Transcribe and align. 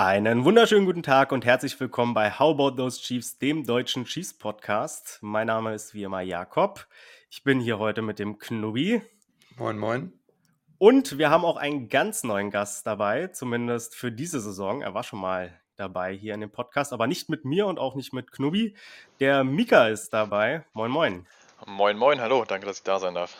Einen 0.00 0.46
wunderschönen 0.46 0.86
guten 0.86 1.02
Tag 1.02 1.30
und 1.30 1.44
herzlich 1.44 1.78
willkommen 1.78 2.14
bei 2.14 2.30
How 2.30 2.54
About 2.54 2.76
Those 2.76 3.02
Chiefs, 3.02 3.36
dem 3.36 3.66
deutschen 3.66 4.06
Chiefs 4.06 4.32
Podcast. 4.32 5.18
Mein 5.20 5.48
Name 5.48 5.74
ist 5.74 5.92
wie 5.92 6.04
immer 6.04 6.22
Jakob. 6.22 6.86
Ich 7.28 7.44
bin 7.44 7.60
hier 7.60 7.78
heute 7.78 8.00
mit 8.00 8.18
dem 8.18 8.38
Knubi. 8.38 9.02
Moin, 9.58 9.76
moin. 9.76 10.14
Und 10.78 11.18
wir 11.18 11.28
haben 11.28 11.44
auch 11.44 11.58
einen 11.58 11.90
ganz 11.90 12.24
neuen 12.24 12.50
Gast 12.50 12.86
dabei, 12.86 13.26
zumindest 13.26 13.94
für 13.94 14.10
diese 14.10 14.40
Saison. 14.40 14.80
Er 14.80 14.94
war 14.94 15.02
schon 15.02 15.20
mal 15.20 15.52
dabei 15.76 16.14
hier 16.14 16.32
in 16.32 16.40
dem 16.40 16.50
Podcast, 16.50 16.94
aber 16.94 17.06
nicht 17.06 17.28
mit 17.28 17.44
mir 17.44 17.66
und 17.66 17.78
auch 17.78 17.94
nicht 17.94 18.14
mit 18.14 18.32
Knubi. 18.32 18.74
Der 19.20 19.44
Mika 19.44 19.88
ist 19.88 20.14
dabei. 20.14 20.64
Moin, 20.72 20.90
moin. 20.90 21.26
Moin, 21.66 21.98
moin, 21.98 22.22
hallo. 22.22 22.46
Danke, 22.48 22.64
dass 22.64 22.78
ich 22.78 22.84
da 22.84 22.98
sein 23.00 23.16
darf. 23.16 23.36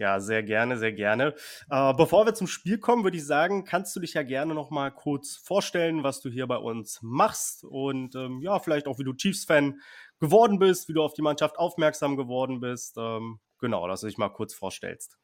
Ja, 0.00 0.18
sehr 0.18 0.42
gerne, 0.42 0.78
sehr 0.78 0.92
gerne. 0.92 1.34
Äh, 1.68 1.92
bevor 1.92 2.24
wir 2.24 2.32
zum 2.32 2.46
Spiel 2.46 2.78
kommen, 2.78 3.04
würde 3.04 3.18
ich 3.18 3.26
sagen, 3.26 3.66
kannst 3.66 3.94
du 3.94 4.00
dich 4.00 4.14
ja 4.14 4.22
gerne 4.22 4.54
noch 4.54 4.70
mal 4.70 4.90
kurz 4.90 5.36
vorstellen, 5.36 6.02
was 6.02 6.22
du 6.22 6.30
hier 6.30 6.46
bei 6.46 6.56
uns 6.56 7.00
machst 7.02 7.64
und 7.64 8.14
ähm, 8.14 8.40
ja, 8.40 8.58
vielleicht 8.60 8.86
auch, 8.86 8.98
wie 8.98 9.04
du 9.04 9.12
Chiefs-Fan 9.12 9.78
geworden 10.18 10.58
bist, 10.58 10.88
wie 10.88 10.94
du 10.94 11.02
auf 11.02 11.12
die 11.12 11.20
Mannschaft 11.20 11.58
aufmerksam 11.58 12.16
geworden 12.16 12.60
bist. 12.60 12.96
Ähm, 12.96 13.40
genau, 13.58 13.86
dass 13.88 14.00
du 14.00 14.06
dich 14.06 14.16
mal 14.16 14.30
kurz 14.30 14.54
vorstellst. 14.54 15.18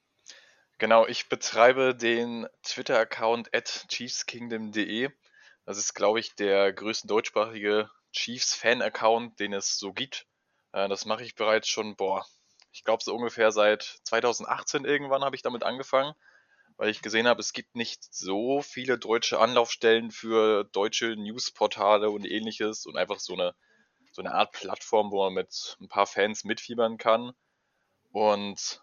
Genau, 0.76 1.06
ich 1.06 1.30
betreibe 1.30 1.94
den 1.94 2.46
Twitter-Account 2.62 3.54
at 3.54 3.86
chiefskingdom.de. 3.88 5.08
Das 5.64 5.78
ist, 5.78 5.94
glaube 5.94 6.20
ich, 6.20 6.34
der 6.34 6.70
größte 6.74 7.08
deutschsprachige 7.08 7.88
Chiefs-Fan-Account, 8.12 9.40
den 9.40 9.54
es 9.54 9.78
so 9.78 9.94
gibt. 9.94 10.26
Äh, 10.72 10.86
das 10.90 11.06
mache 11.06 11.24
ich 11.24 11.34
bereits 11.34 11.66
schon, 11.66 11.96
boah, 11.96 12.26
ich 12.76 12.84
glaube 12.84 13.02
so 13.02 13.14
ungefähr 13.14 13.52
seit 13.52 14.00
2018 14.04 14.84
irgendwann 14.84 15.24
habe 15.24 15.34
ich 15.34 15.40
damit 15.40 15.62
angefangen, 15.62 16.14
weil 16.76 16.90
ich 16.90 17.00
gesehen 17.00 17.26
habe, 17.26 17.40
es 17.40 17.54
gibt 17.54 17.74
nicht 17.74 18.04
so 18.14 18.60
viele 18.60 18.98
deutsche 18.98 19.40
Anlaufstellen 19.40 20.10
für 20.10 20.64
deutsche 20.64 21.16
Newsportale 21.16 22.10
und 22.10 22.26
ähnliches 22.26 22.84
und 22.84 22.98
einfach 22.98 23.18
so 23.18 23.32
eine, 23.32 23.54
so 24.12 24.20
eine 24.20 24.34
Art 24.34 24.52
Plattform, 24.52 25.10
wo 25.10 25.24
man 25.24 25.32
mit 25.32 25.78
ein 25.80 25.88
paar 25.88 26.06
Fans 26.06 26.44
mitfiebern 26.44 26.98
kann. 26.98 27.32
Und 28.12 28.82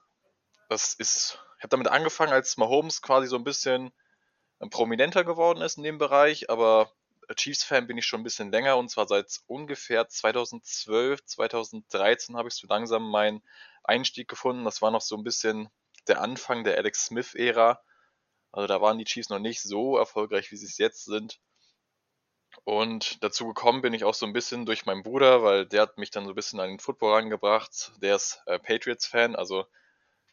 das 0.69 0.95
ist, 0.95 1.39
ich 1.57 1.63
habe 1.63 1.69
damit 1.69 1.87
angefangen, 1.87 2.33
als 2.33 2.57
Mahomes 2.57 3.03
quasi 3.03 3.27
so 3.27 3.35
ein 3.35 3.43
bisschen 3.43 3.93
prominenter 4.71 5.23
geworden 5.23 5.61
ist 5.61 5.77
in 5.77 5.83
dem 5.83 5.99
Bereich, 5.99 6.49
aber 6.49 6.91
Chiefs-Fan 7.35 7.85
bin 7.85 7.97
ich 7.97 8.07
schon 8.07 8.21
ein 8.21 8.23
bisschen 8.23 8.51
länger 8.51 8.77
und 8.77 8.89
zwar 8.89 9.07
seit 9.07 9.41
ungefähr 9.45 10.07
2012, 10.07 11.23
2013 11.25 12.35
habe 12.35 12.47
ich 12.47 12.55
so 12.55 12.67
langsam 12.67 13.09
meinen 13.09 13.43
Einstieg 13.83 14.27
gefunden. 14.27 14.65
Das 14.65 14.81
war 14.81 14.91
noch 14.91 15.01
so 15.01 15.15
ein 15.15 15.23
bisschen 15.23 15.69
der 16.07 16.21
Anfang 16.21 16.63
der 16.63 16.77
Alex 16.77 17.05
Smith-Ära. 17.05 17.81
Also 18.51 18.67
da 18.67 18.81
waren 18.81 18.97
die 18.97 19.05
Chiefs 19.05 19.29
noch 19.29 19.39
nicht 19.39 19.61
so 19.61 19.97
erfolgreich, 19.97 20.51
wie 20.51 20.57
sie 20.57 20.65
es 20.65 20.77
jetzt 20.77 21.05
sind. 21.05 21.39
Und 22.65 23.23
dazu 23.23 23.47
gekommen 23.47 23.81
bin 23.81 23.93
ich 23.93 24.03
auch 24.03 24.13
so 24.13 24.25
ein 24.25 24.33
bisschen 24.33 24.65
durch 24.65 24.85
meinen 24.85 25.03
Bruder, 25.03 25.43
weil 25.43 25.65
der 25.65 25.81
hat 25.81 25.97
mich 25.97 26.11
dann 26.11 26.25
so 26.25 26.31
ein 26.31 26.35
bisschen 26.35 26.59
an 26.59 26.69
den 26.69 26.79
Football 26.79 27.13
rangebracht. 27.13 27.91
Der 28.01 28.15
ist 28.15 28.41
äh, 28.45 28.59
Patriots-Fan, 28.59 29.35
also 29.35 29.65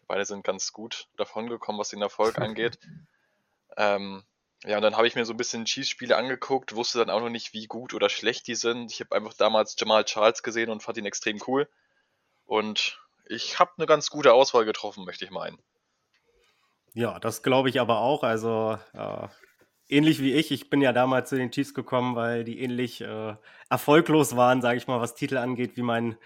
beide 0.06 0.24
sind 0.26 0.44
ganz 0.44 0.72
gut 0.72 1.08
davon 1.16 1.48
gekommen, 1.48 1.78
was 1.78 1.88
den 1.88 2.02
Erfolg 2.02 2.38
angeht. 2.38 2.78
Ähm, 3.76 4.22
ja, 4.64 4.76
und 4.76 4.82
dann 4.82 4.96
habe 4.96 5.06
ich 5.06 5.14
mir 5.14 5.25
so 5.25 5.32
ein 5.32 5.38
bisschen 5.38 5.64
Chiefs-Spiele 5.64 6.16
angeguckt, 6.16 6.75
wusste 6.75 6.98
dann 6.98 7.10
auch 7.10 7.20
noch 7.20 7.30
nicht, 7.30 7.54
wie 7.54 7.66
gut 7.66 7.94
oder 7.94 8.10
schlecht 8.10 8.46
die 8.46 8.54
sind. 8.54 8.92
Ich 8.92 9.00
habe 9.00 9.16
einfach 9.16 9.32
damals 9.32 9.75
Jamal 9.78 10.04
Charles 10.04 10.42
gesehen 10.42 10.69
und 10.69 10.82
fand 10.82 10.98
ihn 10.98 11.06
extrem 11.06 11.41
cool. 11.46 11.69
Und 12.44 13.00
ich 13.30 13.58
habe 13.58 13.70
eine 13.78 13.86
ganz 13.86 14.10
gute 14.10 14.32
Auswahl 14.32 14.64
getroffen, 14.64 15.04
möchte 15.04 15.24
ich 15.24 15.30
meinen. 15.30 15.58
Ja, 16.94 17.20
das 17.20 17.42
glaube 17.42 17.68
ich 17.68 17.80
aber 17.80 18.00
auch. 18.00 18.24
Also 18.24 18.76
äh, 18.92 19.28
ähnlich 19.88 20.20
wie 20.20 20.32
ich. 20.32 20.50
Ich 20.50 20.68
bin 20.68 20.80
ja 20.80 20.92
damals 20.92 21.28
zu 21.28 21.36
den 21.36 21.52
Chiefs 21.52 21.72
gekommen, 21.72 22.16
weil 22.16 22.42
die 22.42 22.60
ähnlich 22.60 23.00
äh, 23.00 23.36
erfolglos 23.69 24.34
waren, 24.34 24.60
sage 24.60 24.78
ich 24.78 24.88
mal, 24.88 25.00
was 25.00 25.14
Titel 25.14 25.36
angeht, 25.36 25.76
wie 25.76 25.82
mein, 25.82 26.16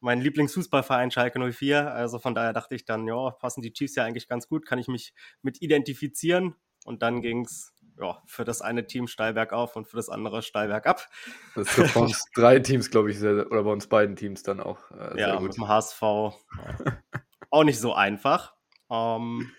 mein 0.00 0.20
Lieblingsfußballverein 0.20 1.10
Schalke 1.10 1.40
04. 1.40 1.90
Also 1.90 2.18
von 2.18 2.34
daher 2.34 2.52
dachte 2.52 2.74
ich 2.74 2.84
dann, 2.84 3.06
ja, 3.08 3.30
passen 3.30 3.62
die 3.62 3.72
Chiefs 3.72 3.94
ja 3.94 4.04
eigentlich 4.04 4.28
ganz 4.28 4.46
gut, 4.46 4.66
kann 4.66 4.78
ich 4.78 4.88
mich 4.88 5.14
mit 5.40 5.62
identifizieren. 5.62 6.54
Und 6.84 7.00
dann 7.00 7.22
ging 7.22 7.46
es 7.46 7.71
ja, 7.98 8.22
für 8.26 8.44
das 8.44 8.62
eine 8.62 8.86
Team 8.86 9.06
steil 9.06 9.34
bergauf 9.34 9.76
und 9.76 9.86
für 9.86 9.96
das 9.96 10.08
andere 10.08 10.42
steil 10.42 10.68
bergab. 10.68 11.08
Das 11.54 11.78
ist 11.78 11.94
bei 11.94 12.00
uns 12.00 12.24
drei 12.34 12.58
Teams, 12.58 12.90
glaube 12.90 13.10
ich, 13.10 13.18
sehr, 13.18 13.50
oder 13.50 13.62
bei 13.64 13.70
uns 13.70 13.86
beiden 13.86 14.16
Teams 14.16 14.42
dann 14.42 14.60
auch. 14.60 14.90
Äh, 14.90 15.20
ja, 15.20 15.36
gut. 15.36 15.48
mit 15.48 15.56
dem 15.56 15.68
HSV 15.68 16.02
auch 17.50 17.64
nicht 17.64 17.78
so 17.78 17.94
einfach. 17.94 18.54
Ähm, 18.90 19.50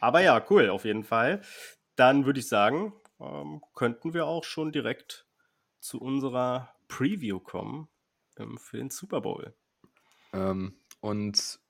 aber 0.00 0.20
ja, 0.20 0.44
cool, 0.50 0.70
auf 0.70 0.84
jeden 0.84 1.04
Fall. 1.04 1.42
Dann 1.96 2.26
würde 2.26 2.40
ich 2.40 2.48
sagen, 2.48 2.92
ähm, 3.20 3.62
könnten 3.74 4.14
wir 4.14 4.26
auch 4.26 4.44
schon 4.44 4.72
direkt 4.72 5.26
zu 5.80 6.00
unserer 6.00 6.74
Preview 6.88 7.40
kommen 7.40 7.88
ähm, 8.38 8.58
für 8.58 8.76
den 8.76 8.90
Super 8.90 9.20
Bowl. 9.20 9.54
Ähm, 10.32 10.78
und 11.00 11.60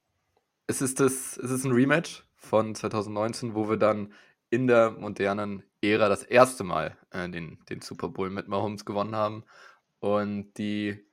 es 0.66 0.82
ist, 0.82 1.00
das, 1.00 1.36
es 1.36 1.50
ist 1.50 1.64
ein 1.64 1.72
Rematch 1.72 2.26
von 2.36 2.74
2019, 2.74 3.54
wo 3.54 3.68
wir 3.68 3.76
dann 3.76 4.12
in 4.56 4.66
der 4.66 4.92
modernen 4.92 5.62
Ära 5.82 6.08
das 6.08 6.22
erste 6.22 6.64
Mal 6.64 6.96
äh, 7.10 7.28
den, 7.28 7.58
den 7.68 7.82
Super 7.82 8.08
Bowl 8.08 8.30
mit 8.30 8.48
Mahomes 8.48 8.86
gewonnen 8.86 9.14
haben. 9.14 9.44
Und 9.98 10.54
die 10.54 11.04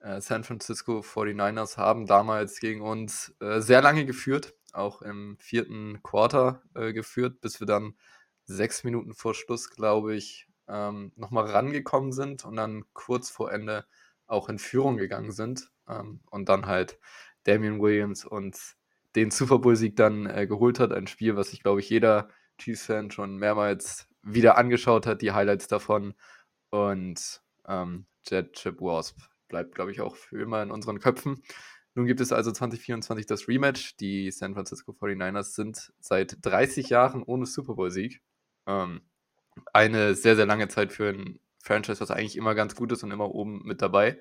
äh, 0.00 0.20
San 0.20 0.44
Francisco 0.44 1.00
49ers 1.00 1.78
haben 1.78 2.04
damals 2.04 2.60
gegen 2.60 2.82
uns 2.82 3.34
äh, 3.40 3.60
sehr 3.60 3.80
lange 3.80 4.04
geführt, 4.04 4.54
auch 4.74 5.00
im 5.00 5.38
vierten 5.40 6.02
Quarter 6.02 6.62
äh, 6.74 6.92
geführt, 6.92 7.40
bis 7.40 7.58
wir 7.58 7.66
dann 7.66 7.94
sechs 8.44 8.84
Minuten 8.84 9.14
vor 9.14 9.34
Schluss, 9.34 9.70
glaube 9.70 10.14
ich, 10.14 10.46
ähm, 10.68 11.12
nochmal 11.16 11.46
rangekommen 11.46 12.12
sind 12.12 12.44
und 12.44 12.56
dann 12.56 12.84
kurz 12.92 13.30
vor 13.30 13.50
Ende 13.50 13.86
auch 14.26 14.50
in 14.50 14.58
Führung 14.58 14.98
gegangen 14.98 15.32
sind 15.32 15.70
ähm, 15.88 16.20
und 16.30 16.50
dann 16.50 16.66
halt 16.66 16.98
Damian 17.44 17.80
Williams 17.80 18.26
und 18.26 18.58
den 19.16 19.30
Super 19.30 19.58
Bowl-Sieg 19.58 19.96
dann 19.96 20.26
äh, 20.26 20.46
geholt 20.46 20.78
hat. 20.78 20.92
Ein 20.92 21.06
Spiel, 21.06 21.34
was 21.34 21.54
ich, 21.54 21.62
glaube 21.62 21.80
ich, 21.80 21.88
jeder 21.88 22.28
Chiefs-Fan 22.60 23.10
schon 23.10 23.36
mehrmals 23.36 24.06
wieder 24.22 24.56
angeschaut 24.56 25.06
hat, 25.06 25.22
die 25.22 25.32
Highlights 25.32 25.66
davon. 25.66 26.14
Und 26.70 27.42
ähm, 27.66 28.06
Jet 28.28 28.52
Chip 28.52 28.80
Wasp 28.80 29.18
bleibt, 29.48 29.74
glaube 29.74 29.90
ich, 29.90 30.00
auch 30.00 30.16
für 30.16 30.40
immer 30.40 30.62
in 30.62 30.70
unseren 30.70 31.00
Köpfen. 31.00 31.42
Nun 31.94 32.06
gibt 32.06 32.20
es 32.20 32.32
also 32.32 32.52
2024 32.52 33.26
das 33.26 33.48
Rematch. 33.48 33.96
Die 33.96 34.30
San 34.30 34.54
Francisco 34.54 34.92
49ers 34.92 35.54
sind 35.54 35.92
seit 35.98 36.36
30 36.42 36.88
Jahren 36.88 37.22
ohne 37.22 37.46
Super 37.46 37.74
Bowl-Sieg. 37.74 38.22
Ähm, 38.66 39.02
eine 39.72 40.14
sehr, 40.14 40.36
sehr 40.36 40.46
lange 40.46 40.68
Zeit 40.68 40.92
für 40.92 41.08
ein 41.08 41.40
Franchise, 41.62 42.00
was 42.00 42.10
eigentlich 42.10 42.36
immer 42.36 42.54
ganz 42.54 42.76
gut 42.76 42.92
ist 42.92 43.02
und 43.02 43.10
immer 43.10 43.34
oben 43.34 43.62
mit 43.64 43.82
dabei. 43.82 44.20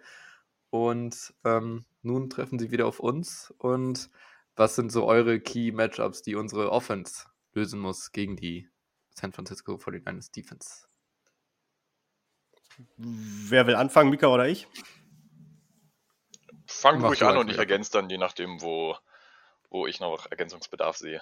Und 0.72 1.34
ähm, 1.46 1.86
nun 2.02 2.30
treffen 2.30 2.60
sie 2.60 2.72
wieder 2.72 2.88
auf 2.88 3.00
uns. 3.00 3.54
Und 3.60 4.10
was 4.56 4.76
sind 4.76 4.92
so 4.92 5.06
eure 5.06 5.40
Key 5.40 5.72
Matchups, 5.72 6.22
die 6.22 6.36
unsere 6.36 6.72
Offense 6.72 7.29
lösen 7.54 7.80
muss 7.80 8.12
gegen 8.12 8.36
die 8.36 8.70
San 9.14 9.34
Francisco 9.34 9.76
49ers 9.76 10.32
Defense. 10.32 10.88
Wer 12.98 13.68
will 13.68 13.76
anfangen, 13.76 14.10
Mika 14.10 14.28
oder 14.28 14.48
ich? 14.48 14.68
Fang 16.66 17.04
ruhig 17.04 17.24
an 17.24 17.38
und 17.38 17.50
ich 17.50 17.58
ergänze 17.58 17.92
dann, 17.92 18.10
je 18.10 18.18
nachdem, 18.18 18.62
wo, 18.62 18.96
wo 19.70 19.88
ich 19.88 20.00
noch 20.00 20.30
Ergänzungsbedarf 20.30 20.98
sehe. 20.98 21.22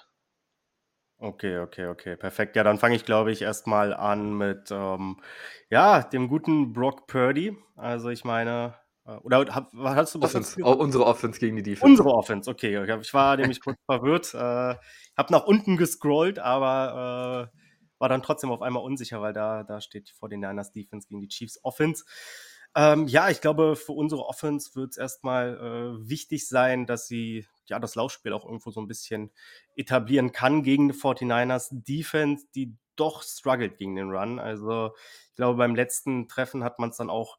Okay, 1.20 1.58
okay, 1.58 1.86
okay, 1.86 2.16
perfekt. 2.16 2.54
Ja, 2.54 2.62
dann 2.62 2.78
fange 2.78 2.94
ich, 2.94 3.04
glaube 3.04 3.32
ich, 3.32 3.42
erstmal 3.42 3.92
an 3.92 4.38
mit 4.38 4.70
ähm, 4.70 5.20
ja, 5.68 6.02
dem 6.02 6.28
guten 6.28 6.72
Brock 6.72 7.08
Purdy. 7.08 7.56
Also 7.74 8.10
ich 8.10 8.24
meine, 8.24 8.78
oder 9.22 9.46
was 9.72 9.96
hast 9.96 10.14
du 10.14 10.20
Offense, 10.20 10.62
unsere 10.62 11.06
Offense 11.06 11.40
gegen 11.40 11.56
die 11.56 11.62
Defense. 11.62 11.86
Unsere 11.86 12.10
Offense, 12.10 12.50
okay. 12.50 12.82
Ich 13.00 13.14
war 13.14 13.36
nämlich 13.36 13.60
kurz 13.60 13.78
verwirrt. 13.86 14.34
Äh, 14.34 14.38
habe 14.38 15.32
nach 15.32 15.44
unten 15.44 15.76
gescrollt, 15.76 16.38
aber 16.38 17.50
äh, 17.54 17.58
war 17.98 18.08
dann 18.08 18.22
trotzdem 18.22 18.50
auf 18.50 18.62
einmal 18.62 18.82
unsicher, 18.82 19.20
weil 19.20 19.32
da, 19.32 19.64
da 19.64 19.80
steht 19.80 20.10
vor 20.10 20.28
den 20.28 20.40
Niners 20.40 20.72
Defense 20.72 21.08
gegen 21.08 21.20
die 21.20 21.28
Chiefs 21.28 21.58
Offense. 21.64 22.04
Ähm, 22.74 23.06
ja, 23.08 23.30
ich 23.30 23.40
glaube, 23.40 23.76
für 23.76 23.92
unsere 23.92 24.26
Offense 24.26 24.74
wird 24.74 24.90
es 24.90 24.98
erstmal 24.98 25.56
äh, 25.56 26.08
wichtig 26.08 26.46
sein, 26.46 26.86
dass 26.86 27.08
sie 27.08 27.46
ja 27.66 27.78
das 27.78 27.94
Laufspiel 27.94 28.32
auch 28.32 28.44
irgendwo 28.44 28.70
so 28.70 28.80
ein 28.80 28.88
bisschen 28.88 29.30
etablieren 29.74 30.32
kann 30.32 30.62
gegen 30.62 30.88
die 30.88 30.94
49ers 30.94 31.68
Defense, 31.70 32.46
die 32.54 32.76
doch 32.94 33.22
struggelt 33.22 33.78
gegen 33.78 33.96
den 33.96 34.10
Run. 34.10 34.38
Also 34.38 34.92
ich 35.30 35.36
glaube, 35.36 35.58
beim 35.58 35.74
letzten 35.74 36.28
Treffen 36.28 36.62
hat 36.64 36.78
man 36.78 36.90
es 36.90 36.96
dann 36.96 37.10
auch 37.10 37.38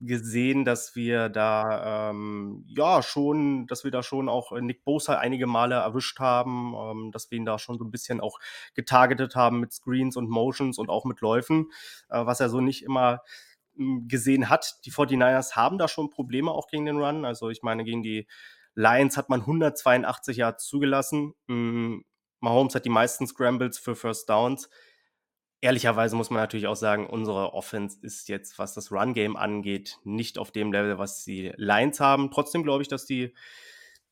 gesehen, 0.00 0.64
dass 0.64 0.94
wir 0.94 1.28
da 1.28 2.10
ähm, 2.10 2.64
ja 2.66 3.02
schon, 3.02 3.66
dass 3.66 3.84
wir 3.84 3.90
da 3.90 4.02
schon 4.02 4.28
auch 4.28 4.52
äh, 4.52 4.60
Nick 4.60 4.84
Bosa 4.84 5.18
einige 5.18 5.46
Male 5.46 5.76
erwischt 5.76 6.20
haben, 6.20 6.74
ähm, 6.74 7.12
dass 7.12 7.30
wir 7.30 7.38
ihn 7.38 7.46
da 7.46 7.58
schon 7.58 7.78
so 7.78 7.84
ein 7.84 7.90
bisschen 7.90 8.20
auch 8.20 8.38
getargetet 8.74 9.36
haben 9.36 9.60
mit 9.60 9.72
Screens 9.72 10.16
und 10.16 10.28
Motions 10.28 10.78
und 10.78 10.90
auch 10.90 11.04
mit 11.06 11.20
Läufen, 11.20 11.70
äh, 12.10 12.26
was 12.26 12.40
er 12.40 12.50
so 12.50 12.60
nicht 12.60 12.82
immer 12.82 13.22
hm, 13.76 14.06
gesehen 14.06 14.50
hat. 14.50 14.76
Die 14.84 14.92
49ers 14.92 15.56
haben 15.56 15.78
da 15.78 15.88
schon 15.88 16.10
Probleme 16.10 16.50
auch 16.50 16.68
gegen 16.68 16.84
den 16.84 16.98
Run. 16.98 17.24
Also 17.24 17.48
ich 17.48 17.62
meine, 17.62 17.84
gegen 17.84 18.02
die 18.02 18.26
Lions 18.74 19.16
hat 19.16 19.30
man 19.30 19.40
182 19.40 20.36
Yards 20.36 20.66
zugelassen. 20.66 21.32
Mm, 21.46 22.00
Mahomes 22.40 22.74
hat 22.74 22.84
die 22.84 22.90
meisten 22.90 23.26
Scrambles 23.26 23.78
für 23.78 23.96
First 23.96 24.28
Downs. 24.28 24.68
Ehrlicherweise 25.66 26.14
muss 26.14 26.30
man 26.30 26.38
natürlich 26.38 26.68
auch 26.68 26.76
sagen, 26.76 27.08
unsere 27.08 27.52
Offense 27.52 27.98
ist 28.00 28.28
jetzt, 28.28 28.56
was 28.56 28.72
das 28.72 28.92
Run-Game 28.92 29.36
angeht, 29.36 29.98
nicht 30.04 30.38
auf 30.38 30.52
dem 30.52 30.70
Level, 30.70 30.96
was 30.96 31.24
die 31.24 31.52
Lions 31.56 31.98
haben. 31.98 32.30
Trotzdem 32.30 32.62
glaube 32.62 32.82
ich, 32.82 32.88
dass 32.88 33.04
die, 33.04 33.34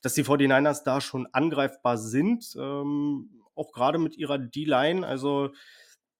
dass 0.00 0.14
die 0.14 0.24
49ers 0.24 0.82
da 0.82 1.00
schon 1.00 1.28
angreifbar 1.32 1.96
sind. 1.96 2.56
Ähm, 2.58 3.40
auch 3.54 3.70
gerade 3.70 3.98
mit 3.98 4.16
ihrer 4.16 4.36
D-Line. 4.36 5.06
Also, 5.06 5.50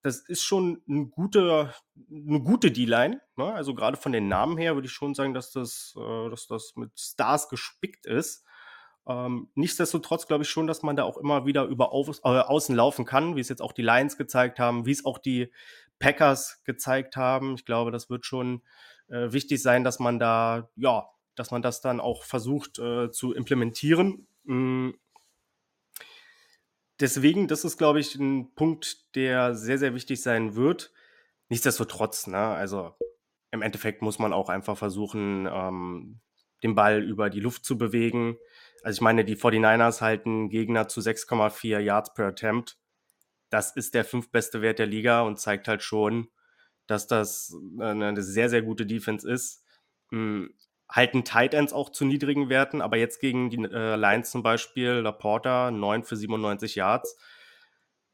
das 0.03 0.21
ist 0.21 0.45
schon 0.45 0.81
eine 0.89 1.07
gute, 1.07 1.75
eine 2.09 2.41
gute 2.41 2.71
D-Line. 2.71 3.21
Ne? 3.35 3.53
Also, 3.55 3.75
gerade 3.75 3.97
von 3.97 4.13
den 4.13 4.29
Namen 4.29 4.57
her 4.57 4.77
würde 4.77 4.87
ich 4.87 4.93
schon 4.93 5.17
sagen, 5.17 5.35
dass 5.35 5.51
das, 5.51 5.97
äh, 5.99 6.31
dass 6.31 6.47
das 6.47 6.75
mit 6.77 6.93
Stars 6.97 7.49
gespickt 7.49 8.07
ist. 8.07 8.45
Ähm, 9.07 9.49
nichtsdestotrotz 9.55 10.27
glaube 10.27 10.45
ich 10.45 10.51
schon, 10.51 10.67
dass 10.67 10.83
man 10.83 10.97
da 10.97 11.05
auch 11.05 11.19
immer 11.19 11.45
wieder 11.47 11.65
über 11.65 11.93
Auf, 11.93 12.09
äh, 12.25 12.29
Außen 12.29 12.75
laufen 12.75 13.05
kann, 13.05 13.37
wie 13.37 13.41
es 13.41 13.49
jetzt 13.49 13.61
auch 13.61 13.73
die 13.73 13.83
Lions 13.83 14.17
gezeigt 14.17 14.59
haben, 14.59 14.87
wie 14.87 14.93
es 14.93 15.05
auch 15.05 15.19
die 15.19 15.53
Packers 15.99 16.63
gezeigt 16.65 17.17
haben. 17.17 17.55
Ich 17.55 17.65
glaube, 17.65 17.91
das 17.91 18.09
wird 18.09 18.25
schon 18.25 18.63
äh, 19.09 19.33
wichtig 19.33 19.63
sein, 19.63 19.85
dass 19.85 19.99
man 19.99 20.19
da, 20.19 20.71
ja, 20.77 21.09
dass 21.35 21.51
man 21.51 21.63
das 21.63 21.81
dann 21.81 22.01
auch 22.01 22.25
versucht 22.25 22.79
äh, 22.79 23.11
zu 23.11 23.35
implementieren. 23.35 24.27
Mhm. 24.45 24.95
Deswegen, 27.01 27.49
das 27.49 27.65
ist, 27.65 27.77
glaube 27.77 28.01
ich, 28.01 28.15
ein 28.15 28.55
Punkt, 28.55 29.15
der 29.17 29.55
sehr, 29.55 29.79
sehr 29.79 29.95
wichtig 29.95 30.23
sein 30.23 30.55
wird. 30.55 30.93
Nichtsdestotrotz, 31.49 32.29
ne, 32.29 32.39
also 32.39 32.95
im 33.51 33.63
Endeffekt 33.63 34.01
muss 34.01 34.19
man 34.19 34.33
auch 34.33 34.49
einfach 34.49 34.79
versuchen, 34.79 35.49
ähm, 35.51 36.21
den 36.63 36.75
Ball 36.75 37.03
über 37.03 37.31
die 37.31 37.41
Luft 37.41 37.65
zu 37.65 37.77
bewegen. 37.77 38.37
Also 38.85 38.99
ich 38.99 39.01
meine, 39.01 39.25
die 39.25 39.37
49ers 39.37 40.03
halten 40.03 40.51
Gegner 40.51 40.89
zu 40.89 41.01
6,4 41.01 41.79
Yards 41.79 42.13
per 42.13 42.27
Attempt. 42.27 42.77
Das 43.49 43.75
ist 43.75 43.95
der 43.95 44.05
fünftbeste 44.05 44.61
Wert 44.61 44.79
der 44.79 44.87
Liga 44.87 45.23
und 45.23 45.41
zeigt 45.41 45.69
halt 45.69 45.83
schon, 45.83 46.29
dass 46.87 47.07
das 47.07 47.57
eine 47.81 48.23
sehr, 48.23 48.51
sehr 48.51 48.61
gute 48.61 48.85
Defense 48.85 49.29
ist. 49.29 49.65
Hm, 50.11 50.53
halten 50.87 51.25
Tight 51.25 51.55
Ends 51.55 51.73
auch 51.73 51.89
zu 51.89 52.05
niedrigen 52.05 52.51
Werten, 52.51 52.83
aber 52.83 52.99
jetzt 52.99 53.21
gegen 53.21 53.49
die 53.49 53.57
äh, 53.57 53.97
Lions 53.97 54.31
zum 54.31 54.43
Beispiel, 54.43 54.91
Laporta 54.91 55.71
9 55.71 56.05
für 56.05 56.17
97 56.17 56.75
Yards. 56.75 57.17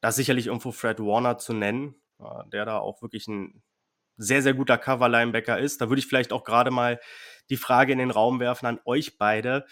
Da 0.00 0.10
ist 0.10 0.16
sicherlich 0.16 0.46
irgendwo 0.46 0.70
Fred 0.70 1.00
Warner 1.00 1.36
zu 1.38 1.52
nennen, 1.52 1.96
äh, 2.20 2.48
der 2.52 2.64
da 2.64 2.78
auch 2.78 3.02
wirklich 3.02 3.26
ein 3.26 3.60
sehr, 4.16 4.42
sehr 4.42 4.54
guter 4.54 4.78
Cover-Linebacker 4.78 5.58
ist. 5.58 5.80
Da 5.80 5.88
würde 5.88 5.98
ich 5.98 6.06
vielleicht 6.06 6.32
auch 6.32 6.44
gerade 6.44 6.70
mal 6.70 7.00
die 7.48 7.56
Frage 7.56 7.92
in 7.92 7.98
den 7.98 8.12
Raum 8.12 8.38
werfen 8.38 8.66
an 8.66 8.78
euch 8.84 9.18
beide 9.18 9.66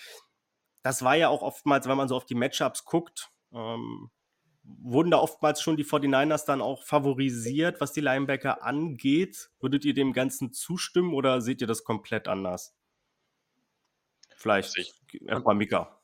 das 0.88 1.05
war 1.05 1.17
ja 1.17 1.29
auch 1.29 1.43
oftmals, 1.43 1.87
wenn 1.87 1.99
man 1.99 2.08
so 2.08 2.17
auf 2.17 2.25
die 2.25 2.35
Matchups 2.35 2.87
guckt, 2.87 3.29
ähm, 3.52 4.11
wurden 4.62 5.11
da 5.11 5.19
oftmals 5.19 5.61
schon 5.61 5.76
die 5.76 5.85
49ers 5.85 6.46
dann 6.46 6.62
auch 6.62 6.82
favorisiert, 6.82 7.79
was 7.82 7.93
die 7.93 8.00
Linebacker 8.00 8.62
angeht. 8.62 9.50
Würdet 9.61 9.85
ihr 9.85 9.93
dem 9.93 10.14
Ganzen 10.14 10.50
zustimmen 10.50 11.12
oder 11.12 11.43
seht 11.43 11.61
ihr 11.61 11.67
das 11.67 11.85
komplett 11.85 12.26
anders? 12.26 12.75
Vielleicht 14.35 14.79
also 14.79 15.26
erstmal 15.26 15.56
Mika. 15.56 16.00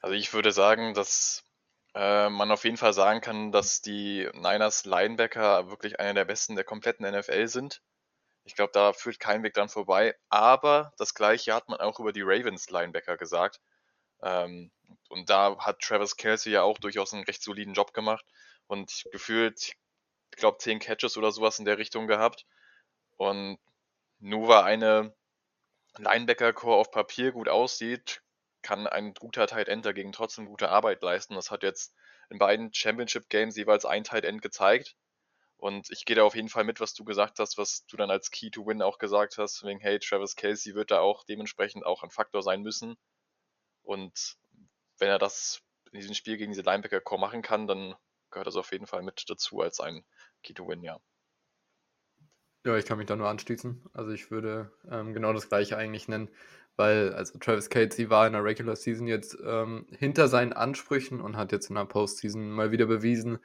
Also 0.00 0.16
ich 0.16 0.34
würde 0.34 0.50
sagen, 0.50 0.94
dass 0.94 1.44
äh, 1.94 2.28
man 2.28 2.50
auf 2.50 2.64
jeden 2.64 2.76
Fall 2.76 2.94
sagen 2.94 3.20
kann, 3.20 3.52
dass 3.52 3.82
die 3.82 4.28
Niners 4.32 4.84
Linebacker 4.84 5.70
wirklich 5.70 6.00
einer 6.00 6.14
der 6.14 6.24
besten 6.24 6.56
der 6.56 6.64
kompletten 6.64 7.08
NFL 7.08 7.46
sind. 7.46 7.82
Ich 8.42 8.56
glaube, 8.56 8.72
da 8.72 8.92
führt 8.92 9.20
kein 9.20 9.44
Weg 9.44 9.54
dran 9.54 9.68
vorbei. 9.68 10.16
Aber 10.28 10.92
das 10.98 11.14
gleiche 11.14 11.54
hat 11.54 11.68
man 11.68 11.78
auch 11.78 12.00
über 12.00 12.12
die 12.12 12.22
Ravens 12.22 12.68
Linebacker 12.68 13.16
gesagt. 13.16 13.60
Ähm, 14.22 14.70
und 15.08 15.30
da 15.30 15.56
hat 15.58 15.80
Travis 15.80 16.16
Kelsey 16.16 16.52
ja 16.52 16.62
auch 16.62 16.78
durchaus 16.78 17.14
einen 17.14 17.24
recht 17.24 17.42
soliden 17.42 17.74
Job 17.74 17.94
gemacht 17.94 18.24
und 18.66 19.04
gefühlt, 19.12 19.74
ich 20.30 20.36
glaube, 20.36 20.58
10 20.58 20.78
Catches 20.78 21.16
oder 21.16 21.32
sowas 21.32 21.58
in 21.58 21.64
der 21.64 21.78
Richtung 21.78 22.06
gehabt. 22.06 22.46
Und 23.16 23.58
nur 24.20 24.48
weil 24.48 24.64
eine 24.64 25.14
Linebacker-Core 25.98 26.76
auf 26.76 26.90
Papier 26.90 27.32
gut 27.32 27.48
aussieht, 27.48 28.22
kann 28.62 28.86
ein 28.86 29.14
guter 29.14 29.46
Tight 29.46 29.68
End 29.68 29.84
dagegen 29.86 30.12
trotzdem 30.12 30.46
gute 30.46 30.68
Arbeit 30.68 31.02
leisten. 31.02 31.34
Das 31.34 31.50
hat 31.50 31.62
jetzt 31.62 31.94
in 32.30 32.38
beiden 32.38 32.72
Championship 32.74 33.28
Games 33.28 33.56
jeweils 33.56 33.84
ein 33.84 34.04
Tight 34.04 34.24
End 34.24 34.42
gezeigt. 34.42 34.96
Und 35.56 35.90
ich 35.90 36.04
gehe 36.04 36.14
da 36.14 36.22
auf 36.22 36.36
jeden 36.36 36.48
Fall 36.48 36.64
mit, 36.64 36.78
was 36.80 36.94
du 36.94 37.04
gesagt 37.04 37.40
hast, 37.40 37.58
was 37.58 37.84
du 37.86 37.96
dann 37.96 38.10
als 38.10 38.30
Key 38.30 38.50
to 38.50 38.64
Win 38.66 38.80
auch 38.80 38.98
gesagt 38.98 39.38
hast, 39.38 39.64
wegen, 39.64 39.80
hey, 39.80 39.98
Travis 39.98 40.36
Kelsey 40.36 40.74
wird 40.74 40.92
da 40.92 41.00
auch 41.00 41.24
dementsprechend 41.24 41.84
auch 41.84 42.04
ein 42.04 42.10
Faktor 42.10 42.42
sein 42.42 42.62
müssen. 42.62 42.96
Und 43.88 44.36
wenn 44.98 45.08
er 45.08 45.18
das 45.18 45.62
in 45.90 45.98
diesem 45.98 46.14
Spiel 46.14 46.36
gegen 46.36 46.52
diese 46.52 46.62
Linebacker-Core 46.62 47.20
machen 47.20 47.40
kann, 47.40 47.66
dann 47.66 47.94
gehört 48.30 48.46
das 48.46 48.56
auf 48.56 48.70
jeden 48.70 48.86
Fall 48.86 49.02
mit 49.02 49.24
dazu 49.28 49.60
als 49.60 49.80
ein 49.80 50.04
Key-to-Win, 50.42 50.82
ja. 50.82 51.00
Ja, 52.66 52.76
ich 52.76 52.84
kann 52.84 52.98
mich 52.98 53.06
da 53.06 53.16
nur 53.16 53.30
anschließen. 53.30 53.88
Also 53.94 54.10
ich 54.10 54.30
würde 54.30 54.70
ähm, 54.90 55.14
genau 55.14 55.32
das 55.32 55.48
gleiche 55.48 55.78
eigentlich 55.78 56.06
nennen, 56.06 56.28
weil 56.76 57.14
also 57.14 57.38
Travis 57.38 57.70
Casey 57.70 58.10
war 58.10 58.26
in 58.26 58.34
der 58.34 58.44
Regular 58.44 58.76
Season 58.76 59.06
jetzt 59.06 59.38
ähm, 59.42 59.86
hinter 59.96 60.28
seinen 60.28 60.52
Ansprüchen 60.52 61.22
und 61.22 61.38
hat 61.38 61.50
jetzt 61.52 61.70
in 61.70 61.76
der 61.76 61.86
Postseason 61.86 62.50
mal 62.50 62.70
wieder 62.70 62.84
bewiesen, 62.84 63.38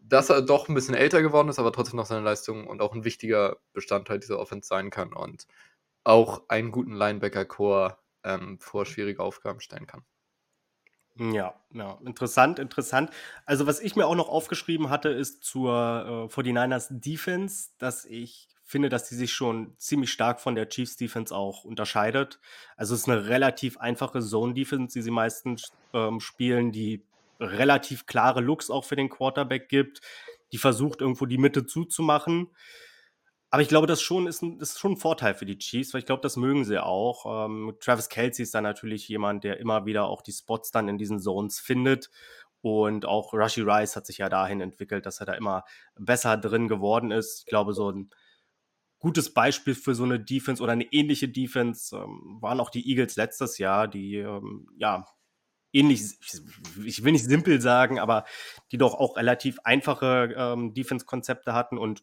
dass 0.00 0.30
er 0.30 0.40
doch 0.40 0.70
ein 0.70 0.74
bisschen 0.74 0.94
älter 0.94 1.20
geworden 1.20 1.50
ist, 1.50 1.58
aber 1.58 1.72
trotzdem 1.72 1.98
noch 1.98 2.06
seine 2.06 2.24
Leistung 2.24 2.66
und 2.66 2.80
auch 2.80 2.94
ein 2.94 3.04
wichtiger 3.04 3.58
Bestandteil 3.74 4.20
dieser 4.20 4.38
Offense 4.38 4.68
sein 4.68 4.88
kann 4.88 5.12
und 5.12 5.46
auch 6.02 6.48
einen 6.48 6.72
guten 6.72 6.94
Linebacker-Core 6.94 7.99
ähm, 8.24 8.58
vor 8.60 8.86
schwierige 8.86 9.22
Aufgaben 9.22 9.60
stellen 9.60 9.86
kann. 9.86 10.04
Ja, 11.16 11.54
ja, 11.74 11.98
interessant, 12.04 12.58
interessant. 12.58 13.10
Also, 13.44 13.66
was 13.66 13.80
ich 13.80 13.94
mir 13.94 14.06
auch 14.06 14.14
noch 14.14 14.28
aufgeschrieben 14.28 14.88
hatte, 14.88 15.10
ist 15.10 15.44
zur 15.44 16.28
äh, 16.30 16.34
49ers 16.34 16.86
Defense, 16.90 17.70
dass 17.78 18.04
ich 18.04 18.48
finde, 18.64 18.88
dass 18.88 19.08
die 19.08 19.16
sich 19.16 19.32
schon 19.32 19.74
ziemlich 19.76 20.12
stark 20.12 20.40
von 20.40 20.54
der 20.54 20.68
Chiefs 20.68 20.96
Defense 20.96 21.34
auch 21.34 21.64
unterscheidet. 21.64 22.40
Also, 22.76 22.94
es 22.94 23.02
ist 23.02 23.08
eine 23.08 23.26
relativ 23.26 23.76
einfache 23.78 24.20
Zone 24.20 24.54
Defense, 24.54 24.94
die 24.94 25.02
sie 25.02 25.10
meistens 25.10 25.72
ähm, 25.92 26.20
spielen, 26.20 26.72
die 26.72 27.02
relativ 27.40 28.06
klare 28.06 28.40
Looks 28.40 28.70
auch 28.70 28.84
für 28.84 28.96
den 28.96 29.10
Quarterback 29.10 29.68
gibt, 29.68 30.00
die 30.52 30.58
versucht, 30.58 31.00
irgendwo 31.00 31.26
die 31.26 31.38
Mitte 31.38 31.66
zuzumachen. 31.66 32.48
Aber 33.50 33.62
ich 33.62 33.68
glaube, 33.68 33.88
das 33.88 34.00
schon 34.00 34.28
ist, 34.28 34.42
ein, 34.42 34.60
ist 34.60 34.78
schon 34.78 34.92
ein 34.92 34.96
Vorteil 34.96 35.34
für 35.34 35.44
die 35.44 35.58
Chiefs, 35.58 35.92
weil 35.92 35.98
ich 35.98 36.06
glaube, 36.06 36.22
das 36.22 36.36
mögen 36.36 36.64
sie 36.64 36.82
auch. 36.82 37.46
Ähm, 37.46 37.76
Travis 37.80 38.08
Kelsey 38.08 38.44
ist 38.44 38.54
dann 38.54 38.62
natürlich 38.62 39.08
jemand, 39.08 39.42
der 39.42 39.58
immer 39.58 39.86
wieder 39.86 40.04
auch 40.04 40.22
die 40.22 40.32
Spots 40.32 40.70
dann 40.70 40.88
in 40.88 40.98
diesen 40.98 41.18
Zones 41.18 41.58
findet. 41.58 42.10
Und 42.62 43.06
auch 43.06 43.32
Rushy 43.32 43.62
Rice 43.62 43.96
hat 43.96 44.06
sich 44.06 44.18
ja 44.18 44.28
dahin 44.28 44.60
entwickelt, 44.60 45.04
dass 45.06 45.18
er 45.18 45.26
da 45.26 45.32
immer 45.32 45.64
besser 45.98 46.36
drin 46.36 46.68
geworden 46.68 47.10
ist. 47.10 47.40
Ich 47.40 47.46
glaube, 47.46 47.72
so 47.72 47.90
ein 47.90 48.10
gutes 49.00 49.32
Beispiel 49.34 49.74
für 49.74 49.94
so 49.94 50.04
eine 50.04 50.20
Defense 50.20 50.62
oder 50.62 50.72
eine 50.72 50.84
ähnliche 50.92 51.28
Defense 51.28 51.96
ähm, 51.96 52.38
waren 52.40 52.60
auch 52.60 52.70
die 52.70 52.88
Eagles 52.88 53.16
letztes 53.16 53.58
Jahr, 53.58 53.88
die 53.88 54.16
ähm, 54.16 54.68
ja 54.76 55.06
ähnlich, 55.72 56.02
ich 56.84 57.02
will 57.02 57.12
nicht 57.12 57.24
simpel 57.24 57.60
sagen, 57.60 57.98
aber 57.98 58.24
die 58.72 58.78
doch 58.78 58.94
auch 58.94 59.16
relativ 59.16 59.58
einfache 59.64 60.34
ähm, 60.36 60.74
Defense-Konzepte 60.74 61.54
hatten 61.54 61.78
und 61.78 62.02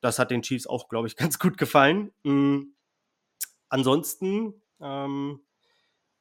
das 0.00 0.18
hat 0.18 0.30
den 0.30 0.42
Chiefs 0.42 0.66
auch, 0.66 0.88
glaube 0.88 1.08
ich, 1.08 1.16
ganz 1.16 1.38
gut 1.38 1.58
gefallen. 1.58 2.12
Mhm. 2.24 2.74
Ansonsten, 3.68 4.62
ähm, 4.80 5.40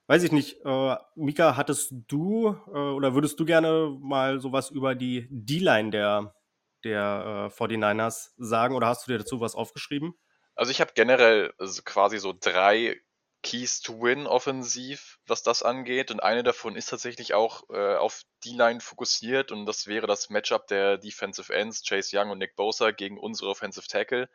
weiß 0.08 0.24
ich 0.24 0.32
nicht, 0.32 0.66
äh, 0.66 0.96
Mika, 1.16 1.56
hattest 1.56 1.94
du 2.08 2.56
äh, 2.68 2.78
oder 2.78 3.14
würdest 3.14 3.40
du 3.40 3.46
gerne 3.46 3.96
mal 4.00 4.40
sowas 4.40 4.72
über 4.72 4.96
die 4.96 5.28
D-Line 5.30 5.92
der, 5.92 6.36
der 6.84 7.50
äh, 7.52 7.54
49ers 7.54 8.32
sagen 8.38 8.76
oder 8.76 8.88
hast 8.88 9.08
du 9.08 9.12
dir 9.12 9.20
dazu 9.20 9.42
was 9.42 9.56
aufgeschrieben? 9.56 10.16
Also 10.56 10.72
ich 10.72 10.82
habe 10.82 10.94
generell 10.96 11.54
quasi 11.84 12.18
so 12.18 12.34
drei 12.38 13.00
Keys 13.46 13.80
to 13.82 14.02
Win 14.02 14.26
offensiv, 14.26 15.20
was 15.28 15.44
das 15.44 15.62
angeht. 15.62 16.10
Und 16.10 16.20
eine 16.20 16.42
davon 16.42 16.76
ist 16.76 16.90
tatsächlich 16.90 17.36
auch 17.36 17.70
äh, 17.70 17.96
auf 17.96 18.24
D-Line 18.44 18.82
fokussiert 18.82 19.52
und 19.52 19.68
das 19.68 19.86
wäre 19.86 20.08
das 20.08 20.32
Matchup 20.32 20.66
der 20.66 20.98
Defensive 20.98 21.54
Ends, 21.54 21.84
Chase 21.88 22.18
Young 22.18 22.32
und 22.32 22.40
Nick 22.40 22.56
Bosa 22.56 22.90
gegen 22.90 23.20
unsere 23.20 23.52
Offensive 23.52 23.88
Tackle. 23.88 24.28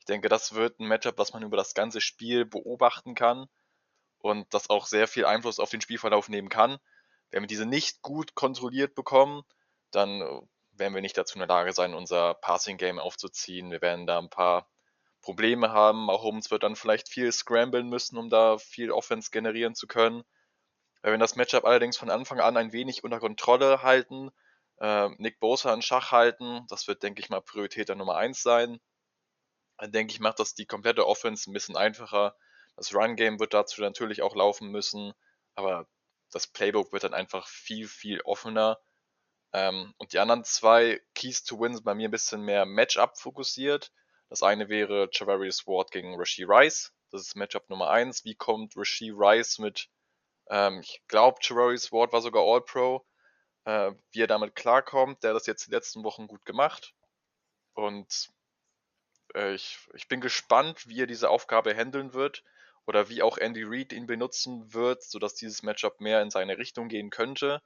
Ich 0.00 0.06
denke, 0.06 0.28
das 0.28 0.54
wird 0.54 0.80
ein 0.80 0.88
Matchup, 0.88 1.18
was 1.18 1.32
man 1.32 1.44
über 1.44 1.56
das 1.56 1.72
ganze 1.72 2.00
Spiel 2.00 2.44
beobachten 2.46 3.14
kann 3.14 3.46
und 4.18 4.52
das 4.52 4.70
auch 4.70 4.86
sehr 4.86 5.06
viel 5.06 5.24
Einfluss 5.24 5.60
auf 5.60 5.70
den 5.70 5.80
Spielverlauf 5.80 6.28
nehmen 6.28 6.48
kann. 6.48 6.78
Wenn 7.30 7.44
wir 7.44 7.48
diese 7.48 7.66
nicht 7.66 8.02
gut 8.02 8.34
kontrolliert 8.34 8.96
bekommen, 8.96 9.44
dann 9.92 10.20
äh, 10.20 10.40
werden 10.72 10.94
wir 10.94 11.00
nicht 11.00 11.16
dazu 11.16 11.36
in 11.36 11.40
der 11.40 11.48
Lage 11.48 11.72
sein, 11.72 11.94
unser 11.94 12.34
Passing 12.34 12.76
Game 12.76 12.98
aufzuziehen. 12.98 13.70
Wir 13.70 13.82
werden 13.82 14.08
da 14.08 14.18
ein 14.18 14.30
paar 14.30 14.68
Probleme 15.20 15.70
haben. 15.70 16.06
Mahomes 16.06 16.50
wird 16.50 16.62
dann 16.62 16.76
vielleicht 16.76 17.08
viel 17.08 17.30
scramblen 17.32 17.88
müssen, 17.88 18.18
um 18.18 18.30
da 18.30 18.58
viel 18.58 18.90
Offense 18.90 19.30
generieren 19.30 19.74
zu 19.74 19.86
können. 19.86 20.22
Wenn 21.02 21.12
wir 21.12 21.18
das 21.18 21.36
Matchup 21.36 21.64
allerdings 21.64 21.96
von 21.96 22.10
Anfang 22.10 22.40
an 22.40 22.56
ein 22.56 22.72
wenig 22.72 23.04
unter 23.04 23.20
Kontrolle 23.20 23.82
halten, 23.82 24.30
äh, 24.80 25.08
Nick 25.18 25.40
Bosa 25.40 25.72
in 25.72 25.82
Schach 25.82 26.12
halten, 26.12 26.64
das 26.68 26.88
wird, 26.88 27.02
denke 27.02 27.20
ich 27.20 27.30
mal, 27.30 27.40
Priorität 27.40 27.88
Nummer 27.90 28.16
1 28.16 28.42
sein. 28.42 28.80
Dann 29.78 29.92
denke 29.92 30.12
ich, 30.12 30.20
macht 30.20 30.40
das 30.40 30.54
die 30.54 30.66
komplette 30.66 31.06
Offense 31.06 31.48
ein 31.48 31.52
bisschen 31.52 31.76
einfacher. 31.76 32.36
Das 32.76 32.94
Run-Game 32.94 33.38
wird 33.40 33.54
dazu 33.54 33.80
natürlich 33.80 34.22
auch 34.22 34.34
laufen 34.34 34.70
müssen. 34.70 35.12
aber 35.54 35.86
das 36.30 36.46
Playbook 36.46 36.92
wird 36.92 37.04
dann 37.04 37.14
einfach 37.14 37.48
viel, 37.48 37.88
viel 37.88 38.20
offener. 38.22 38.78
Ähm, 39.52 39.94
und 39.96 40.12
die 40.12 40.18
anderen 40.18 40.44
zwei 40.44 41.00
Keys 41.14 41.44
to 41.44 41.58
Win 41.58 41.74
sind 41.74 41.84
bei 41.84 41.94
mir 41.94 42.08
ein 42.08 42.12
bisschen 42.12 42.42
mehr 42.42 42.66
Matchup 42.66 43.18
fokussiert. 43.18 43.92
Das 44.28 44.42
eine 44.42 44.68
wäre 44.68 45.08
Javarius 45.12 45.66
Ward 45.66 45.90
gegen 45.90 46.18
Rasheed 46.18 46.48
Rice. 46.48 46.92
Das 47.10 47.22
ist 47.22 47.36
Matchup 47.36 47.70
Nummer 47.70 47.90
eins. 47.90 48.24
Wie 48.24 48.34
kommt 48.34 48.76
Rasheed 48.76 49.14
Rice 49.16 49.58
mit, 49.58 49.88
ähm, 50.50 50.80
ich 50.80 51.02
glaube, 51.08 51.38
Javarius 51.42 51.92
Ward 51.92 52.12
war 52.12 52.20
sogar 52.20 52.42
All-Pro, 52.42 53.06
äh, 53.64 53.92
wie 54.12 54.22
er 54.22 54.26
damit 54.26 54.54
klarkommt. 54.54 55.22
Der 55.22 55.30
hat 55.30 55.36
das 55.36 55.46
jetzt 55.46 55.66
die 55.66 55.70
letzten 55.70 56.04
Wochen 56.04 56.26
gut 56.26 56.44
gemacht. 56.44 56.94
Und 57.74 58.30
äh, 59.34 59.54
ich, 59.54 59.78
ich 59.94 60.08
bin 60.08 60.20
gespannt, 60.20 60.88
wie 60.88 61.02
er 61.02 61.06
diese 61.06 61.30
Aufgabe 61.30 61.74
handeln 61.74 62.12
wird 62.12 62.44
oder 62.86 63.08
wie 63.08 63.22
auch 63.22 63.38
Andy 63.38 63.64
Reid 63.64 63.92
ihn 63.92 64.06
benutzen 64.06 64.72
wird, 64.74 65.02
sodass 65.02 65.34
dieses 65.34 65.62
Matchup 65.62 66.00
mehr 66.00 66.22
in 66.22 66.30
seine 66.30 66.58
Richtung 66.58 66.88
gehen 66.88 67.10
könnte. 67.10 67.62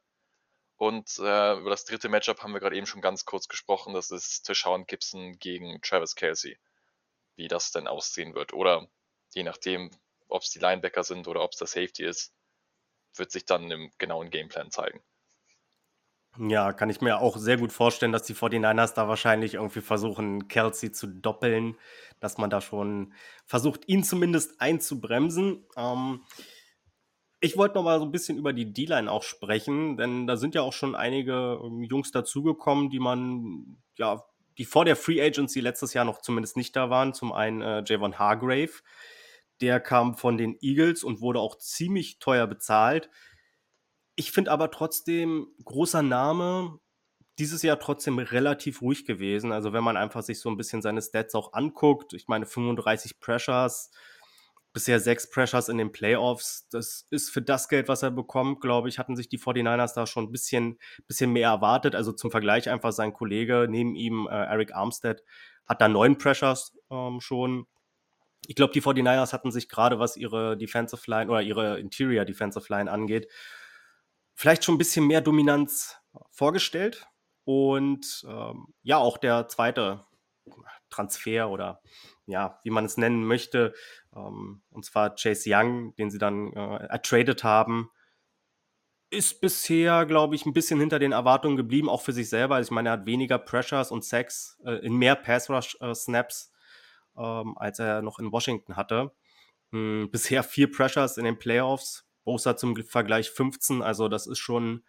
Und 0.83 1.17
äh, 1.21 1.59
über 1.59 1.71
das 1.71 1.85
dritte 1.85 2.09
Matchup 2.09 2.43
haben 2.43 2.55
wir 2.55 2.59
gerade 2.59 2.75
eben 2.75 2.89
schon 2.89 3.03
ganz 3.03 3.25
kurz 3.25 3.47
gesprochen. 3.47 3.95
Das 3.95 4.11
ist 4.11 4.43
Tishawn 4.43 4.85
Gibson 4.85 5.39
gegen 5.39 5.81
Travis 5.81 6.17
Kelsey. 6.17 6.59
Wie 7.37 7.47
das 7.47 7.71
denn 7.71 7.87
aussehen 7.87 8.35
wird. 8.35 8.53
Oder 8.53 8.89
je 9.33 9.45
nachdem, 9.45 9.93
ob 10.27 10.43
es 10.43 10.51
die 10.51 10.59
Linebacker 10.59 11.05
sind 11.05 11.29
oder 11.29 11.45
ob 11.45 11.53
es 11.53 11.59
der 11.59 11.69
Safety 11.69 12.05
ist, 12.05 12.35
wird 13.15 13.31
sich 13.31 13.45
dann 13.45 13.71
im 13.71 13.93
genauen 13.99 14.31
Gameplan 14.31 14.73
zeigen. 14.73 15.01
Ja, 16.37 16.73
kann 16.73 16.91
ich 16.91 17.01
mir 17.01 17.21
auch 17.21 17.37
sehr 17.37 17.59
gut 17.59 17.73
vorstellen, 17.73 18.11
dass 18.11 18.25
die 18.25 18.35
49ers 18.35 18.95
da 18.95 19.07
wahrscheinlich 19.07 19.55
irgendwie 19.55 19.83
versuchen, 19.83 20.49
Kelsey 20.49 20.91
zu 20.91 21.07
doppeln, 21.07 21.79
dass 22.19 22.39
man 22.39 22.51
da 22.51 22.61
schon 22.61 23.15
versucht, 23.47 23.87
ihn 23.87 24.03
zumindest 24.03 24.61
einzubremsen. 24.61 25.65
Ähm, 25.77 26.25
ich 27.45 27.57
wollte 27.57 27.75
noch 27.75 27.83
mal 27.83 27.99
so 27.99 28.05
ein 28.05 28.13
bisschen 28.13 28.39
über 28.39 28.53
die 28.53 28.73
D-Line 28.73 29.11
auch 29.11 29.25
sprechen, 29.25 29.97
denn 29.97 30.29
da 30.29 30.37
sind 30.37 30.55
ja 30.55 30.63
auch 30.63 30.73
schon 30.73 30.95
einige 30.95 31.61
ähm, 31.63 31.83
Jungs 31.83 32.13
dazugekommen, 32.13 32.89
die 32.89 33.01
man, 33.01 33.79
ja, 33.99 34.23
die 34.59 34.65
vor 34.65 34.85
der 34.85 34.95
Free 34.95 35.21
Agency 35.21 35.59
letztes 35.59 35.93
Jahr 35.93 36.05
noch 36.05 36.21
zumindest 36.21 36.57
nicht 36.57 36.77
da 36.77 36.89
waren. 36.89 37.15
Zum 37.15 37.33
einen 37.33 37.61
äh, 37.61 37.83
Javon 37.85 38.17
Hargrave, 38.17 38.71
der 39.61 39.81
kam 39.81 40.15
von 40.15 40.39
den 40.39 40.57
Eagles 40.61 41.03
und 41.03 41.21
wurde 41.21 41.41
auch 41.41 41.59
ziemlich 41.59 42.21
teuer 42.21 42.47
bezahlt. 42.47 43.11
Ich 44.15 44.31
finde 44.31 44.53
aber 44.53 44.71
trotzdem 44.71 45.49
großer 45.65 46.03
Name, 46.03 46.79
dieses 47.41 47.63
Jahr 47.63 47.81
trotzdem 47.81 48.21
relativ 48.21 48.83
ruhig 48.83 49.05
gewesen. 49.05 49.51
Also 49.51 49.73
wenn 49.73 49.83
man 49.83 49.97
einfach 49.97 50.23
sich 50.23 50.39
so 50.39 50.49
ein 50.49 50.57
bisschen 50.57 50.81
seine 50.81 51.03
Stats 51.03 51.35
auch 51.35 51.55
anguckt, 51.55 52.13
ich 52.13 52.29
meine 52.29 52.47
35 52.47 53.19
Pressures, 53.19 53.91
bisher 54.73 55.01
sechs 55.01 55.29
Pressures 55.29 55.69
in 55.69 55.79
den 55.79 55.93
Playoffs. 55.93 56.69
Das 56.71 57.07
ist 57.11 57.31
für 57.31 57.43
das 57.43 57.69
Geld, 57.69 57.89
was 57.89 58.03
er 58.03 58.11
bekommt, 58.11 58.61
glaube 58.61 58.89
ich, 58.89 58.99
hatten 58.99 59.17
sich 59.17 59.29
die 59.29 59.39
49ers 59.39 59.95
da 59.95 60.07
schon 60.07 60.25
ein 60.25 60.33
bisschen, 60.33 60.79
bisschen 61.07 61.33
mehr 61.33 61.49
erwartet. 61.49 61.95
Also 61.95 62.13
zum 62.13 62.31
Vergleich 62.31 62.71
einfach 62.71 62.93
sein 62.93 63.13
Kollege 63.13 63.67
neben 63.69 63.95
ihm, 63.95 64.29
äh, 64.31 64.35
Eric 64.35 64.75
Armstead, 64.75 65.23
hat 65.67 65.81
da 65.81 65.89
neun 65.89 66.19
Pressures 66.19 66.77
ähm, 66.91 67.21
schon. 67.21 67.67
Ich 68.47 68.57
glaube, 68.57 68.73
die 68.73 68.83
49ers 68.83 69.33
hatten 69.33 69.53
sich 69.53 69.69
gerade, 69.69 69.99
was 69.99 70.17
ihre 70.17 70.57
Defensive 70.57 71.09
Line 71.09 71.31
oder 71.31 71.43
ihre 71.43 71.79
Interior 71.79 72.25
Defensive 72.25 72.67
Line 72.69 72.91
angeht, 72.91 73.29
vielleicht 74.35 74.65
schon 74.65 74.75
ein 74.75 74.79
bisschen 74.79 75.07
mehr 75.07 75.21
Dominanz 75.21 75.99
vorgestellt. 76.31 77.07
Und 77.45 78.25
ähm, 78.29 78.75
ja, 78.83 78.99
auch 78.99 79.19
der 79.19 79.49
zweite 79.49 80.05
Transfer 80.93 81.51
oder 81.51 81.81
ja, 82.27 82.61
wie 82.63 82.71
man 82.71 82.85
es 82.85 82.97
nennen 82.97 83.25
möchte, 83.25 83.75
ähm, 84.15 84.63
und 84.71 84.85
zwar 84.85 85.15
Chase 85.17 85.51
Young, 85.53 85.95
den 85.97 86.11
sie 86.11 86.19
dann 86.19 86.53
äh, 86.53 86.87
ertradet 86.87 87.43
haben, 87.45 87.91
ist 89.13 89.41
bisher, 89.41 90.07
glaube 90.07 90.35
ich, 90.35 90.47
ein 90.47 90.55
bisschen 90.55 90.81
hinter 90.81 90.99
den 90.99 91.13
Erwartungen 91.13 91.57
geblieben, 91.57 91.91
auch 91.91 92.01
für 92.01 92.13
sich 92.13 92.31
selber. 92.31 92.57
Also 92.57 92.69
ich 92.69 92.71
meine, 92.71 92.89
er 92.89 92.93
hat 92.93 93.07
weniger 93.07 93.39
Pressures 93.39 93.91
und 93.91 94.05
Sacks 94.05 94.59
äh, 94.65 94.85
in 94.87 94.97
mehr 94.97 95.17
Pass-Rush-Snaps, 95.17 96.53
äh, 97.17 97.23
ähm, 97.23 97.59
als 97.59 97.79
er 97.79 98.01
noch 98.01 98.19
in 98.19 98.33
Washington 98.33 98.77
hatte. 98.77 99.13
Hm, 99.71 100.09
bisher 100.13 100.43
vier 100.43 100.71
Pressures 100.71 101.19
in 101.19 101.25
den 101.25 101.39
Playoffs, 101.39 102.07
Bosa 102.25 102.57
zum 102.57 102.75
Vergleich 102.77 103.31
15, 103.31 103.83
also 103.83 104.09
das 104.09 104.27
ist 104.27 104.39
schon 104.39 104.83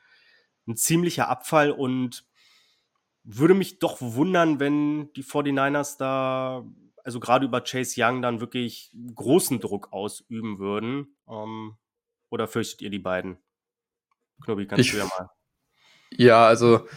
ein 0.68 0.78
ziemlicher 0.78 1.28
Abfall 1.28 1.72
und 1.72 2.26
würde 3.24 3.53
mich 3.53 3.80
doch 3.80 3.98
wundern, 4.01 4.60
wenn 4.60 5.12
die 5.13 5.24
49ers 5.24 5.98
da 5.98 6.65
also 7.03 7.20
gerade 7.20 7.46
über 7.46 7.62
Chase 7.62 7.96
Young 7.98 8.22
dann 8.22 8.39
wirklich 8.39 8.96
großen 9.13 9.60
Druck 9.60 9.92
ausüben 9.92 10.60
würden? 10.60 11.15
Ähm, 11.27 11.77
oder 12.30 12.48
fürchtet 12.48 12.82
ihr 12.82 12.89
die 12.89 13.00
beiden? 13.00 13.38
Knobi, 14.44 14.65
kannst 14.65 14.86
ich, 14.86 14.92
du 14.92 14.98
ja 14.98 15.06
mal. 15.06 15.30
Ja, 16.12 16.46
also 16.46 16.88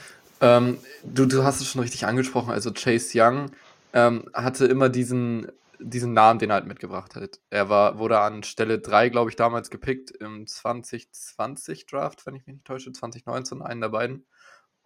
ähm, 0.41 0.79
du, 1.05 1.27
du 1.27 1.45
hast 1.45 1.61
es 1.61 1.69
schon 1.69 1.83
richtig 1.83 2.07
angesprochen. 2.07 2.51
Also 2.51 2.73
Chase 2.73 3.11
Young 3.15 3.51
ähm, 3.93 4.29
hatte 4.33 4.67
immer 4.67 4.89
diesen, 4.89 5.51
diesen 5.79 6.13
Namen, 6.13 6.39
den 6.39 6.51
er 6.51 6.55
halt 6.55 6.67
mitgebracht 6.67 7.17
hat. 7.17 7.41
Er 7.51 7.69
war, 7.69 7.99
wurde 7.99 8.21
an 8.21 8.43
Stelle 8.43 8.79
3, 8.79 9.09
glaube 9.09 9.31
ich, 9.31 9.37
damals 9.37 9.71
gepickt 9.71 10.11
im 10.11 10.47
2020 10.47 11.87
Draft, 11.87 12.27
wenn 12.27 12.35
ich 12.35 12.47
mich 12.47 12.57
nicht 12.57 12.67
täusche, 12.67 12.93
2019, 12.93 13.63
einen 13.63 13.81
der 13.81 13.89
beiden. 13.89 14.27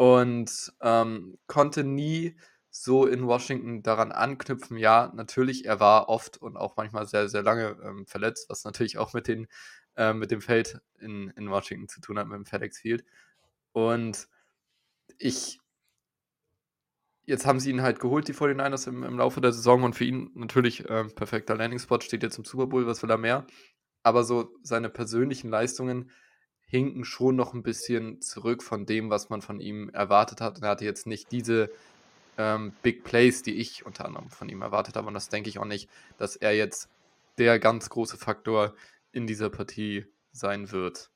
Und 0.00 0.72
ähm, 0.80 1.36
konnte 1.46 1.84
nie 1.84 2.34
so 2.70 3.04
in 3.06 3.26
Washington 3.26 3.82
daran 3.82 4.12
anknüpfen, 4.12 4.78
ja, 4.78 5.12
natürlich, 5.14 5.66
er 5.66 5.78
war 5.78 6.08
oft 6.08 6.38
und 6.38 6.56
auch 6.56 6.74
manchmal 6.78 7.06
sehr, 7.06 7.28
sehr 7.28 7.42
lange 7.42 7.76
ähm, 7.84 8.06
verletzt, 8.06 8.48
was 8.48 8.64
natürlich 8.64 8.96
auch 8.96 9.12
mit, 9.12 9.28
den, 9.28 9.46
äh, 9.96 10.14
mit 10.14 10.30
dem 10.30 10.40
Feld 10.40 10.80
in, 11.00 11.28
in 11.36 11.50
Washington 11.50 11.86
zu 11.86 12.00
tun 12.00 12.18
hat, 12.18 12.28
mit 12.28 12.36
dem 12.36 12.46
FedEx 12.46 12.78
Field. 12.78 13.04
Und 13.72 14.26
ich, 15.18 15.60
jetzt 17.26 17.44
haben 17.44 17.60
sie 17.60 17.68
ihn 17.68 17.82
halt 17.82 18.00
geholt, 18.00 18.26
die 18.26 18.32
49ers 18.32 18.88
im, 18.88 19.02
im 19.02 19.18
Laufe 19.18 19.42
der 19.42 19.52
Saison 19.52 19.82
und 19.82 19.92
für 19.94 20.04
ihn 20.06 20.30
natürlich 20.32 20.88
äh, 20.88 21.04
perfekter 21.04 21.56
Landing-Spot, 21.56 22.00
steht 22.00 22.22
jetzt 22.22 22.38
im 22.38 22.46
Super 22.46 22.68
Bowl, 22.68 22.86
was 22.86 23.02
will 23.02 23.10
er 23.10 23.18
mehr? 23.18 23.46
Aber 24.02 24.24
so 24.24 24.48
seine 24.62 24.88
persönlichen 24.88 25.50
Leistungen 25.50 26.10
hinken 26.70 27.04
schon 27.04 27.36
noch 27.36 27.52
ein 27.52 27.62
bisschen 27.62 28.20
zurück 28.20 28.62
von 28.62 28.86
dem, 28.86 29.10
was 29.10 29.28
man 29.28 29.42
von 29.42 29.60
ihm 29.60 29.90
erwartet 29.90 30.40
hat. 30.40 30.56
Und 30.56 30.62
er 30.62 30.70
hatte 30.70 30.84
jetzt 30.84 31.06
nicht 31.06 31.32
diese 31.32 31.70
ähm, 32.38 32.72
Big 32.82 33.02
Plays, 33.02 33.42
die 33.42 33.54
ich 33.54 33.84
unter 33.84 34.04
anderem 34.04 34.30
von 34.30 34.48
ihm 34.48 34.62
erwartet 34.62 34.96
habe. 34.96 35.08
Und 35.08 35.14
das 35.14 35.28
denke 35.28 35.48
ich 35.48 35.58
auch 35.58 35.64
nicht, 35.64 35.90
dass 36.16 36.36
er 36.36 36.54
jetzt 36.54 36.88
der 37.38 37.58
ganz 37.58 37.90
große 37.90 38.16
Faktor 38.16 38.74
in 39.12 39.26
dieser 39.26 39.50
Partie 39.50 40.06
sein 40.32 40.70
wird. 40.70 41.10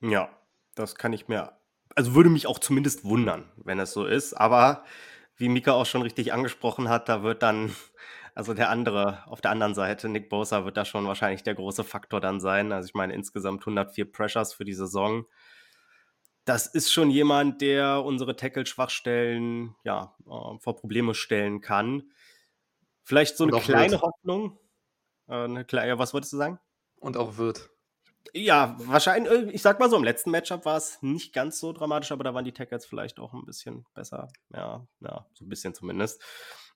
Ja, 0.00 0.30
das 0.74 0.96
kann 0.96 1.12
ich 1.12 1.28
mir, 1.28 1.52
also 1.94 2.14
würde 2.14 2.30
mich 2.30 2.46
auch 2.46 2.58
zumindest 2.58 3.04
wundern, 3.04 3.44
wenn 3.56 3.78
es 3.78 3.92
so 3.92 4.04
ist. 4.04 4.34
Aber 4.34 4.84
wie 5.36 5.48
Mika 5.48 5.72
auch 5.72 5.86
schon 5.86 6.02
richtig 6.02 6.32
angesprochen 6.32 6.88
hat, 6.88 7.08
da 7.08 7.22
wird 7.22 7.42
dann, 7.42 7.74
also 8.40 8.54
der 8.54 8.70
andere, 8.70 9.22
auf 9.26 9.42
der 9.42 9.50
anderen 9.50 9.74
Seite, 9.74 10.08
Nick 10.08 10.30
Bosa, 10.30 10.64
wird 10.64 10.78
da 10.78 10.86
schon 10.86 11.06
wahrscheinlich 11.06 11.42
der 11.42 11.54
große 11.54 11.84
Faktor 11.84 12.20
dann 12.20 12.40
sein. 12.40 12.72
Also 12.72 12.86
ich 12.86 12.94
meine, 12.94 13.12
insgesamt 13.12 13.60
104 13.60 14.10
Pressures 14.10 14.54
für 14.54 14.64
die 14.64 14.72
Saison 14.72 15.26
das 16.44 16.66
ist 16.66 16.92
schon 16.92 17.10
jemand, 17.10 17.60
der 17.60 18.02
unsere 18.04 18.34
Tackle-Schwachstellen 18.34 19.76
ja, 19.84 20.16
äh, 20.20 20.58
vor 20.58 20.76
Probleme 20.76 21.14
stellen 21.14 21.60
kann. 21.60 22.10
Vielleicht 23.02 23.36
so 23.36 23.44
eine 23.44 23.58
kleine 23.60 23.92
wird. 23.92 24.02
Hoffnung. 24.02 24.58
Äh, 25.28 25.44
eine 25.44 25.64
kleine, 25.64 25.98
was 25.98 26.12
wolltest 26.12 26.32
du 26.32 26.38
sagen? 26.38 26.58
Und 26.96 27.16
auch 27.16 27.36
wird. 27.36 27.70
Ja, 28.34 28.76
wahrscheinlich, 28.78 29.32
äh, 29.32 29.50
ich 29.50 29.62
sag 29.62 29.80
mal 29.80 29.90
so, 29.90 29.96
im 29.96 30.04
letzten 30.04 30.30
Matchup 30.30 30.64
war 30.64 30.76
es 30.76 31.00
nicht 31.02 31.32
ganz 31.32 31.60
so 31.60 31.72
dramatisch, 31.72 32.12
aber 32.12 32.24
da 32.24 32.34
waren 32.34 32.44
die 32.44 32.52
Tackles 32.52 32.86
vielleicht 32.86 33.18
auch 33.18 33.32
ein 33.32 33.44
bisschen 33.44 33.86
besser. 33.94 34.28
Ja, 34.52 34.86
ja 35.00 35.26
so 35.34 35.44
ein 35.44 35.48
bisschen 35.48 35.74
zumindest. 35.74 36.22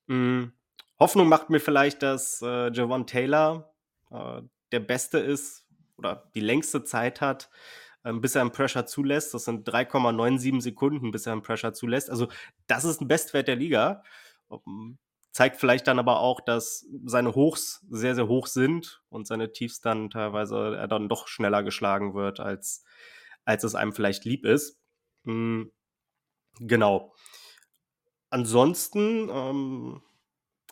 Hm, 0.06 0.52
Hoffnung 0.98 1.28
macht 1.28 1.50
mir 1.50 1.60
vielleicht, 1.60 2.02
dass 2.02 2.40
äh, 2.42 2.72
Javon 2.72 3.06
Taylor 3.06 3.74
äh, 4.10 4.42
der 4.72 4.80
Beste 4.80 5.18
ist 5.18 5.66
oder 5.96 6.30
die 6.34 6.40
längste 6.40 6.84
Zeit 6.84 7.20
hat, 7.20 7.50
ähm, 8.04 8.20
bis 8.20 8.34
er 8.34 8.42
einen 8.42 8.52
Pressure 8.52 8.86
zulässt. 8.86 9.34
Das 9.34 9.44
sind 9.44 9.68
3,97 9.68 10.60
Sekunden, 10.60 11.10
bis 11.10 11.26
er 11.26 11.32
einen 11.32 11.42
Pressure 11.42 11.72
zulässt. 11.72 12.10
Also 12.10 12.28
das 12.66 12.84
ist 12.84 13.00
ein 13.00 13.08
Bestwert 13.08 13.48
der 13.48 13.56
Liga. 13.56 14.02
Ähm, 14.50 14.98
zeigt 15.32 15.56
vielleicht 15.56 15.88
dann 15.88 15.98
aber 15.98 16.20
auch, 16.20 16.40
dass 16.40 16.86
seine 17.04 17.34
Hochs 17.34 17.84
sehr, 17.90 18.14
sehr 18.14 18.28
hoch 18.28 18.46
sind 18.46 19.02
und 19.08 19.26
seine 19.26 19.52
Tiefs 19.52 19.80
dann 19.80 20.08
teilweise 20.08 20.76
er 20.76 20.86
dann 20.86 21.08
doch 21.08 21.26
schneller 21.26 21.64
geschlagen 21.64 22.14
wird, 22.14 22.38
als, 22.38 22.84
als 23.44 23.64
es 23.64 23.74
einem 23.74 23.92
vielleicht 23.92 24.24
lieb 24.24 24.46
ist. 24.46 24.78
Mhm. 25.24 25.72
Genau. 26.60 27.12
Ansonsten, 28.30 29.28
ähm, 29.28 30.02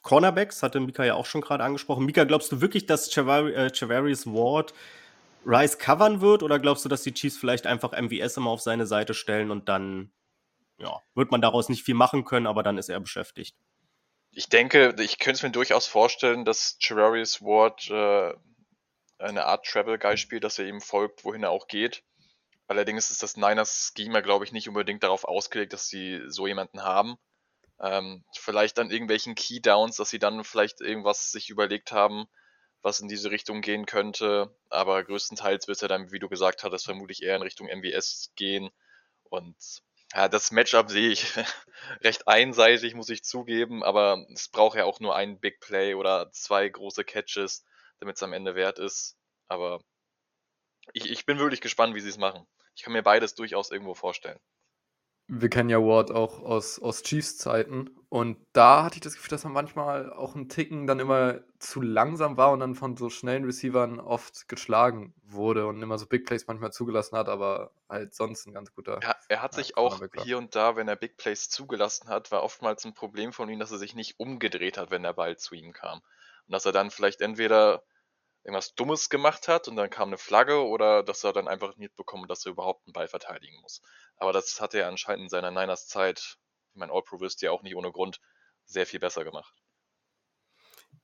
Cornerbacks 0.02 0.62
hatte 0.62 0.80
Mika 0.80 1.04
ja 1.04 1.14
auch 1.14 1.26
schon 1.26 1.40
gerade 1.40 1.64
angesprochen. 1.64 2.04
Mika, 2.04 2.24
glaubst 2.24 2.52
du 2.52 2.60
wirklich, 2.60 2.86
dass 2.86 3.12
Chavari, 3.12 3.52
äh, 3.52 3.70
Ward 4.26 4.74
Rice 5.44 5.78
covern 5.78 6.20
wird 6.20 6.42
oder 6.42 6.58
glaubst 6.58 6.84
du, 6.84 6.88
dass 6.88 7.02
die 7.02 7.14
Chiefs 7.14 7.36
vielleicht 7.36 7.66
einfach 7.66 7.92
MVS 7.92 8.36
immer 8.36 8.50
auf 8.50 8.60
seine 8.60 8.86
Seite 8.86 9.14
stellen 9.14 9.50
und 9.50 9.68
dann 9.68 10.12
ja, 10.78 11.00
wird 11.14 11.30
man 11.30 11.40
daraus 11.40 11.68
nicht 11.68 11.84
viel 11.84 11.94
machen 11.94 12.24
können, 12.24 12.46
aber 12.46 12.62
dann 12.62 12.78
ist 12.78 12.88
er 12.88 13.00
beschäftigt? 13.00 13.56
Ich 14.32 14.48
denke, 14.48 14.94
ich 14.98 15.18
könnte 15.18 15.36
es 15.36 15.42
mir 15.42 15.50
durchaus 15.50 15.86
vorstellen, 15.86 16.44
dass 16.44 16.78
Gerarius 16.80 17.42
Ward 17.42 17.90
äh, 17.90 18.34
eine 19.22 19.44
Art 19.44 19.66
Travel 19.66 19.98
Guy 19.98 20.16
spielt, 20.16 20.44
dass 20.44 20.58
er 20.58 20.66
ihm 20.66 20.80
folgt, 20.80 21.24
wohin 21.24 21.42
er 21.42 21.50
auch 21.50 21.68
geht. 21.68 22.02
Allerdings 22.66 23.10
ist 23.10 23.22
das 23.22 23.36
Niners 23.36 23.92
Schema, 23.96 24.20
glaube 24.20 24.44
ich, 24.44 24.52
nicht 24.52 24.68
unbedingt 24.68 25.02
darauf 25.02 25.24
ausgelegt, 25.24 25.72
dass 25.72 25.88
sie 25.88 26.22
so 26.28 26.46
jemanden 26.46 26.82
haben. 26.82 27.16
Ähm, 27.82 28.24
vielleicht 28.38 28.78
an 28.78 28.90
irgendwelchen 28.90 29.34
Keydowns, 29.34 29.96
dass 29.96 30.10
sie 30.10 30.20
dann 30.20 30.44
vielleicht 30.44 30.80
irgendwas 30.80 31.32
sich 31.32 31.50
überlegt 31.50 31.90
haben, 31.90 32.26
was 32.80 33.00
in 33.00 33.08
diese 33.08 33.30
Richtung 33.32 33.60
gehen 33.60 33.86
könnte. 33.86 34.56
Aber 34.70 35.02
größtenteils 35.02 35.66
wird 35.66 35.76
es 35.76 35.82
ja 35.82 35.88
dann, 35.88 36.12
wie 36.12 36.20
du 36.20 36.28
gesagt 36.28 36.62
hattest, 36.62 36.84
vermutlich 36.84 37.22
eher 37.22 37.36
in 37.36 37.42
Richtung 37.42 37.66
MWS 37.68 38.32
gehen. 38.36 38.70
Und 39.24 39.56
ja, 40.14 40.28
das 40.28 40.52
Matchup 40.52 40.90
sehe 40.90 41.10
ich 41.10 41.26
recht 42.02 42.28
einseitig, 42.28 42.94
muss 42.94 43.08
ich 43.08 43.24
zugeben, 43.24 43.82
aber 43.82 44.24
es 44.32 44.48
braucht 44.48 44.76
ja 44.76 44.84
auch 44.84 45.00
nur 45.00 45.16
einen 45.16 45.40
Big 45.40 45.58
Play 45.60 45.94
oder 45.94 46.30
zwei 46.32 46.68
große 46.68 47.04
Catches, 47.04 47.64
damit 47.98 48.16
es 48.16 48.22
am 48.22 48.32
Ende 48.32 48.54
wert 48.54 48.78
ist. 48.78 49.16
Aber 49.48 49.82
ich, 50.92 51.10
ich 51.10 51.26
bin 51.26 51.38
wirklich 51.38 51.60
gespannt, 51.60 51.96
wie 51.96 52.00
sie 52.00 52.10
es 52.10 52.18
machen. 52.18 52.46
Ich 52.76 52.82
kann 52.84 52.92
mir 52.92 53.02
beides 53.02 53.34
durchaus 53.34 53.70
irgendwo 53.70 53.94
vorstellen 53.94 54.40
wir 55.34 55.48
kennen 55.48 55.70
ja 55.70 55.78
Ward 55.78 56.10
auch 56.10 56.42
aus, 56.42 56.78
aus 56.78 57.02
Chiefs-Zeiten. 57.02 57.88
Und 58.10 58.36
da 58.52 58.84
hatte 58.84 58.96
ich 58.96 59.00
das 59.00 59.14
Gefühl, 59.14 59.30
dass 59.30 59.44
er 59.44 59.50
manchmal 59.50 60.12
auch 60.12 60.34
ein 60.34 60.50
Ticken 60.50 60.86
dann 60.86 61.00
immer 61.00 61.40
zu 61.58 61.80
langsam 61.80 62.36
war 62.36 62.52
und 62.52 62.60
dann 62.60 62.74
von 62.74 62.98
so 62.98 63.08
schnellen 63.08 63.46
Receivern 63.46 63.98
oft 63.98 64.46
geschlagen 64.46 65.14
wurde 65.24 65.66
und 65.66 65.80
immer 65.80 65.96
so 65.96 66.06
Big 66.06 66.26
Plays 66.26 66.46
manchmal 66.46 66.70
zugelassen 66.70 67.16
hat, 67.16 67.30
aber 67.30 67.70
halt 67.88 68.14
sonst 68.14 68.46
ein 68.46 68.52
ganz 68.52 68.74
guter. 68.74 69.00
Ja, 69.02 69.16
er 69.28 69.40
hat 69.40 69.54
sich 69.54 69.78
auch 69.78 70.02
hier 70.22 70.36
und 70.36 70.54
da, 70.54 70.76
wenn 70.76 70.86
er 70.86 70.96
Big 70.96 71.16
Plays 71.16 71.48
zugelassen 71.48 72.10
hat, 72.10 72.30
war 72.30 72.42
oftmals 72.42 72.84
ein 72.84 72.92
Problem 72.92 73.32
von 73.32 73.48
ihm, 73.48 73.58
dass 73.58 73.72
er 73.72 73.78
sich 73.78 73.94
nicht 73.94 74.20
umgedreht 74.20 74.76
hat, 74.76 74.90
wenn 74.90 75.02
der 75.02 75.14
Ball 75.14 75.38
zu 75.38 75.54
ihm 75.54 75.72
kam. 75.72 76.00
Und 76.46 76.52
dass 76.52 76.66
er 76.66 76.72
dann 76.72 76.90
vielleicht 76.90 77.22
entweder 77.22 77.82
irgendwas 78.44 78.74
Dummes 78.74 79.08
gemacht 79.08 79.48
hat 79.48 79.68
und 79.68 79.76
dann 79.76 79.90
kam 79.90 80.08
eine 80.08 80.18
Flagge 80.18 80.66
oder 80.66 81.02
dass 81.02 81.24
er 81.24 81.32
dann 81.32 81.48
einfach 81.48 81.76
mitbekommen, 81.76 82.26
dass 82.26 82.44
er 82.44 82.52
überhaupt 82.52 82.86
einen 82.86 82.92
Ball 82.92 83.08
verteidigen 83.08 83.60
muss. 83.62 83.82
Aber 84.16 84.32
das 84.32 84.60
hat 84.60 84.74
er 84.74 84.88
anscheinend 84.88 85.24
in 85.24 85.28
seiner 85.28 85.50
Niners 85.50 85.86
Zeit, 85.86 86.38
ich 86.72 86.78
meine, 86.78 86.92
All-Pro 86.92 87.20
wirst 87.20 87.42
ja 87.42 87.52
auch 87.52 87.62
nicht 87.62 87.76
ohne 87.76 87.92
Grund, 87.92 88.20
sehr 88.64 88.86
viel 88.86 89.00
besser 89.00 89.24
gemacht. 89.24 89.54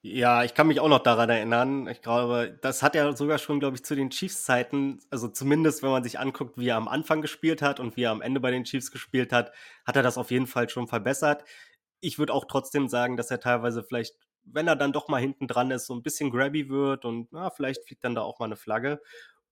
Ja, 0.01 0.45
ich 0.45 0.55
kann 0.55 0.69
mich 0.69 0.79
auch 0.79 0.89
noch 0.89 1.03
daran 1.03 1.29
erinnern. 1.29 1.89
Ich 1.89 2.03
glaube, 2.03 2.57
das 2.63 2.83
hat 2.83 2.95
er 2.95 3.17
sogar 3.17 3.39
schon, 3.39 3.59
glaube 3.59 3.77
ich, 3.77 3.85
zu 3.85 3.97
den 3.97 4.11
Chiefs-Zeiten, 4.11 5.01
also 5.11 5.29
zumindest 5.29 5.83
wenn 5.83 5.91
man 5.91 6.05
sich 6.05 6.21
anguckt, 6.21 6.57
wie 6.57 6.69
er 6.69 6.77
am 6.77 6.87
Anfang 6.87 7.21
gespielt 7.21 7.63
hat 7.63 7.81
und 7.81 7.97
wie 7.97 8.05
er 8.05 8.13
am 8.13 8.23
Ende 8.23 8.39
bei 8.39 8.53
den 8.53 8.65
Chiefs 8.65 8.93
gespielt 8.93 9.33
hat, 9.33 9.53
hat 9.85 9.97
er 9.97 10.03
das 10.03 10.17
auf 10.17 10.31
jeden 10.31 10.47
Fall 10.47 10.69
schon 10.69 10.87
verbessert. 10.87 11.45
Ich 12.01 12.19
würde 12.19 12.33
auch 12.33 12.45
trotzdem 12.45 12.89
sagen, 12.89 13.17
dass 13.17 13.31
er 13.31 13.41
teilweise 13.41 13.83
vielleicht 13.83 14.15
wenn 14.53 14.69
er 14.69 14.77
dann 14.77 14.93
doch 14.93 15.09
mal 15.09 15.21
hinten 15.21 15.47
dran 15.47 15.71
ist, 15.71 15.87
so 15.87 15.95
ein 15.95 16.03
bisschen 16.03 16.31
grabby 16.31 16.69
wird 16.69 17.05
und 17.05 17.33
na, 17.33 17.51
vielleicht 17.51 17.85
fliegt 17.85 18.05
dann 18.05 18.15
da 18.15 18.23
auch 18.23 18.39
mal 18.39 18.47
eine 18.47 18.57
Flagge. 18.57 19.01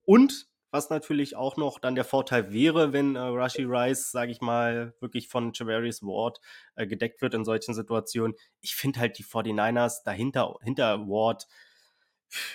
Und 0.04 0.48
was 0.70 0.90
natürlich 0.90 1.36
auch 1.36 1.56
noch 1.56 1.78
dann 1.78 1.94
der 1.94 2.04
Vorteil 2.04 2.52
wäre, 2.52 2.92
wenn 2.92 3.16
äh, 3.16 3.20
Rashi 3.20 3.64
Rice, 3.64 4.10
sage 4.10 4.32
ich 4.32 4.40
mal, 4.40 4.94
wirklich 5.00 5.28
von 5.28 5.52
Javarius 5.54 6.02
Ward 6.02 6.40
äh, 6.74 6.86
gedeckt 6.86 7.22
wird 7.22 7.34
in 7.34 7.44
solchen 7.44 7.72
Situationen. 7.72 8.36
Ich 8.60 8.74
finde 8.76 9.00
halt 9.00 9.18
die 9.18 9.24
49ers 9.24 10.02
dahinter, 10.04 10.54
hinter 10.62 11.00
Ward, 11.08 11.46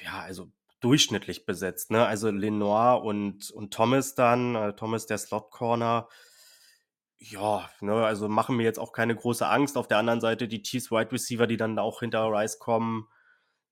ja, 0.03 0.19
also 0.21 0.51
durchschnittlich 0.81 1.45
besetzt. 1.45 1.91
Ne? 1.91 2.05
Also 2.05 2.29
Lenoir 2.29 3.03
und, 3.03 3.49
und 3.51 3.73
Thomas 3.73 4.15
dann, 4.15 4.55
äh, 4.55 4.73
Thomas 4.73 5.05
der 5.05 5.17
Slot 5.17 5.51
Corner, 5.51 6.07
ja, 7.21 7.69
ne, 7.81 7.93
also 7.93 8.27
machen 8.27 8.57
mir 8.57 8.63
jetzt 8.63 8.79
auch 8.79 8.93
keine 8.93 9.15
große 9.15 9.47
Angst. 9.47 9.77
Auf 9.77 9.87
der 9.87 9.99
anderen 9.99 10.21
Seite 10.21 10.47
die 10.47 10.63
Chiefs 10.63 10.91
Wide 10.91 11.11
Receiver, 11.11 11.45
die 11.45 11.57
dann 11.57 11.77
auch 11.77 11.99
hinter 11.99 12.31
Rice 12.31 12.57
kommen, 12.57 13.07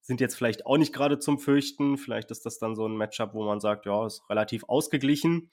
sind 0.01 0.21
jetzt 0.21 0.35
vielleicht 0.35 0.65
auch 0.67 0.77
nicht 0.77 0.93
gerade 0.93 1.17
zum 1.17 1.39
Fürchten. 1.39 1.97
Vielleicht 1.97 2.29
ist 2.29 2.45
das 2.45 2.59
dann 2.59 2.75
so 2.75 2.87
ein 2.87 2.95
Matchup, 2.95 3.33
wo 3.33 3.43
man 3.43 3.59
sagt, 3.59 3.87
ja, 3.87 4.05
ist 4.05 4.21
relativ 4.29 4.65
ausgeglichen. 4.67 5.49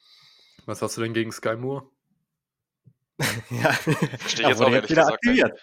Was 0.66 0.82
hast 0.82 0.96
du 0.98 1.02
denn 1.02 1.14
gegen 1.14 1.32
Sky 1.32 1.56
Moore? 1.56 1.84
ja, 3.50 3.72
Verstehe 3.72 4.48
jetzt 4.48 4.60
wurde 4.60 4.76
jetzt 4.76 4.90
wieder 4.90 5.06
aktiviert. 5.06 5.58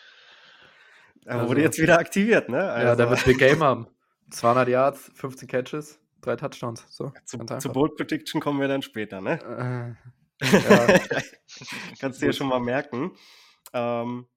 Er 1.25 1.35
also, 1.35 1.49
wurde 1.49 1.61
jetzt 1.61 1.79
wieder 1.79 1.99
aktiviert, 1.99 2.49
ne? 2.49 2.71
Also, 2.71 2.87
ja, 2.87 2.95
der 2.95 3.09
wird 3.11 3.25
Big 3.25 3.37
Game 3.37 3.63
haben. 3.63 3.87
200 4.31 4.67
Yards, 4.69 5.11
15 5.13 5.47
Catches, 5.47 5.99
drei 6.21 6.35
Touchdowns. 6.35 6.83
So, 6.89 7.13
zu, 7.25 7.37
zu 7.37 7.69
Bold 7.69 7.95
Prediction 7.95 8.41
kommen 8.41 8.59
wir 8.59 8.67
dann 8.67 8.81
später, 8.81 9.21
ne? 9.21 9.95
Äh, 9.99 10.09
ja. 10.51 10.99
Kannst 11.99 12.21
du 12.21 12.25
dir 12.25 12.33
schon 12.33 12.47
mal 12.47 12.59
merken. 12.59 13.15
Ähm, 13.73 14.27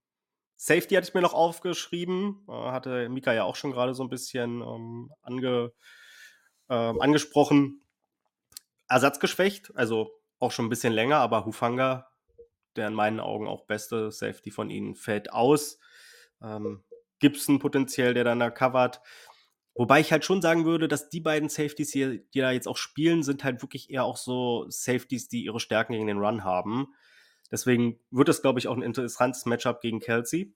Safety 0.57 0.95
hatte 0.95 1.09
ich 1.09 1.15
mir 1.15 1.21
noch 1.21 1.35
aufgeschrieben. 1.35 2.45
Äh, 2.49 2.53
hatte 2.53 3.09
Mika 3.09 3.33
ja 3.33 3.45
auch 3.45 3.57
schon 3.57 3.73
gerade 3.73 3.95
so 3.95 4.03
ein 4.03 4.09
bisschen 4.09 4.63
ähm, 4.63 5.13
ange, 5.23 5.73
äh, 6.69 6.75
angesprochen. 6.75 7.83
Ersatzgeschwächt, 8.89 9.77
also 9.77 10.11
auch 10.39 10.53
schon 10.53 10.67
ein 10.67 10.71
bisschen 10.71 10.93
länger, 10.93 11.19
aber 11.19 11.45
Hufanga, 11.45 12.09
der 12.77 12.87
in 12.89 12.95
meinen 12.95 13.21
Augen 13.21 13.49
auch 13.49 13.67
beste 13.67 14.13
Safety 14.13 14.51
von 14.51 14.71
ihnen, 14.71 14.95
fällt 14.95 15.33
aus. 15.33 15.79
Ähm, 16.43 16.85
Gibson 17.19 17.59
potenziell, 17.59 18.15
der 18.15 18.25
dann 18.25 18.39
da 18.39 18.51
covert. 18.51 19.01
Wobei 19.77 20.01
ich 20.01 20.11
halt 20.11 20.25
schon 20.25 20.41
sagen 20.41 20.65
würde, 20.65 20.89
dass 20.89 21.11
die 21.11 21.21
beiden 21.21 21.51
Safeties 21.51 21.93
hier, 21.93 22.19
die 22.19 22.41
da 22.41 22.51
jetzt 22.51 22.67
auch 22.67 22.79
spielen, 22.79 23.23
sind 23.23 23.45
halt 23.45 23.63
wirklich 23.63 23.91
eher 23.91 24.05
auch 24.05 24.17
so 24.17 24.65
Safeties, 24.69 25.29
die 25.29 25.45
ihre 25.45 25.61
Stärken 25.61 25.93
gegen 25.93 26.07
den 26.07 26.19
Run 26.19 26.45
haben. 26.45 26.95
Deswegen 27.51 28.01
wird 28.11 28.29
es, 28.31 28.41
glaube 28.41 28.59
ich, 28.59 28.69
auch 28.69 28.77
ein 28.77 28.83
interessantes 28.83 29.45
Matchup 29.45 29.83
gegen 29.83 30.01
Kelsey. 30.01 30.55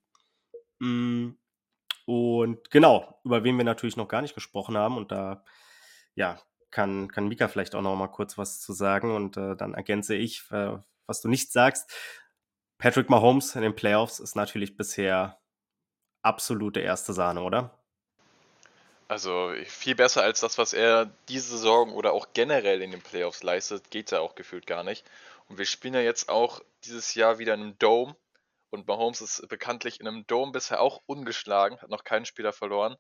Mm, 0.79 1.33
und 2.07 2.71
genau, 2.71 3.21
über 3.25 3.45
wen 3.45 3.59
wir 3.59 3.65
natürlich 3.65 3.97
noch 3.97 4.09
gar 4.09 4.23
nicht 4.23 4.35
gesprochen 4.35 4.77
haben. 4.77 4.97
Und 4.97 5.13
da, 5.13 5.45
ja, 6.15 6.41
kann, 6.71 7.09
kann 7.09 7.29
Mika 7.29 7.49
vielleicht 7.49 7.75
auch 7.75 7.83
noch 7.83 7.97
mal 7.97 8.09
kurz 8.09 8.39
was 8.39 8.61
zu 8.61 8.73
sagen. 8.73 9.15
Und 9.15 9.37
äh, 9.37 9.55
dann 9.55 9.75
ergänze 9.75 10.17
ich, 10.17 10.51
äh, 10.51 10.79
was 11.07 11.21
du 11.21 11.29
nicht 11.29 11.53
sagst. 11.53 11.93
Patrick 12.79 13.11
Mahomes 13.11 13.55
in 13.55 13.63
den 13.63 13.77
Playoffs 13.77 14.19
ist 14.19 14.35
natürlich 14.35 14.79
bisher 14.79 15.39
absolute 16.23 16.81
erste 16.81 17.13
Sahne, 17.13 17.43
oder? 17.43 17.80
Also 19.11 19.53
viel 19.67 19.97
besser 19.97 20.23
als 20.23 20.39
das, 20.39 20.57
was 20.57 20.73
er 20.73 21.07
diese 21.29 21.57
Saison 21.57 21.93
oder 21.95 22.13
auch 22.13 22.29
generell 22.33 22.81
in 22.81 22.93
den 22.93 23.03
Playoffs 23.03 23.43
leistet, 23.43 23.91
geht 23.91 24.13
er 24.13 24.23
auch 24.23 24.37
gefühlt 24.37 24.69
gar 24.69 24.85
nicht. 24.85 25.05
Und 25.49 25.59
wir 25.59 25.65
spielen 25.65 25.95
ja 25.95 26.01
jetzt 26.01 26.29
auch 26.29 26.61
dieses 26.85 27.17
Jahr 27.17 27.41
wieder 27.41 27.55
in 27.55 27.61
einem 27.61 27.79
Dome. 27.81 28.15
Und 28.71 28.87
Mahomes 28.87 29.21
ist 29.21 29.49
bekanntlich 29.49 29.99
in 29.99 30.07
einem 30.07 30.29
Dome 30.29 30.53
bisher 30.53 30.81
auch 30.81 31.03
ungeschlagen, 31.07 31.83
hat 31.83 31.91
noch 31.91 32.05
keinen 32.05 32.25
Spieler 32.25 32.53
verloren. 32.53 32.97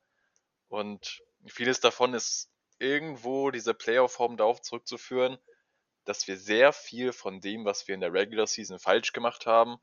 Und 0.66 1.22
vieles 1.46 1.78
davon 1.78 2.12
ist 2.12 2.50
irgendwo 2.80 3.52
diese 3.52 3.72
Playoff-Form 3.72 4.36
darauf 4.36 4.60
zurückzuführen, 4.62 5.38
dass 6.06 6.26
wir 6.26 6.36
sehr 6.36 6.72
viel 6.72 7.12
von 7.12 7.40
dem, 7.40 7.64
was 7.64 7.86
wir 7.86 7.94
in 7.94 8.00
der 8.00 8.12
Regular 8.12 8.48
Season 8.48 8.80
falsch 8.80 9.12
gemacht 9.12 9.46
haben, 9.46 9.76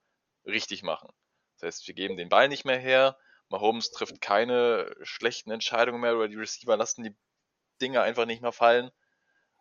richtig 0.45 0.83
machen. 0.83 1.07
Das 1.53 1.67
heißt, 1.67 1.87
wir 1.87 1.95
geben 1.95 2.17
den 2.17 2.27
Ball 2.27 2.49
nicht 2.49 2.65
mehr 2.65 2.79
her, 2.79 3.17
Mahomes 3.49 3.91
trifft 3.91 4.21
keine 4.21 4.93
schlechten 5.03 5.51
Entscheidungen 5.51 6.01
mehr 6.01 6.15
oder 6.15 6.27
die 6.27 6.35
Receiver 6.35 6.75
lassen 6.75 7.03
die 7.03 7.15
Dinge 7.81 8.01
einfach 8.01 8.25
nicht 8.25 8.41
mehr 8.41 8.51
fallen. 8.51 8.91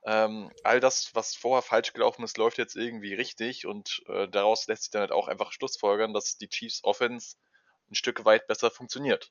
Ähm, 0.04 0.50
all 0.62 0.78
das, 0.80 1.10
was 1.14 1.34
vorher 1.34 1.62
falsch 1.62 1.92
gelaufen 1.92 2.22
ist, 2.22 2.38
läuft 2.38 2.58
jetzt 2.58 2.76
irgendwie 2.76 3.14
richtig 3.14 3.66
und 3.66 4.02
äh, 4.06 4.28
daraus 4.28 4.66
lässt 4.68 4.84
sich 4.84 4.90
dann 4.92 5.00
halt 5.00 5.12
auch 5.12 5.28
einfach 5.28 5.52
Schlussfolgern, 5.52 6.14
dass 6.14 6.36
die 6.36 6.48
Chiefs 6.48 6.84
Offense 6.84 7.36
ein 7.90 7.94
Stück 7.94 8.24
weit 8.24 8.46
besser 8.46 8.70
funktioniert. 8.70 9.30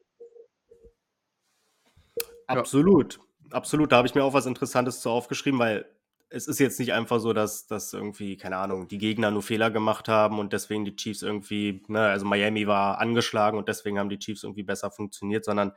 Absolut, 2.48 3.20
absolut. 3.52 3.92
Da 3.92 3.98
habe 3.98 4.08
ich 4.08 4.16
mir 4.16 4.24
auch 4.24 4.34
was 4.34 4.46
Interessantes 4.46 5.02
zu 5.02 5.10
aufgeschrieben, 5.10 5.60
weil 5.60 5.90
es 6.36 6.48
ist 6.48 6.60
jetzt 6.60 6.80
nicht 6.80 6.92
einfach 6.92 7.22
so, 7.22 7.32
dass, 7.32 7.66
dass 7.66 7.94
irgendwie, 7.94 8.36
keine 8.36 8.58
Ahnung, 8.58 8.90
die 8.90 8.98
Gegner 8.98 9.32
nur 9.32 9.42
Fehler 9.42 9.72
gemacht 9.72 10.10
haben 10.10 10.38
und 10.38 10.52
deswegen 10.52 10.84
die 10.84 10.98
Chiefs 10.98 11.22
irgendwie, 11.22 11.82
ne, 11.88 12.02
also 12.02 12.26
Miami 12.26 12.68
war 12.68 13.00
angeschlagen 13.00 13.58
und 13.58 13.70
deswegen 13.70 13.98
haben 13.98 14.10
die 14.10 14.20
Chiefs 14.20 14.44
irgendwie 14.44 14.64
besser 14.64 14.92
funktioniert, 14.92 15.46
sondern 15.46 15.72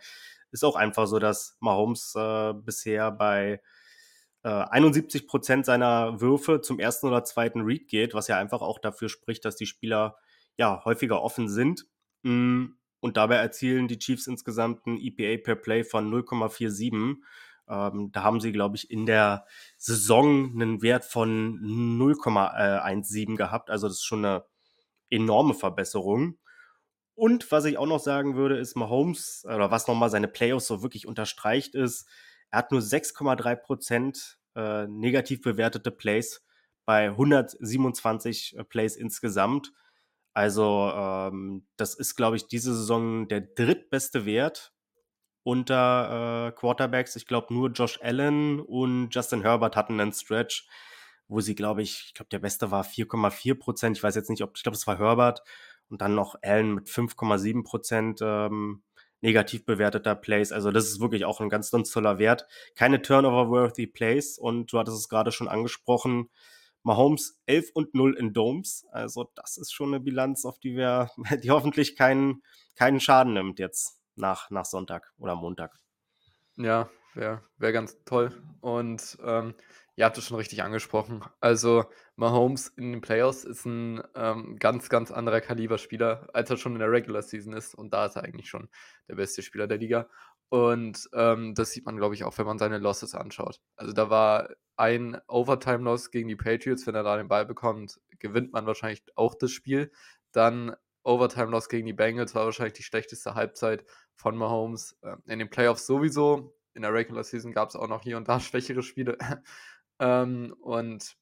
ist 0.51 0.65
auch 0.65 0.75
einfach 0.75 1.07
so, 1.07 1.21
dass 1.21 1.57
Mahomes 1.61 2.13
äh, 2.17 2.55
bisher 2.55 3.13
bei 3.13 3.61
äh, 4.43 4.49
71 4.49 5.29
Prozent 5.29 5.65
seiner 5.65 6.21
Würfe 6.21 6.61
zum 6.61 6.81
ersten 6.81 7.07
oder 7.07 7.23
zweiten 7.23 7.61
Read 7.61 7.87
geht, 7.87 8.15
was 8.15 8.27
ja 8.27 8.37
einfach 8.37 8.61
auch 8.61 8.81
dafür 8.81 9.09
spricht, 9.09 9.45
dass 9.45 9.55
die 9.55 9.67
Spieler 9.67 10.17
ja 10.57 10.85
häufiger 10.85 11.23
offen 11.23 11.49
sind. 11.49 11.87
Mm, 12.25 12.71
und 12.99 13.17
dabei 13.17 13.37
erzielen 13.37 13.87
die 13.87 14.01
Chiefs 14.01 14.27
insgesamt 14.27 14.85
ein 14.89 14.99
EPA 15.01 15.41
per 15.41 15.55
Play 15.55 15.85
von 15.85 16.13
0,47 16.13 17.19
ähm, 17.69 18.11
da 18.13 18.23
haben 18.23 18.41
sie, 18.41 18.53
glaube 18.53 18.77
ich, 18.77 18.91
in 18.91 19.07
der 19.07 19.47
Saison 19.77 20.53
einen 20.53 20.83
Wert 20.83 21.05
von 21.05 21.59
0,17 21.61 23.37
gehabt. 23.37 23.71
Also 23.71 23.89
das 23.89 23.99
ist 23.99 24.05
schon 24.05 24.25
eine 24.25 24.45
enorme 25.11 25.55
Verbesserung. 25.55 26.39
Und 27.15 27.51
was 27.51 27.65
ich 27.65 27.79
auch 27.79 27.87
noch 27.87 27.99
sagen 28.01 28.37
würde, 28.37 28.59
ist 28.59 28.77
Mahomes, 28.77 29.45
oder 29.45 29.71
was 29.71 29.89
nochmal 29.89 30.11
seine 30.11 30.29
Playoffs 30.29 30.69
so 30.69 30.83
wirklich 30.83 31.07
unterstreicht, 31.07 31.75
ist, 31.75 32.09
er 32.51 32.59
hat 32.59 32.71
nur 32.73 32.81
6,3 32.81 33.57
Prozent 33.57 34.39
äh, 34.55 34.87
negativ 34.87 35.43
bewertete 35.43 35.91
Plays 35.91 36.45
bei 36.85 37.09
127 37.09 38.57
äh, 38.57 38.65
Plays 38.65 38.97
insgesamt. 38.97 39.73
Also 40.33 40.93
ähm, 40.95 41.67
das 41.77 41.95
ist, 41.95 42.15
glaube 42.15 42.37
ich, 42.37 42.47
diese 42.47 42.75
Saison 42.75 43.29
der 43.29 43.41
drittbeste 43.41 44.25
Wert 44.25 44.73
unter 45.49 46.49
äh, 46.49 46.53
Quarterbacks. 46.53 47.17
Ich 47.17 47.27
glaube, 47.27 47.55
nur 47.55 47.71
Josh 47.71 47.99
Allen 48.03 48.61
und 48.61 49.09
Justin 49.15 49.41
Herbert 49.41 49.77
hatten 49.77 49.99
einen 49.99 50.13
Stretch, 50.13 50.69
wo 51.27 51.41
sie, 51.41 51.55
glaube 51.55 51.81
ich, 51.81 52.05
ich 52.09 52.15
glaube, 52.15 52.29
der 52.29 52.39
beste 52.39 52.71
war 52.71 52.85
4,4 52.85 53.55
Prozent. 53.55 53.97
Ich 53.97 54.03
weiß 54.03 54.15
jetzt 54.15 54.29
nicht, 54.29 54.43
ob, 54.43 54.59
ich 54.59 54.63
glaube, 54.63 54.77
es 54.77 54.87
war 54.87 54.99
Herbert. 54.99 55.43
Und 55.89 56.03
dann 56.03 56.15
noch 56.15 56.37
Allen 56.43 56.75
mit 56.75 56.89
5,7 56.89 57.65
Prozent 57.65 58.21
ähm, 58.21 58.83
negativ 59.23 59.65
bewerteter 59.65 60.15
Plays. 60.15 60.53
Also 60.53 60.71
das 60.71 60.85
ist 60.85 61.01
wirklich 61.01 61.25
auch 61.25 61.41
ein 61.41 61.49
ganz, 61.49 61.71
ganz 61.71 61.91
toller 61.91 62.19
Wert. 62.19 62.47
Keine 62.75 63.01
Turnover-worthy 63.01 63.87
Plays. 63.87 64.37
Und 64.37 64.71
du 64.71 64.79
hattest 64.79 64.99
es 64.99 65.09
gerade 65.09 65.33
schon 65.33 65.49
angesprochen. 65.49 66.29
Mahomes 66.83 67.41
11 67.47 67.71
und 67.73 67.95
0 67.95 68.19
in 68.19 68.35
Domes. 68.35 68.85
Also 68.93 69.31
das 69.35 69.57
ist 69.57 69.73
schon 69.73 69.95
eine 69.95 70.01
Bilanz, 70.01 70.45
auf 70.45 70.59
die 70.59 70.77
wir, 70.77 71.11
die 71.43 71.51
hoffentlich 71.51 71.97
keinen, 71.97 72.43
keinen 72.77 73.01
Schaden 73.01 73.33
nimmt 73.33 73.59
jetzt 73.59 73.98
nach, 74.19 74.51
nach 74.51 74.65
Sonntag 74.65 75.13
oder 75.19 75.35
Montag. 75.35 75.75
Ja, 76.57 76.91
wäre 77.15 77.43
wär 77.59 77.73
ganz 77.73 78.03
toll. 78.05 78.33
Und 78.61 79.19
ähm, 79.23 79.55
ihr 79.97 80.05
habt 80.05 80.19
es 80.19 80.27
schon 80.27 80.37
richtig 80.37 80.63
angesprochen. 80.63 81.25
Also 81.41 81.85
Mahomes 82.17 82.69
in 82.69 82.93
den 82.93 83.01
Playoffs 83.01 83.45
ist 83.45 83.65
ein 83.65 84.03
ähm, 84.15 84.57
ganz, 84.59 84.89
ganz 84.89 85.11
anderer 85.11 85.41
Kaliberspieler, 85.41 86.29
als 86.33 86.51
er 86.51 86.57
schon 86.57 86.75
in 86.75 86.81
der 86.81 86.91
Regular 86.91 87.23
Season 87.23 87.53
ist. 87.53 87.75
Und 87.75 87.95
da 87.95 88.07
ist 88.07 88.17
er 88.17 88.25
eigentlich 88.25 88.49
schon 88.49 88.69
der 89.09 89.17
beste 89.17 89.43
Spieler 89.43 89.67
der 89.67 89.79
Liga. 89.79 90.09
Und 90.49 91.09
ähm, 91.13 91.55
das 91.55 91.73
sieht 91.73 91.85
man, 91.85 91.97
glaube 91.97 92.15
ich, 92.15 92.25
auch, 92.25 92.37
wenn 92.39 92.47
man 92.47 92.59
seine 92.59 92.79
Losses 92.79 93.15
anschaut. 93.15 93.61
Also 93.77 93.93
da 93.93 94.09
war 94.11 94.49
ein 94.77 95.21
Overtime-Loss 95.29 96.11
gegen 96.11 96.29
die 96.29 96.37
Patriots. 96.37 96.87
Wenn 96.87 96.95
er 96.95 97.03
da 97.03 97.17
den 97.17 97.29
Ball 97.29 97.45
bekommt, 97.45 98.01
gewinnt 98.19 98.53
man 98.53 98.67
wahrscheinlich 98.67 99.03
auch 99.15 99.35
das 99.35 99.51
Spiel. 99.51 99.93
Dann 100.33 100.75
Overtime-Loss 101.05 101.69
gegen 101.69 101.87
die 101.87 101.93
Bengals 101.93 102.35
war 102.35 102.45
wahrscheinlich 102.45 102.75
die 102.75 102.83
schlechteste 102.83 103.35
Halbzeit 103.35 103.85
von 104.15 104.37
Mahomes. 104.37 104.99
Ähm, 105.03 105.23
in 105.27 105.39
den 105.39 105.51
Playoffs 105.51 105.87
sowieso. 105.87 106.55
In 106.75 106.83
der 106.83 106.93
Regular 106.93 107.25
Season 107.25 107.53
gab 107.53 107.71
es 107.71 107.77
auch 107.77 107.89
noch 107.89 108.03
hier 108.03 108.17
und 108.17 108.29
da 108.29 108.41
schwächere 108.41 108.83
Spiele. 108.83 109.17
ähm, 109.99 110.55
und 110.61 111.17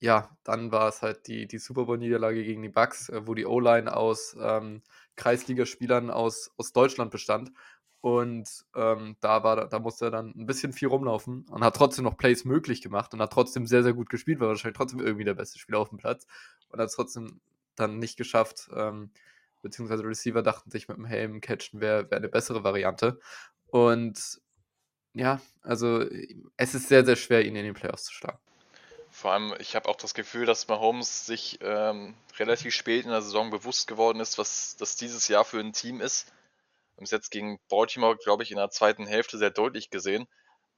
ja, 0.00 0.36
dann 0.44 0.70
war 0.70 0.88
es 0.88 1.00
halt 1.00 1.26
die, 1.28 1.46
die 1.46 1.58
Super 1.58 1.86
Bowl-Niederlage 1.86 2.44
gegen 2.44 2.62
die 2.62 2.68
Bucks, 2.68 3.08
äh, 3.08 3.26
wo 3.26 3.34
die 3.34 3.46
O-Line 3.46 3.96
aus 3.96 4.36
ähm, 4.38 4.82
Kreisligaspielern 5.16 6.10
aus, 6.10 6.50
aus 6.58 6.72
Deutschland 6.72 7.10
bestand. 7.10 7.52
Und 8.02 8.66
ähm, 8.74 9.16
da, 9.20 9.42
war, 9.44 9.66
da 9.66 9.78
musste 9.78 10.06
er 10.06 10.10
dann 10.10 10.34
ein 10.36 10.44
bisschen 10.44 10.74
viel 10.74 10.88
rumlaufen 10.88 11.46
und 11.50 11.64
hat 11.64 11.74
trotzdem 11.74 12.04
noch 12.04 12.18
Plays 12.18 12.44
möglich 12.44 12.82
gemacht 12.82 13.14
und 13.14 13.22
hat 13.22 13.32
trotzdem 13.32 13.66
sehr, 13.66 13.82
sehr 13.82 13.94
gut 13.94 14.10
gespielt, 14.10 14.40
war 14.40 14.48
wahrscheinlich 14.48 14.76
trotzdem 14.76 15.00
irgendwie 15.00 15.24
der 15.24 15.32
beste 15.32 15.58
Spieler 15.58 15.78
auf 15.78 15.88
dem 15.88 15.96
Platz 15.96 16.26
und 16.68 16.78
hat 16.78 16.92
trotzdem 16.92 17.40
dann 17.76 17.98
nicht 17.98 18.16
geschafft, 18.16 18.68
ähm, 18.74 19.10
beziehungsweise 19.62 20.04
Receiver 20.04 20.42
dachten 20.42 20.70
sich 20.70 20.88
mit 20.88 20.96
dem 20.96 21.06
Helm 21.06 21.40
catchen 21.40 21.80
wäre 21.80 22.10
wär 22.10 22.18
eine 22.18 22.28
bessere 22.28 22.64
Variante. 22.64 23.18
Und 23.66 24.40
ja, 25.14 25.40
also 25.62 26.04
es 26.56 26.74
ist 26.74 26.88
sehr, 26.88 27.04
sehr 27.04 27.16
schwer, 27.16 27.44
ihn 27.44 27.56
in 27.56 27.64
den 27.64 27.74
Playoffs 27.74 28.04
zu 28.04 28.12
schlagen. 28.12 28.38
Vor 29.10 29.30
allem, 29.30 29.54
ich 29.60 29.76
habe 29.76 29.88
auch 29.88 29.96
das 29.96 30.12
Gefühl, 30.12 30.44
dass 30.44 30.66
Mahomes 30.66 31.24
sich 31.24 31.58
ähm, 31.62 32.14
relativ 32.36 32.74
spät 32.74 33.04
in 33.04 33.12
der 33.12 33.22
Saison 33.22 33.50
bewusst 33.50 33.86
geworden 33.86 34.18
ist, 34.18 34.38
was 34.38 34.76
das 34.76 34.96
dieses 34.96 35.28
Jahr 35.28 35.44
für 35.44 35.60
ein 35.60 35.72
Team 35.72 36.00
ist. 36.00 36.26
Wir 36.26 36.96
haben 36.98 37.04
es 37.04 37.12
jetzt 37.12 37.30
gegen 37.30 37.60
Baltimore, 37.68 38.16
glaube 38.16 38.42
ich, 38.42 38.50
in 38.50 38.56
der 38.56 38.70
zweiten 38.70 39.06
Hälfte 39.06 39.38
sehr 39.38 39.50
deutlich 39.50 39.90
gesehen, 39.90 40.26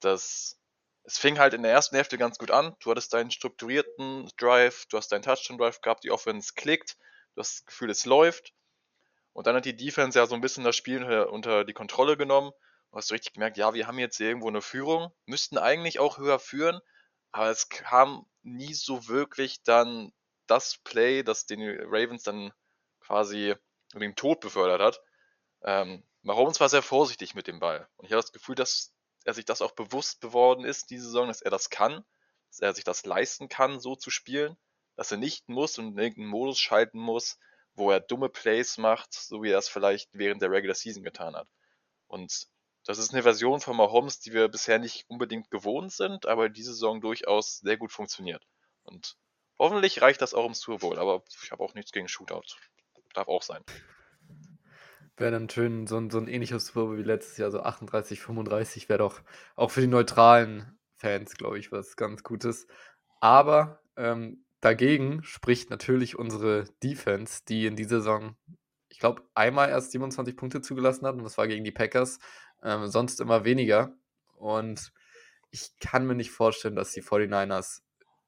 dass 0.01 0.59
es 1.07 1.19
fing 1.19 1.39
halt 1.39 1.55
in 1.55 1.63
der 1.63 1.71
ersten 1.73 1.95
Hälfte 1.95 2.19
ganz 2.19 2.37
gut 2.37 2.51
an. 2.51 2.75
Du 2.81 2.91
hattest 2.91 3.15
deinen 3.15 3.31
strukturierten 3.31 4.29
Drive, 4.37 4.87
du 4.87 4.97
hast 4.97 5.13
deinen 5.13 5.23
Touchdown-Drive 5.23 5.81
gehabt, 5.81 6.03
die 6.03 6.11
Offense 6.11 6.53
klickt, 6.55 6.97
du 7.35 7.41
hast 7.41 7.61
das 7.61 7.65
Gefühl, 7.65 7.91
es 7.91 8.05
läuft. 8.05 8.53
Und 9.33 9.47
dann 9.47 9.55
hat 9.55 9.65
die 9.67 9.77
Defense 9.77 10.19
ja 10.19 10.27
so 10.27 10.35
ein 10.35 10.41
bisschen 10.41 10.65
das 10.65 10.75
Spiel 10.75 11.05
unter, 11.05 11.65
die 11.65 11.75
Kontrolle 11.75 12.17
genommen. 12.17 12.51
Du 12.91 12.99
hast 12.99 13.13
richtig 13.13 13.35
gemerkt, 13.35 13.57
ja, 13.57 13.73
wir 13.75 13.87
haben 13.87 13.99
jetzt 13.99 14.17
hier 14.17 14.29
irgendwo 14.29 14.49
eine 14.49 14.63
Führung, 14.63 15.13
müssten 15.27 15.59
eigentlich 15.59 16.01
auch 16.01 16.19
höher 16.19 16.39
führen, 16.39 16.81
aber 17.31 17.51
es 17.51 17.69
kam 17.69 18.27
nie 18.43 18.75
so 18.75 19.07
wirklich 19.09 19.63
dann 19.63 20.13
das 20.47 20.79
Play, 20.79 21.23
das 21.23 21.47
den 21.47 21.61
Ravens 21.63 22.23
dann 22.23 22.53
quasi 23.01 23.55
den 23.95 24.17
Tod 24.17 24.41
befördert 24.41 24.81
hat. 24.81 25.01
Ähm, 25.63 26.03
Mahomes 26.23 26.59
war 26.59 26.69
sehr 26.69 26.83
vorsichtig 26.83 27.35
mit 27.35 27.47
dem 27.47 27.61
Ball. 27.61 27.89
Und 27.97 28.07
ich 28.07 28.13
habe 28.13 28.23
das 28.23 28.33
Gefühl, 28.33 28.55
dass 28.55 28.96
er 29.27 29.35
sich 29.35 29.45
das 29.45 29.61
auch 29.61 29.73
bewusst 29.73 30.21
geworden 30.21 30.65
ist, 30.65 30.91
diese 30.91 31.07
Saison, 31.07 31.29
dass 31.29 31.43
er 31.43 31.51
das 31.51 31.69
kann, 31.69 32.05
dass 32.51 32.61
er 32.61 32.75
sich 32.75 32.85
das 32.85 33.05
leisten 33.05 33.49
kann, 33.49 33.81
so 33.81 33.97
zu 33.97 34.11
spielen, 34.11 34.57
dass 34.95 35.11
er 35.11 35.19
nicht 35.19 35.49
muss 35.49 35.79
und 35.79 35.93
in 35.93 35.99
irgendeinen 35.99 36.29
Modus 36.29 36.59
schalten 36.59 36.99
muss, 36.99 37.39
wo 37.75 37.91
er 37.91 38.01
dumme 38.01 38.29
Plays 38.29 38.79
macht, 38.79 39.13
so 39.13 39.43
wie 39.43 39.51
er 39.51 39.59
es 39.59 39.69
vielleicht 39.69 40.09
während 40.13 40.41
der 40.43 40.51
Regular 40.51 40.75
Season 40.75 41.03
getan 41.03 41.35
hat. 41.35 41.49
Und 42.07 42.47
das 42.85 42.99
ist 42.99 43.13
eine 43.13 43.25
Version 43.25 43.61
von 43.61 43.77
Mahomes, 43.77 44.21
die 44.21 44.33
wir 44.33 44.49
bisher 44.49 44.79
nicht 44.79 45.05
unbedingt 45.09 45.51
gewohnt 45.51 45.93
sind, 45.93 46.27
aber 46.27 46.49
diese 46.49 46.73
Saison 46.73 47.01
durchaus 47.01 47.59
sehr 47.59 47.77
gut 47.77 47.91
funktioniert. 47.91 48.47
Und 48.85 49.17
hoffentlich 49.59 50.01
reicht 50.03 50.23
das 50.23 50.35
auch 50.35 50.47
im 50.47 50.55
Super 50.55 50.79
Bowl, 50.79 50.99
aber 50.99 51.25
ich 51.43 51.51
habe 51.51 51.65
auch 51.65 51.75
nichts 51.75 51.91
gegen 51.91 52.07
Shootout. 52.07 52.55
Darf 53.13 53.27
auch 53.27 53.43
sein. 53.43 53.65
Wäre 55.17 55.31
dann 55.31 55.49
schön, 55.49 55.87
so 55.87 55.97
ein, 55.97 56.11
so 56.11 56.19
ein 56.19 56.29
ähnliches 56.29 56.73
Bowl 56.73 56.99
wie 56.99 57.03
letztes 57.03 57.39
Jahr, 57.39 57.51
so 57.51 57.61
38, 57.61 58.21
35, 58.21 58.89
wäre 58.89 58.99
doch 58.99 59.23
auch 59.55 59.71
für 59.71 59.81
die 59.81 59.87
neutralen 59.87 60.79
Fans, 60.97 61.37
glaube 61.37 61.59
ich, 61.59 61.73
was 61.73 61.97
ganz 61.97 62.23
Gutes. 62.23 62.67
Aber 63.21 63.81
ähm, 63.97 64.45
dagegen 64.61 65.23
spricht 65.23 65.71
natürlich 65.71 66.19
unsere 66.19 66.65
Defense, 66.83 67.43
die 67.49 67.67
in 67.67 67.77
dieser 67.77 67.99
Saison, 67.99 68.37
ich 68.89 68.99
glaube, 68.99 69.23
einmal 69.35 69.71
erst 69.71 69.93
27 69.93 70.37
Punkte 70.37 70.61
zugelassen 70.61 71.07
hat 71.07 71.15
und 71.15 71.25
das 71.25 71.39
war 71.39 71.49
gegen 71.49 71.65
die 71.65 71.73
Packers, 71.73 72.19
ähm, 72.63 72.87
sonst 72.89 73.21
immer 73.21 73.45
weniger. 73.45 73.97
Und 74.37 74.93
ich 75.51 75.79
kann 75.81 76.07
mir 76.07 76.15
nicht 76.15 76.31
vorstellen, 76.31 76.77
dass 76.77 76.93
die 76.93 77.03
49ers 77.03 77.81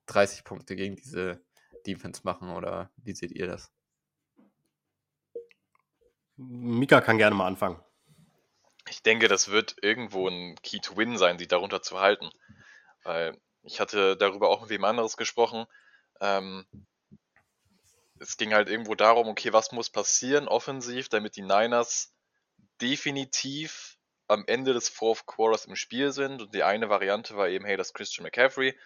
30 0.07 0.44
Punkte 0.44 0.74
gegen 0.77 0.96
diese 0.96 1.42
Defense 1.87 2.22
machen 2.24 2.51
oder 2.51 2.90
wie 2.96 3.14
seht 3.14 3.33
ihr 3.33 3.46
das? 3.46 3.70
Mika 6.38 7.01
kann 7.01 7.18
gerne 7.18 7.35
mal 7.35 7.46
anfangen. 7.46 7.83
Ich 8.88 9.03
denke, 9.03 9.29
das 9.29 9.51
wird 9.51 9.77
irgendwo 9.83 10.29
ein 10.29 10.55
Key 10.62 10.79
to 10.79 10.96
Win 10.96 11.18
sein, 11.18 11.38
sie 11.38 11.48
darunter 11.48 11.83
zu 11.83 12.01
halten. 12.01 12.31
Weil 13.03 13.37
ich 13.62 13.81
hatte 13.81 14.16
darüber 14.16 14.48
auch 14.48 14.62
mit 14.62 14.70
wem 14.70 14.85
anderes 14.85 15.16
gesprochen. 15.16 15.66
Ähm, 16.20 16.64
es 18.20 18.37
ging 18.37 18.55
halt 18.55 18.68
irgendwo 18.68 18.94
darum, 18.94 19.29
okay, 19.29 19.53
was 19.53 19.72
muss 19.72 19.90
passieren 19.90 20.48
offensiv, 20.48 21.09
damit 21.09 21.37
die 21.37 21.42
Niners 21.42 22.14
definitiv 22.81 23.96
am 24.29 24.44
Ende 24.46 24.72
des 24.72 24.88
Fourth 24.88 25.27
Quarters 25.27 25.66
im 25.66 25.77
Spiel 25.77 26.12
sind. 26.12 26.40
Und 26.40 26.55
die 26.55 26.62
eine 26.62 26.88
Variante 26.88 27.37
war 27.37 27.48
eben, 27.48 27.64
hey, 27.64 27.77
das 27.77 27.92
Christian 27.92 28.24
McCaffrey 28.24 28.79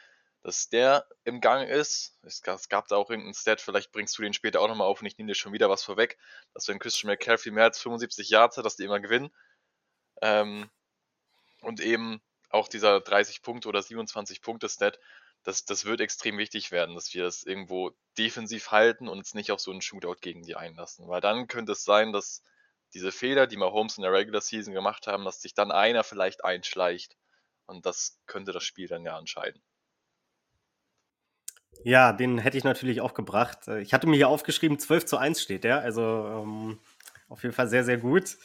dass 0.43 0.69
der 0.69 1.07
im 1.25 1.41
Gang 1.41 1.69
ist. 1.69 2.19
Es 2.23 2.43
gab, 2.43 2.59
es 2.59 2.69
gab 2.69 2.89
da 2.89 2.97
auch 2.97 3.11
irgendeinen 3.11 3.35
Stat, 3.35 3.61
vielleicht 3.61 3.93
bringst 3.93 4.19
du 4.19 4.23
den 4.23 4.35
später 4.35 4.61
auch 4.61 4.69
nochmal 4.69 4.89
auf 4.89 5.01
und 5.01 5.07
ich 5.07 5.17
nehme 5.17 5.29
dir 5.29 5.35
schon 5.35 5.53
wieder 5.53 5.71
was 5.71 5.85
vorweg, 5.85 6.19
dass 6.53 6.69
wenn 6.69 6.79
Christian 6.79 7.11
McCaffrey 7.11 7.53
mehr 7.53 7.65
als 7.65 7.81
75 7.81 8.29
Yards 8.29 8.57
hat, 8.57 8.65
dass 8.65 8.77
die 8.77 8.85
immer 8.85 9.01
gewinnen. 9.01 9.31
Ähm, 10.21 10.71
und 11.61 11.81
eben 11.81 12.21
auch 12.51 12.69
dieser 12.69 13.01
30 13.01 13.43
Punkte 13.43 13.69
oder 13.69 13.83
27 13.83 14.43
Punkte 14.43 14.69
Stat, 14.69 14.99
das, 15.45 15.65
das 15.65 15.85
wird 15.85 16.01
extrem 16.01 16.39
wichtig 16.39 16.71
werden, 16.71 16.95
dass 16.95 17.13
wir 17.15 17.25
es 17.27 17.45
irgendwo 17.45 17.93
defensiv 18.19 18.71
halten 18.71 19.09
und 19.09 19.19
uns 19.19 19.35
nicht 19.35 19.51
auf 19.53 19.61
so 19.61 19.71
einen 19.71 19.83
Shootout 19.83 20.21
gegen 20.21 20.43
die 20.43 20.57
einlassen. 20.57 21.09
Weil 21.09 21.21
dann 21.21 21.47
könnte 21.49 21.73
es 21.73 21.85
sein, 21.85 22.13
dass 22.13 22.43
diese 22.95 23.11
Fehler, 23.11 23.47
die 23.47 23.57
Mahomes 23.57 23.97
in 23.97 24.03
der 24.03 24.13
Regular 24.13 24.41
Season 24.41 24.75
gemacht 24.75 25.07
haben, 25.07 25.25
dass 25.25 25.41
sich 25.41 25.55
dann 25.55 25.73
einer 25.73 26.05
vielleicht 26.05 26.45
einschleicht. 26.45 27.17
Und 27.67 27.87
das 27.87 28.21
könnte 28.27 28.53
das 28.53 28.65
Spiel 28.65 28.87
dann 28.87 29.05
ja 29.05 29.19
entscheiden. 29.19 29.63
Ja, 31.85 32.13
den 32.13 32.39
hätte 32.39 32.57
ich 32.57 32.65
natürlich 32.65 33.01
auch 33.01 33.15
gebracht. 33.15 33.69
Äh, 33.69 33.81
ich 33.81 33.93
hatte 33.93 34.07
mir 34.07 34.17
hier 34.17 34.29
aufgeschrieben, 34.29 34.79
12 34.79 35.07
zu 35.07 35.17
1 35.17 35.41
steht 35.43 35.65
der. 35.65 35.81
Also 35.81 36.03
ähm, 36.03 36.79
auf 37.29 37.43
jeden 37.43 37.55
Fall 37.55 37.69
sehr, 37.69 37.85
sehr 37.85 37.99
gut. 37.99 38.37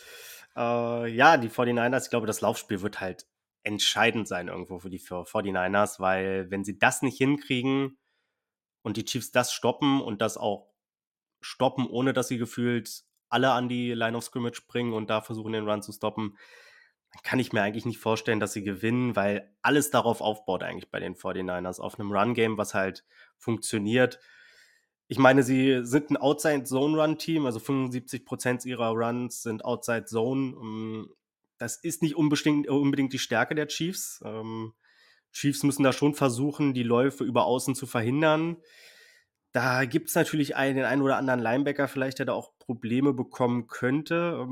Äh, 0.56 1.08
ja, 1.10 1.38
die 1.38 1.50
49ers, 1.50 2.06
ich 2.06 2.10
glaube, 2.10 2.28
das 2.28 2.42
Laufspiel 2.42 2.82
wird 2.82 3.00
halt 3.00 3.26
entscheidend 3.64 4.28
sein 4.28 4.48
irgendwo 4.48 4.80
für 4.80 4.90
die 4.90 5.00
49ers, 5.00 6.00
weil 6.00 6.50
wenn 6.50 6.64
sie 6.64 6.80
das 6.80 7.02
nicht 7.02 7.18
hinkriegen 7.18 7.98
und 8.82 8.98
die 8.98 9.06
Chiefs 9.06 9.32
das 9.32 9.52
stoppen 9.52 10.02
und 10.02 10.22
das 10.22 10.38
auch 10.38 10.70
stoppen, 11.42 11.86
ohne 11.88 12.14
dass 12.14 12.30
sie 12.30 12.38
gefühlt 12.38 13.04
alle 13.30 13.52
an 13.52 13.68
die 13.68 13.92
Line 13.94 14.18
of 14.18 14.24
Scrimmage 14.24 14.62
bringen 14.68 14.94
und 14.94 15.10
da 15.10 15.22
versuchen, 15.22 15.52
den 15.52 15.68
Run 15.68 15.82
zu 15.82 15.92
stoppen, 15.92 16.38
kann 17.24 17.40
ich 17.40 17.54
mir 17.54 17.62
eigentlich 17.62 17.86
nicht 17.86 18.00
vorstellen, 18.00 18.40
dass 18.40 18.54
sie 18.54 18.64
gewinnen, 18.64 19.16
weil 19.16 19.54
alles 19.62 19.92
darauf 19.92 20.22
aufbaut 20.22 20.64
eigentlich 20.64 20.92
bei 20.92 21.00
den 21.00 21.16
49ers, 21.16 21.80
auf 21.80 22.00
einem 22.00 22.12
Run-Game, 22.12 22.58
was 22.58 22.74
halt 22.74 23.06
funktioniert. 23.38 24.20
Ich 25.08 25.18
meine, 25.18 25.44
sie 25.44 25.80
sind 25.84 26.12
ein 26.12 26.18
Outside-Zone-Run-Team, 26.18 27.46
also 27.46 27.60
75% 27.60 28.66
ihrer 28.66 28.92
Runs 28.92 29.42
sind 29.42 29.64
Outside-Zone. 29.64 30.56
Ähm, 30.62 31.10
das 31.58 31.78
ist 31.78 32.02
nicht 32.02 32.16
unbedingt, 32.16 32.68
unbedingt 32.68 33.14
die 33.14 33.20
Stärke 33.20 33.56
der 33.56 33.68
Chiefs. 33.68 34.22
Ähm, 34.24 34.74
Chiefs 35.32 35.64
müssen 35.64 35.84
da 35.84 35.94
schon 35.94 36.14
versuchen, 36.14 36.74
die 36.74 36.84
Läufe 36.84 37.24
über 37.24 37.46
Außen 37.46 37.76
zu 37.76 37.88
verhindern. 37.88 38.58
Da 39.54 39.86
gibt 39.86 40.10
es 40.10 40.16
natürlich 40.16 40.56
einen, 40.56 40.76
den 40.76 40.86
einen 40.86 41.02
oder 41.02 41.18
anderen 41.18 41.40
Linebacker 41.40 41.88
vielleicht, 41.88 42.20
der 42.20 42.26
da 42.28 42.34
auch 42.34 42.52
Probleme 42.60 43.14
bekommen 43.14 43.68
könnte. 43.68 44.46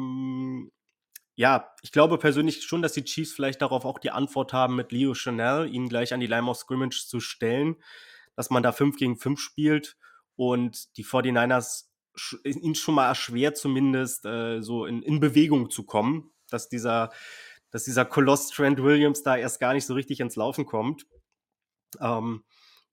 Ja, 1.35 1.73
ich 1.81 1.91
glaube 1.91 2.17
persönlich 2.17 2.63
schon, 2.63 2.81
dass 2.81 2.93
die 2.93 3.03
Chiefs 3.03 3.33
vielleicht 3.33 3.61
darauf 3.61 3.83
auch 3.83 3.99
die 3.99 4.11
Antwort 4.11 4.53
haben, 4.53 4.75
mit 4.75 4.91
Leo 4.91 5.13
Chanel 5.13 5.67
ihn 5.73 5.89
gleich 5.89 6.13
an 6.13 6.21
die 6.21 6.27
Line 6.27 6.49
of 6.49 6.57
Scrimmage 6.57 7.07
zu 7.07 7.19
stellen, 7.19 7.75
dass 8.35 8.49
man 8.49 8.63
da 8.63 8.71
5 8.71 8.95
gegen 8.95 9.17
5 9.17 9.39
spielt 9.39 9.97
und 10.35 10.95
die 10.97 11.05
49ers 11.05 11.85
ihn 12.45 12.75
schon 12.75 12.95
mal 12.95 13.07
erschwert, 13.07 13.57
zumindest 13.57 14.25
äh, 14.25 14.61
so 14.61 14.85
in, 14.85 15.01
in 15.01 15.19
Bewegung 15.19 15.69
zu 15.69 15.83
kommen, 15.83 16.31
dass 16.49 16.69
dieser, 16.69 17.11
dass 17.71 17.83
dieser 17.83 18.05
Koloss 18.05 18.49
Trent 18.49 18.81
Williams 18.81 19.21
da 19.21 19.35
erst 19.35 19.59
gar 19.59 19.73
nicht 19.73 19.85
so 19.85 19.93
richtig 19.93 20.21
ins 20.21 20.37
Laufen 20.37 20.65
kommt. 20.65 21.05
Ähm, 21.99 22.45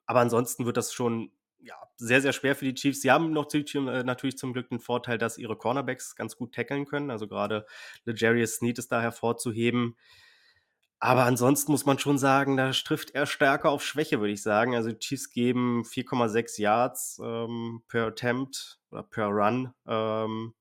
aber 0.06 0.20
ansonsten 0.20 0.66
wird 0.66 0.76
das 0.76 0.92
schon 0.92 1.30
ja, 1.62 1.76
sehr, 1.96 2.20
sehr 2.20 2.32
schwer 2.32 2.54
für 2.56 2.64
die 2.64 2.74
Chiefs. 2.74 3.02
Sie 3.02 3.10
haben 3.10 3.32
noch 3.32 3.52
äh, 3.52 4.02
natürlich 4.02 4.36
zum 4.36 4.52
Glück 4.52 4.68
den 4.68 4.80
Vorteil, 4.80 5.18
dass 5.18 5.38
ihre 5.38 5.56
Cornerbacks 5.56 6.16
ganz 6.16 6.36
gut 6.36 6.54
tackeln 6.54 6.86
können. 6.86 7.10
Also 7.10 7.28
gerade 7.28 7.66
Legarius 8.04 8.56
Sneed 8.56 8.78
ist 8.78 8.92
da 8.92 9.00
hervorzuheben. 9.00 9.96
Aber 10.98 11.24
ansonsten 11.24 11.72
muss 11.72 11.84
man 11.84 11.98
schon 11.98 12.16
sagen, 12.16 12.56
da 12.56 12.70
trifft 12.70 13.10
er 13.10 13.26
stärker 13.26 13.70
auf 13.70 13.84
Schwäche, 13.84 14.20
würde 14.20 14.32
ich 14.32 14.42
sagen. 14.42 14.76
Also 14.76 14.90
die 14.90 14.98
Chiefs 14.98 15.30
geben 15.30 15.82
4,6 15.82 16.60
Yards 16.60 17.20
ähm, 17.22 17.82
per 17.88 18.06
Attempt 18.06 18.78
oder 18.90 19.02
per 19.02 19.26
Run 19.26 19.72
ähm, 19.86 20.54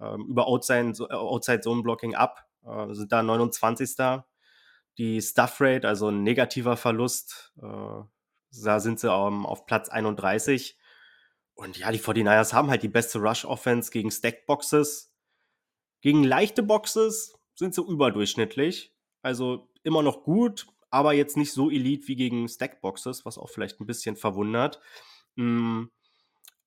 ähm, 0.00 0.26
über 0.28 0.46
Outside, 0.46 0.92
äh, 1.10 1.14
Outside 1.14 1.60
Zone 1.60 1.82
Blocking 1.82 2.14
ab. 2.14 2.46
Äh, 2.64 2.94
sind 2.94 3.10
da 3.10 3.22
29. 3.22 4.22
Die 4.96 5.20
Stuff 5.20 5.60
Rate, 5.60 5.88
also 5.88 6.08
ein 6.08 6.22
negativer 6.22 6.76
Verlust, 6.76 7.52
äh, 7.60 8.02
da 8.62 8.80
sind 8.80 9.00
sie 9.00 9.10
ähm, 9.10 9.46
auf 9.46 9.66
Platz 9.66 9.88
31. 9.88 10.78
Und 11.54 11.78
ja, 11.78 11.92
die 11.92 12.00
49ers 12.00 12.52
haben 12.52 12.70
halt 12.70 12.82
die 12.82 12.88
beste 12.88 13.18
Rush-Offense 13.18 13.90
gegen 13.90 14.10
Stack-Boxes. 14.10 15.12
Gegen 16.00 16.24
leichte 16.24 16.62
Boxes 16.62 17.34
sind 17.54 17.74
sie 17.74 17.82
überdurchschnittlich. 17.82 18.94
Also 19.22 19.70
immer 19.82 20.02
noch 20.02 20.24
gut, 20.24 20.66
aber 20.90 21.12
jetzt 21.12 21.36
nicht 21.36 21.52
so 21.52 21.70
elite 21.70 22.08
wie 22.08 22.16
gegen 22.16 22.48
Stack-Boxes, 22.48 23.24
was 23.24 23.38
auch 23.38 23.48
vielleicht 23.48 23.80
ein 23.80 23.86
bisschen 23.86 24.16
verwundert. 24.16 24.80
Mm, 25.36 25.84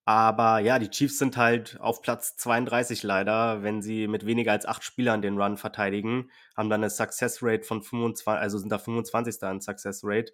aber 0.05 0.59
ja, 0.59 0.79
die 0.79 0.89
Chiefs 0.89 1.17
sind 1.17 1.35
halt 1.35 1.77
auf 1.81 2.01
Platz 2.01 2.37
32 2.37 3.03
leider, 3.03 3.61
wenn 3.61 3.81
sie 3.81 4.07
mit 4.07 4.25
weniger 4.25 4.53
als 4.53 4.65
acht 4.65 4.85
Spielern 4.85 5.21
den 5.21 5.37
Run 5.37 5.57
verteidigen, 5.57 6.31
haben 6.55 6.69
dann 6.69 6.81
eine 6.81 6.89
Success 6.89 7.39
Rate 7.41 7.63
von 7.63 7.83
25, 7.83 8.27
also 8.27 8.57
sind 8.57 8.71
da 8.71 8.79
25. 8.79 9.43
an 9.43 9.59
Success 9.59 10.01
Rate 10.05 10.31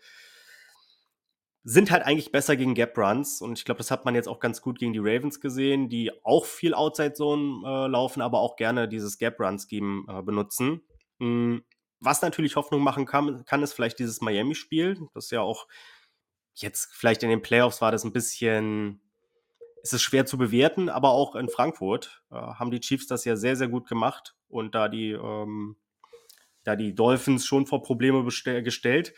sind 1.64 1.92
halt 1.92 2.04
eigentlich 2.04 2.32
besser 2.32 2.58
gegen 2.58 2.74
Gap 2.74 2.98
Runs 2.98 3.42
und 3.42 3.58
ich 3.58 3.64
glaube, 3.64 3.78
das 3.78 3.90
hat 3.90 4.04
man 4.04 4.16
jetzt 4.16 4.28
auch 4.28 4.40
ganz 4.40 4.62
gut 4.62 4.80
gegen 4.80 4.92
die 4.92 5.00
Ravens 5.00 5.40
gesehen, 5.40 5.88
die 5.88 6.12
auch 6.24 6.46
viel 6.46 6.74
Outside 6.74 7.14
Zone 7.14 7.62
äh, 7.66 7.88
laufen, 7.88 8.22
aber 8.22 8.40
auch 8.40 8.58
gerne 8.58 8.90
dieses 8.90 9.18
Gap 9.18 9.40
Run 9.40 9.58
Scheme 9.60 10.04
äh, 10.10 10.22
benutzen. 10.22 10.82
Mhm. 11.20 11.64
Was 12.02 12.22
natürlich 12.22 12.58
Hoffnung 12.58 12.82
machen 12.82 13.06
kann, 13.06 13.46
kann 13.46 13.64
ist 13.64 13.72
vielleicht 13.72 13.98
dieses 13.98 14.20
Miami-Spiel. 14.20 15.08
Das 15.14 15.32
ja 15.32 15.40
auch 15.40 15.68
jetzt 16.54 16.94
vielleicht 16.94 17.24
in 17.24 17.30
den 17.30 17.42
Playoffs 17.42 17.82
war 17.82 17.94
das 17.94 18.04
ein 18.04 18.12
bisschen, 18.12 19.00
ist 19.82 19.94
es 19.94 20.02
schwer 20.02 20.26
zu 20.26 20.38
bewerten, 20.38 20.90
aber 20.90 21.12
auch 21.12 21.34
in 21.36 21.48
Frankfurt 21.48 22.24
äh, 22.30 22.36
haben 22.36 22.72
die 22.72 22.82
Chiefs 22.82 23.08
das 23.08 23.24
ja 23.24 23.38
sehr, 23.38 23.56
sehr 23.56 23.70
gut 23.70 23.88
gemacht 23.88 24.36
und 24.50 24.76
da 24.76 24.90
die, 24.90 25.12
ähm, 25.12 25.78
da 26.66 26.76
die 26.76 26.94
Dolphins 26.94 27.46
schon 27.46 27.68
vor 27.68 27.82
Probleme 27.84 28.22
gestellt. 28.26 29.14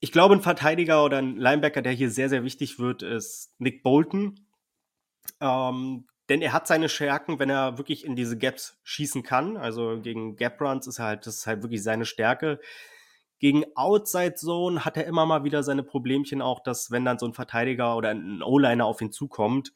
Ich 0.00 0.12
glaube, 0.12 0.34
ein 0.34 0.42
Verteidiger 0.42 1.04
oder 1.04 1.18
ein 1.18 1.36
Linebacker, 1.36 1.82
der 1.82 1.92
hier 1.92 2.10
sehr, 2.10 2.30
sehr 2.30 2.42
wichtig 2.42 2.78
wird, 2.78 3.02
ist 3.02 3.54
Nick 3.58 3.82
Bolton. 3.82 4.46
Ähm, 5.40 6.06
denn 6.30 6.42
er 6.42 6.52
hat 6.52 6.66
seine 6.66 6.88
Stärken, 6.88 7.38
wenn 7.38 7.50
er 7.50 7.76
wirklich 7.76 8.04
in 8.04 8.16
diese 8.16 8.38
Gaps 8.38 8.78
schießen 8.84 9.22
kann. 9.22 9.56
Also 9.56 10.00
gegen 10.00 10.36
Gap 10.36 10.60
Runs 10.60 10.86
ist 10.86 11.00
er 11.00 11.06
halt, 11.06 11.26
das 11.26 11.38
ist 11.38 11.46
halt 11.46 11.62
wirklich 11.62 11.82
seine 11.82 12.06
Stärke. 12.06 12.60
Gegen 13.40 13.64
Outside 13.74 14.34
Zone 14.34 14.84
hat 14.84 14.96
er 14.96 15.06
immer 15.06 15.26
mal 15.26 15.44
wieder 15.44 15.62
seine 15.62 15.82
Problemchen 15.82 16.40
auch, 16.40 16.60
dass 16.62 16.90
wenn 16.90 17.04
dann 17.04 17.18
so 17.18 17.26
ein 17.26 17.34
Verteidiger 17.34 17.96
oder 17.96 18.10
ein 18.10 18.42
O-Liner 18.42 18.86
auf 18.86 19.00
ihn 19.00 19.12
zukommt, 19.12 19.72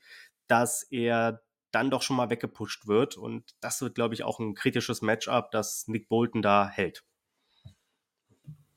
dass 0.47 0.85
er 0.91 1.43
dann 1.73 1.91
doch 1.91 2.03
schon 2.03 2.17
mal 2.17 2.31
weggepusht 2.31 2.87
wird. 2.87 3.17
Und 3.17 3.57
das 3.61 3.83
wird, 3.83 3.95
glaube 3.95 4.15
ich, 4.15 4.23
auch 4.23 4.39
ein 4.39 4.55
kritisches 4.55 5.03
Matchup, 5.03 5.51
das 5.51 5.89
Nick 5.89 6.09
Bolton 6.09 6.41
da 6.41 6.69
hält. 6.69 7.05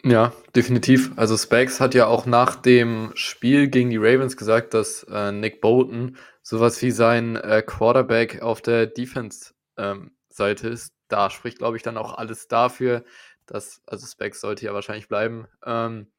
Ja, 0.03 0.31
definitiv. 0.55 1.11
Also 1.17 1.35
Spags 1.37 1.79
hat 1.79 1.93
ja 1.95 2.05
auch 2.07 2.25
nach 2.25 2.55
dem 2.55 3.11
Spiel 3.15 3.67
gegen 3.67 3.89
die 3.89 3.97
Ravens 3.97 4.37
gesagt, 4.37 4.73
dass 4.73 5.03
äh, 5.09 5.31
Nick 5.31 5.59
Bolton 5.59 6.17
sowas 6.43 6.81
wie 6.81 6.91
sein 6.91 7.35
äh, 7.35 7.63
Quarterback 7.65 8.41
auf 8.41 8.61
der 8.61 8.85
Defense-Seite 8.85 10.67
ähm, 10.67 10.73
ist. 10.73 10.93
Da 11.07 11.29
spricht, 11.29 11.57
glaube 11.57 11.77
ich, 11.77 11.83
dann 11.83 11.97
auch 11.97 12.13
alles 12.17 12.47
dafür, 12.47 13.03
dass, 13.47 13.81
also 13.85 14.05
Spags 14.05 14.39
sollte 14.39 14.65
ja 14.65 14.73
wahrscheinlich 14.73 15.07
bleiben, 15.07 15.47
ähm, 15.65 16.11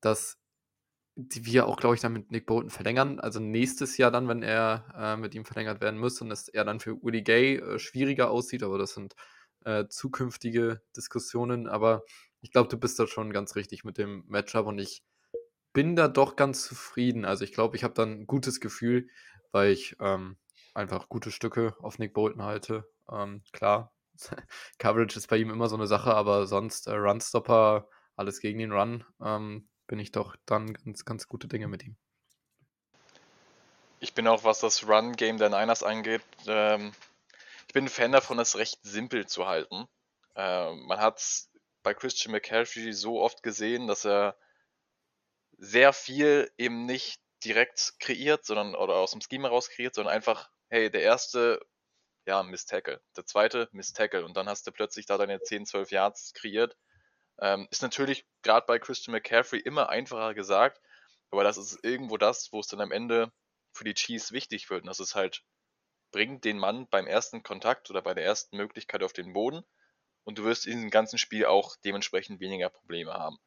dass 0.00 0.38
die 1.16 1.44
wir 1.44 1.66
auch, 1.66 1.76
glaube 1.78 1.96
ich, 1.96 2.00
dann 2.00 2.12
mit 2.12 2.30
Nick 2.30 2.46
Bolton 2.46 2.70
verlängern. 2.70 3.20
Also 3.20 3.40
nächstes 3.40 3.96
Jahr 3.98 4.10
dann, 4.12 4.28
wenn 4.28 4.42
er 4.42 4.84
äh, 4.96 5.16
mit 5.16 5.34
ihm 5.34 5.44
verlängert 5.44 5.80
werden 5.80 5.98
muss 5.98 6.20
und 6.20 6.30
dass 6.30 6.48
er 6.48 6.64
dann 6.64 6.80
für 6.80 7.02
Willie 7.02 7.22
Gay 7.22 7.56
äh, 7.56 7.78
schwieriger 7.80 8.30
aussieht, 8.30 8.62
aber 8.62 8.78
das 8.78 8.94
sind 8.94 9.14
äh, 9.64 9.86
zukünftige 9.88 10.80
Diskussionen. 10.96 11.66
Aber 11.66 12.02
ich 12.40 12.52
glaube, 12.52 12.68
du 12.68 12.76
bist 12.76 12.98
da 12.98 13.06
schon 13.06 13.32
ganz 13.32 13.56
richtig 13.56 13.84
mit 13.84 13.98
dem 13.98 14.24
Matchup 14.28 14.66
und 14.66 14.78
ich 14.78 15.02
bin 15.72 15.96
da 15.96 16.08
doch 16.08 16.36
ganz 16.36 16.64
zufrieden. 16.64 17.24
Also 17.24 17.44
ich 17.44 17.52
glaube, 17.52 17.76
ich 17.76 17.84
habe 17.84 17.94
dann 17.94 18.20
ein 18.20 18.26
gutes 18.26 18.60
Gefühl, 18.60 19.08
weil 19.52 19.70
ich 19.72 19.96
ähm, 20.00 20.36
einfach 20.74 21.08
gute 21.08 21.30
Stücke 21.30 21.76
auf 21.80 21.98
Nick 21.98 22.14
Bolton 22.14 22.42
halte. 22.42 22.88
Ähm, 23.10 23.42
klar, 23.52 23.92
Coverage 24.78 25.18
ist 25.18 25.28
bei 25.28 25.36
ihm 25.36 25.50
immer 25.50 25.68
so 25.68 25.76
eine 25.76 25.86
Sache, 25.86 26.14
aber 26.14 26.46
sonst 26.46 26.86
äh, 26.86 26.94
Runstopper, 26.94 27.88
alles 28.16 28.40
gegen 28.40 28.58
den 28.58 28.72
Run, 28.72 29.04
ähm, 29.22 29.68
bin 29.86 29.98
ich 29.98 30.12
doch 30.12 30.36
dann 30.46 30.74
ganz, 30.74 31.04
ganz 31.04 31.28
gute 31.28 31.48
Dinge 31.48 31.68
mit 31.68 31.84
ihm. 31.84 31.96
Ich 34.00 34.14
bin 34.14 34.28
auch, 34.28 34.44
was 34.44 34.60
das 34.60 34.86
Run-Game 34.86 35.38
der 35.38 35.48
Niners 35.50 35.82
angeht, 35.82 36.22
ähm, 36.46 36.92
ich 37.66 37.74
bin 37.74 37.84
ein 37.84 37.88
Fan 37.90 38.12
davon, 38.12 38.38
es 38.38 38.56
recht 38.56 38.78
simpel 38.82 39.26
zu 39.26 39.46
halten. 39.46 39.86
Ähm, 40.34 40.86
man 40.86 40.98
hat 40.98 41.47
bei 41.82 41.94
Christian 41.94 42.32
McCaffrey 42.32 42.92
so 42.92 43.20
oft 43.20 43.42
gesehen, 43.42 43.86
dass 43.86 44.04
er 44.04 44.36
sehr 45.58 45.92
viel 45.92 46.50
eben 46.56 46.86
nicht 46.86 47.20
direkt 47.44 47.94
kreiert, 47.98 48.44
sondern 48.44 48.74
oder 48.74 48.96
aus 48.96 49.12
dem 49.12 49.20
Schema 49.20 49.48
raus 49.48 49.70
kreiert, 49.70 49.94
sondern 49.94 50.14
einfach, 50.14 50.50
hey, 50.68 50.90
der 50.90 51.02
erste, 51.02 51.60
ja, 52.26 52.42
Miss 52.42 52.66
Tackle, 52.66 53.00
der 53.16 53.26
zweite, 53.26 53.68
Miss 53.72 53.92
Tackle 53.92 54.24
und 54.24 54.36
dann 54.36 54.48
hast 54.48 54.66
du 54.66 54.72
plötzlich 54.72 55.06
da 55.06 55.18
deine 55.18 55.40
10, 55.40 55.66
12 55.66 55.90
Yards 55.90 56.32
kreiert. 56.34 56.76
Ähm, 57.40 57.68
ist 57.70 57.82
natürlich 57.82 58.26
gerade 58.42 58.66
bei 58.66 58.78
Christian 58.78 59.12
McCaffrey 59.12 59.60
immer 59.60 59.88
einfacher 59.88 60.34
gesagt, 60.34 60.80
aber 61.30 61.44
das 61.44 61.56
ist 61.56 61.84
irgendwo 61.84 62.16
das, 62.16 62.52
wo 62.52 62.60
es 62.60 62.66
dann 62.66 62.80
am 62.80 62.92
Ende 62.92 63.32
für 63.72 63.84
die 63.84 63.94
Chiefs 63.94 64.32
wichtig 64.32 64.68
wird. 64.70 64.82
Und 64.82 64.88
das 64.88 65.00
ist 65.00 65.14
halt, 65.14 65.44
bringt 66.10 66.44
den 66.44 66.58
Mann 66.58 66.88
beim 66.88 67.06
ersten 67.06 67.42
Kontakt 67.42 67.90
oder 67.90 68.02
bei 68.02 68.14
der 68.14 68.24
ersten 68.24 68.56
Möglichkeit 68.56 69.02
auf 69.02 69.12
den 69.12 69.32
Boden 69.32 69.64
und 70.28 70.36
du 70.36 70.44
wirst 70.44 70.66
in 70.66 70.74
diesem 70.74 70.90
ganzen 70.90 71.16
Spiel 71.16 71.46
auch 71.46 71.74
dementsprechend 71.86 72.38
weniger 72.38 72.68
Probleme 72.68 73.14
haben. 73.14 73.38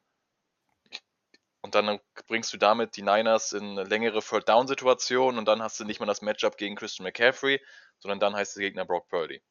Und 1.62 1.76
dann 1.76 2.00
bringst 2.28 2.52
du 2.54 2.58
damit 2.58 2.98
die 2.98 3.04
Niners 3.04 3.52
in 3.52 3.78
eine 3.78 3.84
längere 3.84 4.20
Third-Down-Situation 4.20 5.38
und 5.38 5.46
dann 5.46 5.62
hast 5.62 5.80
du 5.80 5.86
nicht 5.86 6.00
mal 6.00 6.08
das 6.08 6.24
Matchup 6.24 6.58
gegen 6.58 6.76
Christian 6.76 7.04
McCaffrey, 7.04 7.62
sondern 8.00 8.20
dann 8.20 8.36
heißt 8.36 8.56
der 8.56 8.64
Gegner 8.64 8.86
Brock 8.86 9.08
Purdy. 9.10 9.44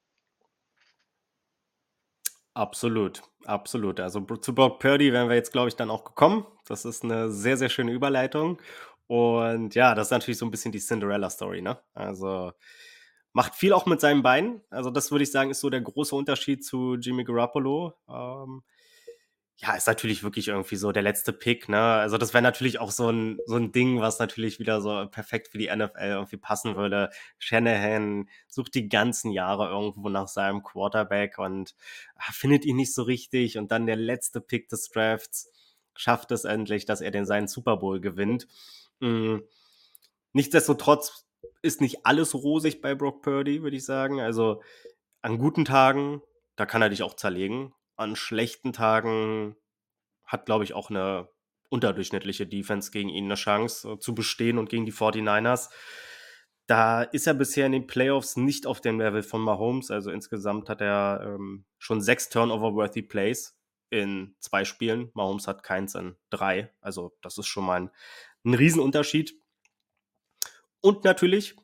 Absolut, 2.53 3.23
absolut. 3.45 4.01
Also 4.01 4.23
zu 4.23 4.53
Brock 4.53 4.81
Purdy 4.81 5.13
wären 5.13 5.29
wir 5.29 5.37
jetzt, 5.37 5.53
glaube 5.53 5.69
ich, 5.69 5.77
dann 5.77 5.89
auch 5.89 6.03
gekommen. 6.03 6.45
Das 6.67 6.85
ist 6.85 7.05
eine 7.05 7.31
sehr, 7.31 7.57
sehr 7.57 7.69
schöne 7.69 7.93
Überleitung. 7.93 8.61
Und 9.07 9.77
ja, 9.77 9.95
das 9.95 10.09
ist 10.09 10.11
natürlich 10.11 10.39
so 10.39 10.47
ein 10.47 10.51
bisschen 10.51 10.73
die 10.73 10.81
Cinderella-Story, 10.81 11.63
ne? 11.63 11.81
Also 11.95 12.53
Macht 13.33 13.55
viel 13.55 13.73
auch 13.73 13.87
mit 13.87 14.01
seinen 14.01 14.23
Beinen. 14.23 14.63
Also, 14.71 14.91
das 14.91 15.11
würde 15.11 15.23
ich 15.23 15.31
sagen, 15.31 15.51
ist 15.51 15.61
so 15.61 15.71
der 15.71 15.81
große 15.81 16.15
Unterschied 16.15 16.65
zu 16.65 16.95
Jimmy 16.95 17.25
Garoppolo. 17.25 17.95
Ähm, 18.09 18.63
ja, 19.57 19.75
ist 19.75 19.87
natürlich 19.87 20.23
wirklich 20.23 20.49
irgendwie 20.49 20.77
so 20.77 20.91
der 20.91 21.03
letzte 21.03 21.33
Pick, 21.33 21.69
ne? 21.69 21.79
Also, 21.79 22.17
das 22.19 22.33
wäre 22.33 22.43
natürlich 22.43 22.81
auch 22.81 22.91
so 22.91 23.11
ein, 23.11 23.39
so 23.47 23.57
ein 23.57 23.73
Ding, 23.73 24.01
was 24.01 24.19
natürlich 24.19 24.59
wieder 24.59 24.81
so 24.81 25.07
perfekt 25.11 25.49
für 25.49 25.59
die 25.59 25.69
NFL 25.75 25.99
irgendwie 25.99 26.39
passen 26.39 26.77
würde. 26.77 27.11
Shanahan 27.39 28.29
sucht 28.49 28.75
die 28.75 28.89
ganzen 28.89 29.31
Jahre 29.33 29.69
irgendwo 29.69 30.09
nach 30.09 30.29
seinem 30.29 30.63
Quarterback 30.63 31.39
und 31.39 31.77
ach, 32.17 32.33
findet 32.33 32.65
ihn 32.65 32.77
nicht 32.77 32.95
so 32.95 33.03
richtig. 33.03 33.59
Und 33.59 33.71
dann 33.71 33.87
der 33.87 33.97
letzte 33.97 34.41
Pick 34.41 34.69
des 34.71 34.89
Drafts 34.89 35.51
schafft 35.95 36.31
es 36.33 36.45
endlich, 36.45 36.87
dass 36.87 37.01
er 37.03 37.11
den 37.11 37.27
seinen 37.27 37.47
Super 37.49 37.77
Bowl 37.77 38.01
gewinnt. 38.01 38.49
Mhm. 39.01 39.45
Nichtsdestotrotz 40.33 41.27
ist 41.63 41.81
nicht 41.81 42.07
alles 42.07 42.35
rosig 42.35 42.81
bei 42.81 42.95
Brock 42.95 43.23
Purdy, 43.23 43.63
würde 43.63 43.77
ich 43.77 43.85
sagen. 43.85 44.21
Also 44.21 44.63
an 45.23 45.39
guten 45.39 45.65
Tagen, 45.65 46.23
da 46.57 46.67
kann 46.67 46.83
er 46.83 46.89
dich 46.89 47.03
auch 47.03 47.15
zerlegen. 47.15 47.75
An 47.97 48.17
schlechten 48.17 48.73
Tagen 48.73 49.57
hat, 50.25 50.47
glaube 50.47 50.65
ich, 50.65 50.73
auch 50.73 50.91
eine 50.91 51.29
unterdurchschnittliche 51.71 52.47
Defense 52.47 52.91
gegen 52.91 53.09
ihn 53.09 53.27
eine 53.27 53.35
Chance 53.35 53.93
äh, 53.93 53.99
zu 53.99 54.15
bestehen 54.15 54.59
und 54.59 54.69
gegen 54.69 54.87
die 54.87 54.93
49ers. 54.93 55.71
da 56.67 57.03
ist 57.03 57.27
er 57.27 57.35
bisher 57.35 57.67
in 57.67 57.73
den 57.73 57.87
Playoffs 57.87 58.37
nicht 58.37 58.67
auf 58.67 58.81
dem 58.81 59.01
Level 59.01 59.23
von 59.23 59.41
Mahomes. 59.41 59.91
Also 59.91 60.11
insgesamt 60.11 60.69
hat 60.69 60.81
er 60.81 61.23
ähm, 61.25 61.65
schon 61.79 62.01
sechs 62.01 62.29
Turnover-worthy 62.29 63.03
Plays 63.03 63.59
in 63.91 64.37
zwei 64.39 64.65
Spielen. 64.65 65.11
Mahomes 65.15 65.49
hat 65.49 65.65
keins 65.65 65.95
in 65.95 66.17
drei. 66.31 66.73
Also 66.81 67.17
das 67.23 67.39
ist 67.39 67.47
schon 67.47 67.65
mal 67.65 67.81
ein, 67.81 67.91
ein 68.45 68.55
Riesenunterschied. 68.55 69.40
Und 70.81 71.05
natürlich 71.05 71.57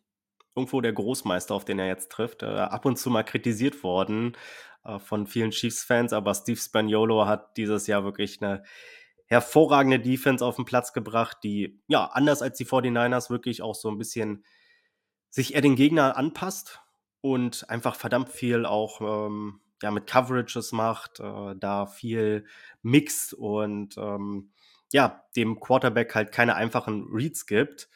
irgendwo 0.54 0.80
der 0.80 0.92
Großmeister, 0.92 1.54
auf 1.54 1.64
den 1.64 1.78
er 1.78 1.86
jetzt 1.86 2.10
trifft, 2.10 2.42
äh, 2.42 2.46
ab 2.46 2.84
und 2.84 2.96
zu 2.96 3.10
mal 3.10 3.22
kritisiert 3.22 3.82
worden 3.82 4.36
äh, 4.84 4.98
von 4.98 5.26
vielen 5.26 5.50
Chiefs-Fans, 5.50 6.12
aber 6.12 6.34
Steve 6.34 6.58
Spaniolo 6.58 7.26
hat 7.26 7.56
dieses 7.56 7.86
Jahr 7.86 8.04
wirklich 8.04 8.42
eine 8.42 8.62
hervorragende 9.26 9.98
Defense 10.00 10.44
auf 10.44 10.56
den 10.56 10.64
Platz 10.64 10.92
gebracht, 10.92 11.38
die 11.42 11.80
ja 11.88 12.06
anders 12.06 12.42
als 12.42 12.56
die 12.56 12.66
49ers 12.66 13.28
wirklich 13.28 13.60
auch 13.60 13.74
so 13.74 13.90
ein 13.90 13.98
bisschen 13.98 14.44
sich 15.28 15.54
eher 15.54 15.60
den 15.60 15.76
Gegner 15.76 16.16
anpasst 16.16 16.80
und 17.20 17.68
einfach 17.68 17.96
verdammt 17.96 18.28
viel 18.30 18.64
auch 18.64 19.00
ähm, 19.00 19.60
ja, 19.82 19.90
mit 19.90 20.06
Coverages 20.06 20.72
macht, 20.72 21.20
äh, 21.20 21.54
da 21.56 21.86
viel 21.86 22.46
mixt 22.82 23.34
und 23.34 23.98
ähm, 23.98 24.52
ja, 24.92 25.24
dem 25.34 25.60
Quarterback 25.60 26.14
halt 26.14 26.32
keine 26.32 26.54
einfachen 26.54 27.08
Reads 27.12 27.46
gibt. 27.46 27.88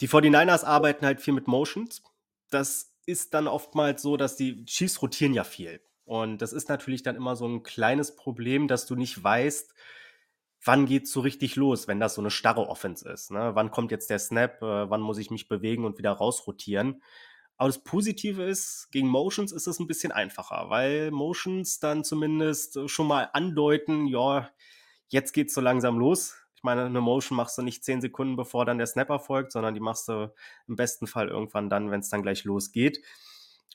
Die 0.00 0.08
49ers 0.08 0.64
arbeiten 0.64 1.06
halt 1.06 1.20
viel 1.20 1.34
mit 1.34 1.48
Motions. 1.48 2.02
Das 2.50 2.94
ist 3.06 3.34
dann 3.34 3.48
oftmals 3.48 4.02
so, 4.02 4.16
dass 4.16 4.36
die 4.36 4.64
Chiefs 4.64 5.02
rotieren 5.02 5.34
ja 5.34 5.44
viel. 5.44 5.80
Und 6.04 6.40
das 6.40 6.52
ist 6.52 6.68
natürlich 6.68 7.02
dann 7.02 7.16
immer 7.16 7.36
so 7.36 7.46
ein 7.46 7.62
kleines 7.62 8.16
Problem, 8.16 8.68
dass 8.68 8.86
du 8.86 8.94
nicht 8.94 9.22
weißt, 9.22 9.74
wann 10.64 10.86
geht's 10.86 11.12
so 11.12 11.20
richtig 11.20 11.56
los, 11.56 11.88
wenn 11.88 12.00
das 12.00 12.14
so 12.14 12.22
eine 12.22 12.30
starre 12.30 12.68
Offense 12.68 13.08
ist. 13.08 13.30
Ne? 13.30 13.50
Wann 13.54 13.70
kommt 13.70 13.90
jetzt 13.90 14.10
der 14.10 14.18
Snap, 14.18 14.62
äh, 14.62 14.90
wann 14.90 15.00
muss 15.00 15.18
ich 15.18 15.30
mich 15.30 15.48
bewegen 15.48 15.84
und 15.84 15.98
wieder 15.98 16.12
rausrotieren. 16.12 17.02
Aber 17.56 17.68
das 17.68 17.82
Positive 17.82 18.42
ist, 18.42 18.88
gegen 18.92 19.08
Motions 19.08 19.52
ist 19.52 19.66
es 19.66 19.80
ein 19.80 19.86
bisschen 19.86 20.12
einfacher, 20.12 20.70
weil 20.70 21.10
Motions 21.10 21.80
dann 21.80 22.04
zumindest 22.04 22.88
schon 22.88 23.08
mal 23.08 23.30
andeuten, 23.32 24.06
ja, 24.06 24.48
jetzt 25.08 25.32
geht's 25.32 25.54
so 25.54 25.60
langsam 25.60 25.98
los. 25.98 26.36
Ich 26.58 26.64
meine, 26.64 26.86
eine 26.86 27.00
Motion 27.00 27.36
machst 27.36 27.56
du 27.56 27.62
nicht 27.62 27.84
zehn 27.84 28.00
Sekunden, 28.00 28.34
bevor 28.34 28.64
dann 28.64 28.78
der 28.78 28.88
Snap 28.88 29.10
erfolgt, 29.10 29.52
sondern 29.52 29.74
die 29.74 29.80
machst 29.80 30.08
du 30.08 30.34
im 30.66 30.74
besten 30.74 31.06
Fall 31.06 31.28
irgendwann 31.28 31.70
dann, 31.70 31.92
wenn 31.92 32.00
es 32.00 32.08
dann 32.08 32.24
gleich 32.24 32.42
losgeht. 32.42 33.00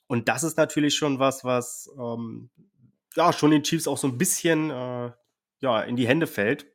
Und 0.08 0.28
das 0.28 0.44
ist 0.44 0.58
natürlich 0.58 0.94
schon 0.94 1.18
was, 1.18 1.46
was 1.46 1.90
ähm, 1.98 2.50
ja 3.16 3.32
schon 3.32 3.52
den 3.52 3.64
Chiefs 3.64 3.88
auch 3.88 3.98
so 3.98 4.08
ein 4.08 4.18
bisschen 4.18 4.70
äh, 4.70 5.12
ja, 5.62 5.82
in 5.82 5.96
die 5.96 6.10
Hände 6.10 6.28
fällt 6.28 6.68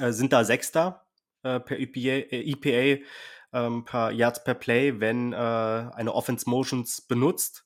äh, 0.00 0.10
sind 0.10 0.32
da 0.32 0.44
Sechster 0.44 1.06
äh, 1.44 1.60
per 1.60 1.78
EPA, 1.78 2.34
äh, 2.34 2.52
EPA 2.52 3.04
ähm, 3.52 3.84
per 3.84 4.10
Yards 4.10 4.42
per 4.42 4.54
Play, 4.54 4.98
wenn 4.98 5.32
äh, 5.32 5.36
eine 5.36 6.12
Offense 6.12 6.50
Motions 6.50 7.02
benutzt. 7.02 7.64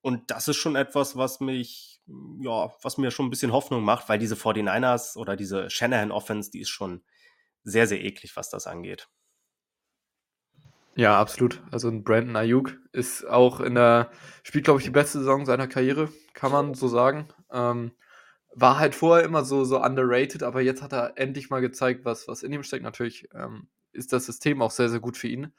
Und 0.00 0.30
das 0.30 0.48
ist 0.48 0.56
schon 0.56 0.74
etwas, 0.74 1.16
was 1.16 1.40
mich, 1.40 1.97
ja, 2.40 2.72
was 2.82 2.98
mir 2.98 3.10
schon 3.10 3.26
ein 3.26 3.30
bisschen 3.30 3.52
Hoffnung 3.52 3.82
macht, 3.82 4.08
weil 4.08 4.18
diese 4.18 4.34
49ers 4.34 5.16
oder 5.16 5.36
diese 5.36 5.70
Shanahan 5.70 6.10
Offense, 6.10 6.50
die 6.50 6.60
ist 6.60 6.70
schon 6.70 7.02
sehr, 7.64 7.86
sehr 7.86 8.02
eklig, 8.02 8.36
was 8.36 8.50
das 8.50 8.66
angeht. 8.66 9.08
Ja, 10.94 11.20
absolut. 11.20 11.62
Also 11.70 11.88
ein 11.88 12.02
Brandon 12.02 12.34
Ayuk 12.34 12.76
ist 12.92 13.24
auch 13.24 13.60
in 13.60 13.76
der, 13.76 14.10
spielt, 14.42 14.64
glaube 14.64 14.80
ich, 14.80 14.84
die 14.84 14.90
beste 14.90 15.18
Saison 15.18 15.46
seiner 15.46 15.68
Karriere, 15.68 16.08
kann 16.34 16.50
man 16.50 16.74
so 16.74 16.88
sagen. 16.88 17.28
Ähm, 17.52 17.92
war 18.52 18.78
halt 18.78 18.96
vorher 18.96 19.24
immer 19.24 19.44
so, 19.44 19.64
so 19.64 19.80
underrated, 19.80 20.42
aber 20.42 20.60
jetzt 20.60 20.82
hat 20.82 20.92
er 20.92 21.16
endlich 21.16 21.50
mal 21.50 21.60
gezeigt, 21.60 22.04
was, 22.04 22.26
was 22.26 22.42
in 22.42 22.52
ihm 22.52 22.64
steckt. 22.64 22.82
Natürlich 22.82 23.28
ähm, 23.32 23.68
ist 23.92 24.12
das 24.12 24.26
System 24.26 24.60
auch 24.60 24.72
sehr, 24.72 24.88
sehr 24.88 24.98
gut 24.98 25.16
für 25.16 25.28
ihn. 25.28 25.52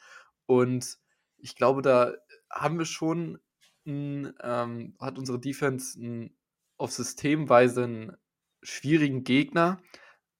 Und 0.46 0.98
ich 1.38 1.56
glaube, 1.56 1.82
da 1.82 2.14
haben 2.52 2.78
wir 2.78 2.86
schon, 2.86 3.40
ein, 3.86 4.34
ähm, 4.44 4.98
hat 5.00 5.18
unsere 5.18 5.40
Defense 5.40 5.98
einen, 5.98 6.36
auf 6.80 6.92
Systemweise 6.92 7.84
einen 7.84 8.18
schwierigen 8.64 9.24
Gegner. 9.24 9.80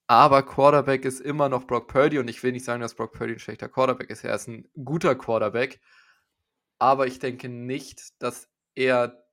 Aber 0.08 0.44
Quarterback 0.44 1.06
ist 1.06 1.22
immer 1.22 1.50
noch 1.50 1.68
Brock 1.68 1.88
Purdy 1.88 2.18
und 2.18 2.28
ich 2.30 2.42
will 2.42 2.52
nicht 2.52 2.66
sagen, 2.66 2.82
dass 2.82 2.96
Brock 2.96 3.14
Purdy 3.14 3.34
ein 3.34 3.40
schlechter 3.40 3.70
Quarterback 3.70 4.10
ist. 4.10 4.24
Er 4.24 4.34
ist 4.34 4.48
ein 4.48 4.68
guter 4.84 5.14
Quarterback. 5.16 5.80
Aber 6.80 7.06
ich 7.06 7.20
denke 7.20 7.50
nicht, 7.50 8.22
dass 8.22 8.50
er 8.74 9.24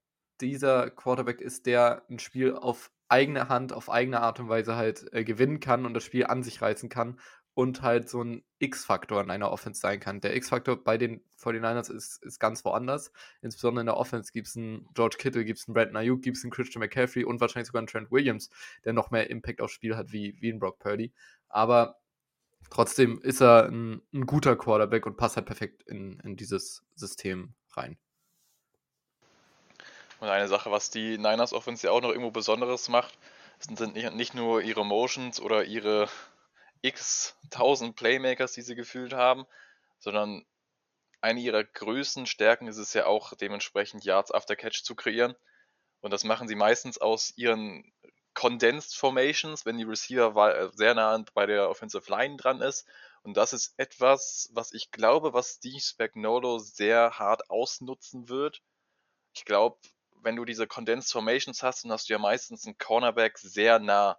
dieser 0.41 0.91
Quarterback 0.91 1.41
ist, 1.41 1.65
der 1.67 2.03
ein 2.11 2.19
Spiel 2.19 2.55
auf 2.55 2.91
eigene 3.09 3.49
Hand, 3.49 3.73
auf 3.73 3.89
eigene 3.89 4.21
Art 4.21 4.41
und 4.41 4.49
Weise 4.49 4.77
halt 4.77 5.07
äh, 5.15 5.25
gewinnen 5.25 5.61
kann 5.61 5.87
und 5.87 5.95
das 5.95 6.05
Spiel 6.05 6.27
an 6.27 6.43
sich 6.43 6.61
reißen 6.61 6.89
kann 6.89 7.19
und 7.57 7.81
halt 7.81 8.11
so 8.11 8.23
ein 8.23 8.45
X-Faktor 8.59 9.23
in 9.23 9.31
einer 9.31 9.51
Offense 9.51 9.81
sein 9.81 9.99
kann. 9.99 10.21
Der 10.21 10.37
X-Faktor 10.37 10.85
bei 10.85 10.99
den 10.99 11.25
49ers 11.41 11.91
ist, 11.91 12.23
ist 12.23 12.39
ganz 12.39 12.63
woanders. 12.67 13.11
Insbesondere 13.41 13.81
in 13.81 13.87
der 13.87 13.97
Offense 13.97 14.31
gibt 14.31 14.49
es 14.49 14.59
einen 14.59 14.87
George 14.93 15.17
Kittle, 15.19 15.43
gibt 15.43 15.61
es 15.61 15.67
einen 15.67 15.73
Brandon 15.73 15.97
Ayuk, 15.97 16.21
gibt 16.21 16.37
es 16.37 16.45
einen 16.45 16.51
Christian 16.51 16.81
McCaffrey 16.81 17.25
und 17.25 17.41
wahrscheinlich 17.41 17.69
sogar 17.69 17.81
einen 17.81 17.87
Trent 17.87 18.13
Williams, 18.13 18.51
der 18.85 18.93
noch 18.93 19.11
mehr 19.11 19.31
Impact 19.31 19.63
aufs 19.63 19.73
Spiel 19.73 19.97
hat 19.97 20.13
wie, 20.13 20.37
wie 20.39 20.51
ein 20.51 20.59
Brock 20.59 20.79
Purdy. 20.81 21.15
Aber 21.49 21.97
trotzdem 22.69 23.23
ist 23.23 23.41
er 23.41 23.71
ein, 23.71 24.03
ein 24.13 24.27
guter 24.27 24.55
Quarterback 24.55 25.07
und 25.07 25.17
passt 25.17 25.37
halt 25.37 25.47
perfekt 25.47 25.83
in, 25.85 26.21
in 26.21 26.37
dieses 26.37 26.85
System 26.95 27.55
rein. 27.75 27.97
Und 30.21 30.29
eine 30.29 30.49
Sache, 30.49 30.71
was 30.71 30.91
die 30.91 31.17
Niners 31.17 31.55
Offense 31.55 31.87
ja 31.87 31.93
auch 31.95 32.03
noch 32.03 32.11
irgendwo 32.11 32.31
Besonderes 32.31 32.91
macht, 32.91 33.17
sind 33.61 33.95
nicht, 33.95 34.13
nicht 34.13 34.35
nur 34.35 34.61
ihre 34.61 34.85
Motions 34.85 35.41
oder 35.41 35.65
ihre 35.65 36.11
x 36.83 37.37
tausend 37.51 37.97
Playmakers, 37.97 38.53
die 38.53 38.63
sie 38.63 38.75
gefühlt 38.75 39.13
haben, 39.13 39.47
sondern 39.99 40.45
eine 41.21 41.41
ihrer 41.41 41.65
größten 41.65 42.27
Stärken 42.27 42.69
ist 42.69 42.77
es 42.77 42.95
ja 42.95 43.07
auch 43.07 43.35
dementsprechend 43.35 44.05
Yards 44.05 44.31
after 44.31 44.57
Catch 44.57 44.85
zu 44.85 44.95
kreieren. 44.95 45.35
Und 46.01 46.13
das 46.13 46.25
machen 46.25 46.47
sie 46.47 46.55
meistens 46.55 46.99
aus 46.99 47.33
ihren 47.37 47.93
Condensed 48.35 48.95
Formations, 48.95 49.65
wenn 49.65 49.79
die 49.79 49.85
Receiver 49.85 50.55
äh, 50.55 50.69
sehr 50.75 50.95
nah 50.95 51.25
bei 51.35 51.47
der 51.47 51.71
Offensive 51.71 52.11
Line 52.11 52.37
dran 52.37 52.61
ist. 52.61 52.87
Und 53.23 53.37
das 53.37 53.53
ist 53.53 53.75
etwas, 53.79 54.51
was 54.53 54.73
ich 54.73 54.91
glaube, 54.91 55.33
was 55.33 55.55
Steve 55.55 55.81
Spagnolo 55.81 56.59
sehr 56.59 57.19
hart 57.19 57.51
ausnutzen 57.51 58.29
wird. 58.29 58.63
Ich 59.35 59.45
glaube, 59.47 59.79
wenn 60.23 60.37
du 60.37 60.45
diese 60.45 60.67
Condensed 60.67 61.11
Formations 61.11 61.63
hast, 61.63 61.85
dann 61.85 61.93
hast 61.93 62.09
du 62.09 62.13
ja 62.13 62.19
meistens 62.19 62.67
einen 62.67 62.79
Cornerback 62.79 63.39
sehr 63.39 63.79
nah 63.79 64.19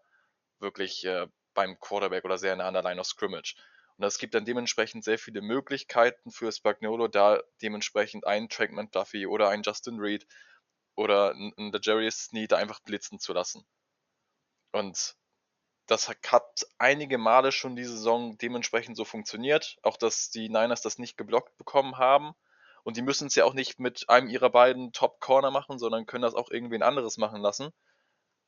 wirklich 0.59 1.05
äh, 1.05 1.27
beim 1.57 1.79
Quarterback 1.79 2.23
oder 2.23 2.37
sehr 2.37 2.55
nah 2.55 2.67
an 2.67 2.75
der 2.75 2.83
Line 2.83 3.01
of 3.01 3.07
Scrimmage. 3.07 3.55
Und 3.97 4.03
das 4.03 4.19
gibt 4.19 4.35
dann 4.35 4.45
dementsprechend 4.45 5.03
sehr 5.03 5.17
viele 5.17 5.41
Möglichkeiten 5.41 6.29
für 6.29 6.51
Spagnolo, 6.51 7.07
da 7.07 7.41
dementsprechend 7.63 8.27
einen 8.27 8.47
Track 8.47 8.71
McDuffie 8.71 9.25
oder 9.25 9.49
einen 9.49 9.63
Justin 9.63 9.99
Reed 9.99 10.27
oder 10.95 11.31
einen 11.31 11.71
Dejarius 11.71 12.25
Sneed 12.25 12.53
einfach 12.53 12.79
blitzen 12.81 13.19
zu 13.19 13.33
lassen. 13.33 13.65
Und 14.71 15.15
das 15.87 16.09
hat 16.09 16.67
einige 16.77 17.17
Male 17.17 17.51
schon 17.51 17.75
diese 17.75 17.93
Saison 17.93 18.37
dementsprechend 18.37 18.95
so 18.95 19.03
funktioniert. 19.03 19.77
Auch, 19.81 19.97
dass 19.97 20.29
die 20.29 20.49
Niners 20.49 20.83
das 20.83 20.99
nicht 20.99 21.17
geblockt 21.17 21.57
bekommen 21.57 21.97
haben. 21.97 22.35
Und 22.83 22.97
die 22.97 23.01
müssen 23.01 23.27
es 23.27 23.35
ja 23.35 23.45
auch 23.45 23.55
nicht 23.55 23.79
mit 23.79 24.07
einem 24.09 24.29
ihrer 24.29 24.51
beiden 24.51 24.93
Top-Corner 24.93 25.49
machen, 25.49 25.79
sondern 25.79 26.05
können 26.05 26.21
das 26.21 26.35
auch 26.35 26.51
irgendwen 26.51 26.83
anderes 26.83 27.17
machen 27.17 27.41
lassen. 27.41 27.71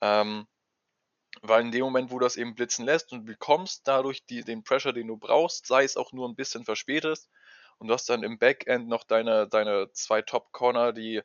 Ähm, 0.01 0.47
weil 1.41 1.65
in 1.65 1.71
dem 1.71 1.81
Moment, 1.81 2.11
wo 2.11 2.19
du 2.19 2.25
das 2.25 2.37
eben 2.37 2.55
blitzen 2.55 2.85
lässt 2.85 3.11
und 3.11 3.25
bekommst 3.25 3.87
dadurch 3.87 4.25
die, 4.25 4.43
den 4.43 4.63
Pressure, 4.63 4.93
den 4.93 5.07
du 5.07 5.17
brauchst, 5.17 5.67
sei 5.67 5.83
es 5.83 5.97
auch 5.97 6.11
nur 6.11 6.27
ein 6.27 6.35
bisschen 6.35 6.65
verspätet, 6.65 7.27
und 7.79 7.87
du 7.87 7.93
hast 7.93 8.09
dann 8.09 8.23
im 8.23 8.37
Backend 8.37 8.89
noch 8.89 9.05
deine, 9.05 9.47
deine 9.47 9.89
zwei 9.93 10.21
Top-Corner, 10.21 10.91
die 10.91 11.21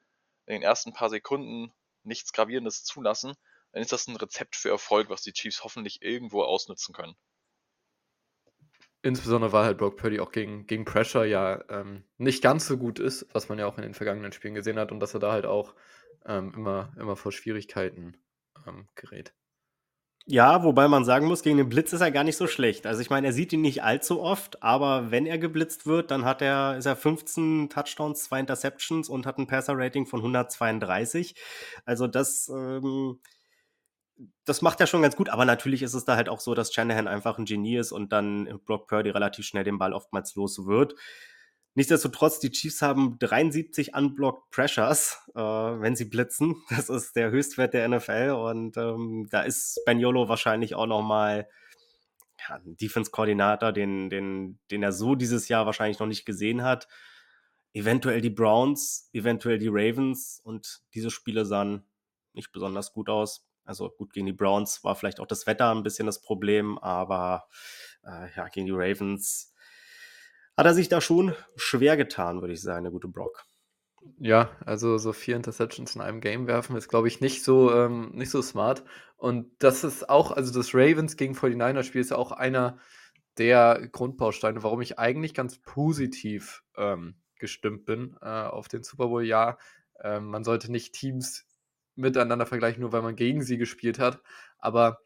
in 0.46 0.54
den 0.54 0.62
ersten 0.62 0.92
paar 0.92 1.10
Sekunden 1.10 1.72
nichts 2.04 2.32
Gravierendes 2.32 2.84
zulassen, 2.84 3.34
dann 3.72 3.82
ist 3.82 3.92
das 3.92 4.06
ein 4.06 4.16
Rezept 4.16 4.54
für 4.54 4.70
Erfolg, 4.70 5.10
was 5.10 5.22
die 5.22 5.32
Chiefs 5.32 5.64
hoffentlich 5.64 6.00
irgendwo 6.00 6.42
ausnutzen 6.42 6.94
können. 6.94 7.16
Insbesondere 9.02 9.52
weil 9.52 9.64
halt 9.64 9.78
Brock 9.78 9.96
Purdy 9.96 10.20
auch 10.20 10.32
gegen, 10.32 10.66
gegen 10.66 10.84
Pressure 10.84 11.26
ja 11.26 11.62
ähm, 11.68 12.04
nicht 12.16 12.42
ganz 12.42 12.66
so 12.66 12.78
gut 12.78 12.98
ist, 12.98 13.26
was 13.32 13.48
man 13.48 13.58
ja 13.58 13.66
auch 13.66 13.76
in 13.76 13.82
den 13.82 13.94
vergangenen 13.94 14.32
Spielen 14.32 14.54
gesehen 14.54 14.78
hat 14.78 14.92
und 14.92 15.00
dass 15.00 15.12
er 15.12 15.20
da 15.20 15.32
halt 15.32 15.44
auch 15.44 15.74
ähm, 16.24 16.54
immer, 16.54 16.94
immer 16.98 17.16
vor 17.16 17.32
Schwierigkeiten 17.32 18.16
ähm, 18.66 18.88
gerät. 18.94 19.34
Ja, 20.26 20.62
wobei 20.64 20.88
man 20.88 21.04
sagen 21.04 21.26
muss, 21.26 21.42
gegen 21.42 21.58
den 21.58 21.68
Blitz 21.68 21.92
ist 21.92 22.00
er 22.00 22.10
gar 22.10 22.24
nicht 22.24 22.38
so 22.38 22.46
schlecht. 22.46 22.86
Also 22.86 23.02
ich 23.02 23.10
meine, 23.10 23.26
er 23.26 23.32
sieht 23.34 23.52
ihn 23.52 23.60
nicht 23.60 23.82
allzu 23.82 24.22
oft, 24.22 24.62
aber 24.62 25.10
wenn 25.10 25.26
er 25.26 25.36
geblitzt 25.36 25.84
wird, 25.84 26.10
dann 26.10 26.24
hat 26.24 26.40
er, 26.40 26.78
ist 26.78 26.86
er 26.86 26.96
15 26.96 27.68
Touchdowns, 27.68 28.24
zwei 28.24 28.40
Interceptions 28.40 29.10
und 29.10 29.26
hat 29.26 29.36
ein 29.38 29.46
Passer-Rating 29.46 30.06
von 30.06 30.20
132. 30.20 31.34
Also 31.84 32.06
das 32.06 32.48
ähm, 32.48 33.20
das 34.44 34.62
macht 34.62 34.80
er 34.80 34.86
schon 34.86 35.02
ganz 35.02 35.16
gut, 35.16 35.28
aber 35.28 35.44
natürlich 35.44 35.82
ist 35.82 35.94
es 35.94 36.04
da 36.04 36.16
halt 36.16 36.28
auch 36.28 36.40
so, 36.40 36.54
dass 36.54 36.72
Shanahan 36.72 37.08
einfach 37.08 37.38
ein 37.38 37.44
Genie 37.44 37.76
ist 37.76 37.92
und 37.92 38.12
dann 38.12 38.60
Brock 38.64 38.86
Purdy 38.88 39.10
relativ 39.10 39.46
schnell 39.46 39.64
den 39.64 39.78
Ball 39.78 39.92
oftmals 39.92 40.34
los 40.34 40.66
wird. 40.66 40.94
Nichtsdestotrotz, 41.76 42.38
die 42.38 42.52
Chiefs 42.52 42.82
haben 42.82 43.18
73 43.18 43.94
unblocked 43.94 44.50
Pressures, 44.50 45.18
äh, 45.34 45.40
wenn 45.40 45.96
sie 45.96 46.04
blitzen. 46.04 46.56
Das 46.70 46.88
ist 46.88 47.16
der 47.16 47.30
Höchstwert 47.30 47.74
der 47.74 47.88
NFL 47.88 48.30
und 48.30 48.76
ähm, 48.76 49.26
da 49.30 49.42
ist 49.42 49.80
Spaniolo 49.80 50.28
wahrscheinlich 50.28 50.76
auch 50.76 50.86
noch 50.86 51.02
mal 51.02 51.48
ja, 52.48 52.56
einen 52.56 52.76
Defense-Koordinator, 52.76 53.72
den, 53.72 54.08
den, 54.08 54.58
den 54.70 54.82
er 54.82 54.92
so 54.92 55.16
dieses 55.16 55.48
Jahr 55.48 55.66
wahrscheinlich 55.66 55.98
noch 55.98 56.06
nicht 56.06 56.24
gesehen 56.24 56.62
hat. 56.62 56.86
Eventuell 57.72 58.20
die 58.20 58.30
Browns, 58.30 59.10
eventuell 59.12 59.58
die 59.58 59.70
Ravens 59.70 60.40
und 60.44 60.82
diese 60.94 61.10
Spiele 61.10 61.44
sahen 61.44 61.84
nicht 62.34 62.52
besonders 62.52 62.92
gut 62.92 63.08
aus. 63.08 63.48
Also 63.64 63.90
gut, 63.90 64.12
gegen 64.12 64.26
die 64.26 64.32
Browns 64.32 64.84
war 64.84 64.94
vielleicht 64.94 65.18
auch 65.18 65.26
das 65.26 65.46
Wetter 65.46 65.74
ein 65.74 65.82
bisschen 65.82 66.06
das 66.06 66.20
Problem, 66.20 66.78
aber 66.78 67.48
äh, 68.04 68.28
ja, 68.36 68.48
gegen 68.48 68.66
die 68.66 68.72
Ravens 68.72 69.53
hat 70.56 70.66
er 70.66 70.74
sich 70.74 70.88
da 70.88 71.00
schon 71.00 71.34
schwer 71.56 71.96
getan, 71.96 72.40
würde 72.40 72.54
ich 72.54 72.62
sagen, 72.62 72.84
der 72.84 72.92
gute 72.92 73.08
Brock. 73.08 73.44
Ja, 74.18 74.50
also 74.64 74.98
so 74.98 75.12
vier 75.12 75.36
Interceptions 75.36 75.94
in 75.94 76.02
einem 76.02 76.20
Game 76.20 76.46
werfen 76.46 76.76
ist, 76.76 76.88
glaube 76.88 77.08
ich, 77.08 77.20
nicht 77.20 77.42
so, 77.42 77.74
ähm, 77.74 78.10
nicht 78.14 78.30
so 78.30 78.42
smart. 78.42 78.84
Und 79.16 79.50
das 79.58 79.82
ist 79.82 80.08
auch, 80.10 80.30
also 80.30 80.52
das 80.52 80.74
Ravens 80.74 81.16
gegen 81.16 81.34
49er-Spiel 81.34 82.00
ist 82.00 82.10
ja 82.10 82.18
auch 82.18 82.32
einer 82.32 82.78
der 83.38 83.88
Grundbausteine, 83.90 84.62
warum 84.62 84.80
ich 84.80 84.98
eigentlich 84.98 85.34
ganz 85.34 85.58
positiv 85.58 86.62
ähm, 86.76 87.16
gestimmt 87.38 87.86
bin 87.86 88.16
äh, 88.20 88.26
auf 88.26 88.68
den 88.68 88.84
Super 88.84 89.08
Bowl. 89.08 89.24
Ja, 89.24 89.58
äh, 90.00 90.20
man 90.20 90.44
sollte 90.44 90.70
nicht 90.70 90.94
Teams 90.94 91.46
miteinander 91.96 92.46
vergleichen, 92.46 92.82
nur 92.82 92.92
weil 92.92 93.02
man 93.02 93.16
gegen 93.16 93.42
sie 93.42 93.56
gespielt 93.56 93.98
hat. 93.98 94.20
Aber 94.58 94.98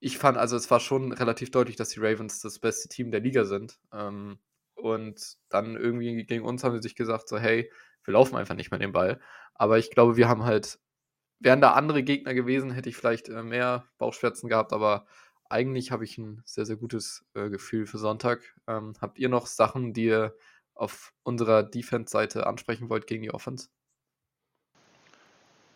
ich 0.00 0.18
fand, 0.18 0.38
also 0.38 0.56
es 0.56 0.70
war 0.70 0.80
schon 0.80 1.12
relativ 1.12 1.50
deutlich, 1.50 1.76
dass 1.76 1.90
die 1.90 2.00
Ravens 2.00 2.40
das 2.40 2.58
beste 2.58 2.88
Team 2.88 3.10
der 3.10 3.20
Liga 3.20 3.44
sind. 3.44 3.78
Ähm, 3.92 4.38
und 4.82 5.36
dann 5.48 5.76
irgendwie 5.76 6.24
gegen 6.24 6.44
uns 6.44 6.64
haben 6.64 6.74
sie 6.74 6.82
sich 6.82 6.94
gesagt, 6.94 7.28
so 7.28 7.38
hey, 7.38 7.70
wir 8.04 8.12
laufen 8.12 8.36
einfach 8.36 8.54
nicht 8.54 8.70
mehr 8.70 8.80
den 8.80 8.92
Ball. 8.92 9.20
Aber 9.54 9.78
ich 9.78 9.90
glaube, 9.90 10.16
wir 10.16 10.28
haben 10.28 10.44
halt, 10.44 10.80
wären 11.38 11.60
da 11.60 11.72
andere 11.72 12.02
Gegner 12.02 12.34
gewesen, 12.34 12.72
hätte 12.72 12.88
ich 12.88 12.96
vielleicht 12.96 13.28
äh, 13.28 13.42
mehr 13.42 13.86
Bauchschmerzen 13.98 14.48
gehabt, 14.48 14.72
aber 14.72 15.06
eigentlich 15.48 15.92
habe 15.92 16.04
ich 16.04 16.18
ein 16.18 16.42
sehr, 16.44 16.66
sehr 16.66 16.76
gutes 16.76 17.24
äh, 17.34 17.48
Gefühl 17.48 17.86
für 17.86 17.98
Sonntag. 17.98 18.40
Ähm, 18.66 18.94
habt 19.00 19.18
ihr 19.18 19.28
noch 19.28 19.46
Sachen, 19.46 19.92
die 19.92 20.06
ihr 20.06 20.34
auf 20.74 21.12
unserer 21.22 21.62
Defense-Seite 21.62 22.46
ansprechen 22.46 22.88
wollt 22.88 23.06
gegen 23.06 23.22
die 23.22 23.32
Offense? 23.32 23.68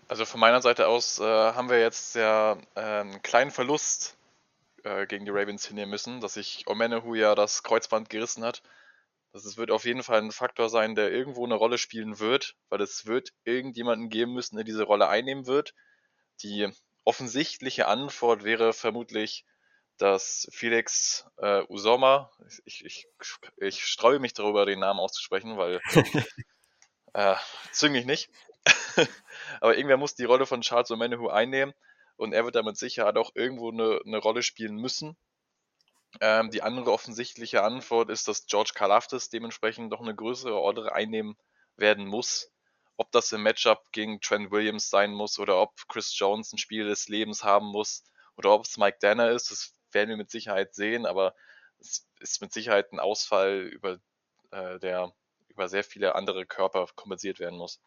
Also 0.09 0.25
von 0.25 0.41
meiner 0.41 0.63
Seite 0.63 0.89
aus 0.89 1.19
äh, 1.19 1.25
haben 1.25 1.69
wir 1.69 1.81
jetzt 1.81 2.15
ja 2.15 2.57
äh, 2.75 2.81
einen 2.81 3.23
kleinen 3.23 3.51
Verlust 3.51 4.17
äh, 4.85 5.07
gegen 5.07 5.25
die 5.25 5.33
Ravens 5.33 5.67
hinnehmen 5.67 5.91
müssen, 5.91 6.21
dass 6.21 6.35
sich 6.35 6.65
Omenehu 6.67 7.15
ja 7.15 7.35
das 7.35 7.63
Kreuzband 7.63 8.09
gerissen 8.09 8.45
hat. 8.45 8.63
Das 9.45 9.57
wird 9.57 9.71
auf 9.71 9.85
jeden 9.85 10.03
Fall 10.03 10.23
ein 10.23 10.33
Faktor 10.33 10.71
sein, 10.71 10.95
der 10.95 11.13
irgendwo 11.13 11.45
eine 11.45 11.55
Rolle 11.57 11.79
spielen 11.79 12.19
wird, 12.19 12.55
weil 12.69 12.81
es 12.81 13.07
wird 13.07 13.31
irgendjemanden 13.45 14.09
geben 14.09 14.33
müssen, 14.33 14.57
der 14.57 14.65
diese 14.65 14.85
Rolle 14.85 15.09
einnehmen 15.09 15.47
wird. 15.47 15.75
Die 16.43 16.71
offensichtliche 17.05 17.87
Antwort 17.87 18.45
wäre 18.45 18.73
vermutlich, 18.73 19.45
dass 19.99 20.49
Felix 20.53 21.27
äh, 21.39 21.63
Usoma, 21.69 22.31
ich, 22.65 22.85
ich, 22.85 23.07
ich 23.59 23.85
streue 23.85 24.19
mich 24.19 24.35
darüber, 24.35 24.67
den 24.67 24.81
Namen 24.81 25.01
auszusprechen, 25.01 25.57
weil 25.57 25.81
äh, 27.15 27.37
zwing 27.73 27.93
mich 27.93 28.07
nicht. 28.07 28.31
Aber 29.61 29.77
irgendwer 29.77 29.97
muss 29.97 30.15
die 30.15 30.25
Rolle 30.25 30.47
von 30.47 30.63
Charles 30.63 30.91
O'Manahu 30.91 31.29
einnehmen 31.29 31.75
und 32.17 32.33
er 32.33 32.45
wird 32.45 32.55
damit 32.55 32.77
Sicherheit 32.77 33.17
auch 33.17 33.31
irgendwo 33.35 33.71
eine, 33.71 34.01
eine 34.05 34.19
Rolle 34.19 34.43
spielen 34.43 34.77
müssen. 34.77 35.17
Ähm, 36.21 36.51
die 36.51 36.63
andere 36.63 36.93
offensichtliche 36.93 37.63
Antwort 37.63 38.11
ist, 38.11 38.29
dass 38.29 38.47
George 38.47 38.73
Kalafdis 38.75 39.29
dementsprechend 39.29 39.91
noch 39.91 40.01
eine 40.01 40.15
größere 40.15 40.55
Rolle 40.55 40.93
einnehmen 40.93 41.37
werden 41.77 42.07
muss. 42.07 42.51
Ob 42.97 43.13
das 43.13 43.33
im 43.33 43.43
Matchup 43.43 43.93
gegen 43.93 44.21
Trent 44.21 44.51
Williams 44.51 44.89
sein 44.89 45.13
muss 45.13 45.39
oder 45.39 45.61
ob 45.61 45.75
Chris 45.89 46.19
Jones 46.19 46.53
ein 46.53 46.59
Spiel 46.59 46.89
des 46.89 47.09
Lebens 47.09 47.45
haben 47.45 47.67
muss 47.67 48.05
oder 48.37 48.53
ob 48.53 48.65
es 48.65 48.79
Mike 48.79 48.99
Danner 49.01 49.31
ist, 49.31 49.51
das 49.51 49.75
werden 49.93 50.09
wir 50.09 50.17
mit 50.17 50.31
Sicherheit 50.31 50.75
sehen, 50.75 51.05
aber 51.05 51.35
es 51.79 52.09
ist 52.21 52.41
mit 52.41 52.53
Sicherheit 52.53 52.93
ein 52.93 53.01
Ausfall, 53.01 53.61
über, 53.61 53.99
äh, 54.51 54.79
der 54.79 55.13
über 55.49 55.69
sehr 55.69 55.85
viele 55.85 56.15
andere 56.15 56.47
Körper 56.47 56.87
kompensiert 56.95 57.39
werden 57.39 57.59
muss. 57.59 57.81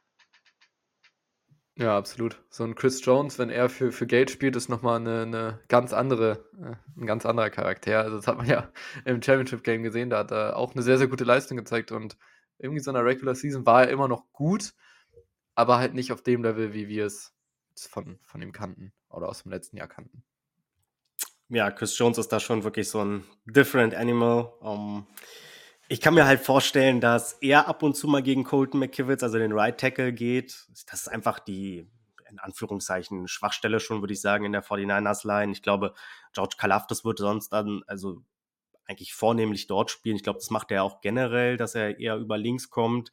Ja, 1.79 1.97
absolut. 1.97 2.43
So 2.49 2.65
ein 2.65 2.75
Chris 2.75 3.03
Jones, 3.05 3.39
wenn 3.39 3.49
er 3.49 3.69
für, 3.69 3.93
für 3.93 4.05
Geld 4.05 4.29
spielt, 4.29 4.57
ist 4.57 4.67
nochmal 4.67 4.99
eine, 4.99 5.21
eine 5.21 5.59
ganz 5.69 5.93
andere, 5.93 6.45
äh, 6.61 6.75
ein 6.99 7.05
ganz 7.05 7.25
anderer 7.25 7.49
Charakter. 7.49 8.01
Also 8.01 8.17
das 8.17 8.27
hat 8.27 8.37
man 8.37 8.47
ja 8.47 8.69
im 9.05 9.21
Championship 9.21 9.63
Game 9.63 9.81
gesehen, 9.81 10.09
da 10.09 10.17
hat 10.19 10.31
er 10.31 10.57
auch 10.57 10.73
eine 10.73 10.83
sehr, 10.83 10.97
sehr 10.97 11.07
gute 11.07 11.23
Leistung 11.23 11.55
gezeigt 11.55 11.93
und 11.93 12.17
irgendwie 12.57 12.81
so 12.81 12.91
in 12.91 12.95
der 12.95 13.05
Regular 13.05 13.33
Season 13.33 13.65
war 13.65 13.83
er 13.83 13.91
immer 13.91 14.09
noch 14.09 14.29
gut, 14.33 14.73
aber 15.55 15.77
halt 15.77 15.93
nicht 15.93 16.11
auf 16.11 16.21
dem 16.21 16.43
Level, 16.43 16.73
wie 16.73 16.89
wir 16.89 17.05
es 17.05 17.33
von, 17.77 18.19
von 18.23 18.41
ihm 18.41 18.51
kannten 18.51 18.91
oder 19.09 19.29
aus 19.29 19.43
dem 19.43 19.53
letzten 19.53 19.77
Jahr 19.77 19.87
kannten. 19.87 20.21
Ja, 21.47 21.71
Chris 21.71 21.97
Jones 21.97 22.17
ist 22.17 22.33
da 22.33 22.41
schon 22.41 22.65
wirklich 22.65 22.89
so 22.89 23.05
ein 23.05 23.23
different 23.45 23.95
animal. 23.95 24.51
Um, 24.59 25.07
ich 25.91 26.01
kann 26.01 26.13
mir 26.13 26.27
halt 26.27 26.39
vorstellen, 26.39 27.01
dass 27.01 27.33
er 27.33 27.67
ab 27.67 27.81
und 27.81 27.95
zu 27.95 28.07
mal 28.07 28.21
gegen 28.21 28.43
Colton 28.43 28.79
McKivitz, 28.79 29.23
also 29.23 29.39
den 29.39 29.51
Right 29.51 29.79
Tackle, 29.79 30.13
geht. 30.13 30.67
Das 30.85 31.01
ist 31.01 31.07
einfach 31.07 31.39
die, 31.39 31.87
in 32.29 32.37
Anführungszeichen, 32.37 33.27
Schwachstelle 33.27 33.79
schon, 33.79 33.99
würde 34.01 34.13
ich 34.13 34.21
sagen, 34.21 34.45
in 34.45 34.51
der 34.51 34.63
49ers-Line. 34.63 35.51
Ich 35.51 35.63
glaube, 35.63 35.95
George 36.31 36.55
Kalafdis 36.59 37.03
wird 37.03 37.17
sonst 37.17 37.49
dann, 37.49 37.81
also 37.87 38.21
eigentlich 38.85 39.15
vornehmlich 39.15 39.65
dort 39.65 39.89
spielen. 39.89 40.15
Ich 40.15 40.21
glaube, 40.23 40.37
das 40.37 40.51
macht 40.51 40.69
er 40.69 40.83
auch 40.83 41.01
generell, 41.01 41.57
dass 41.57 41.73
er 41.73 41.99
eher 41.99 42.17
über 42.17 42.37
links 42.37 42.69
kommt. 42.69 43.11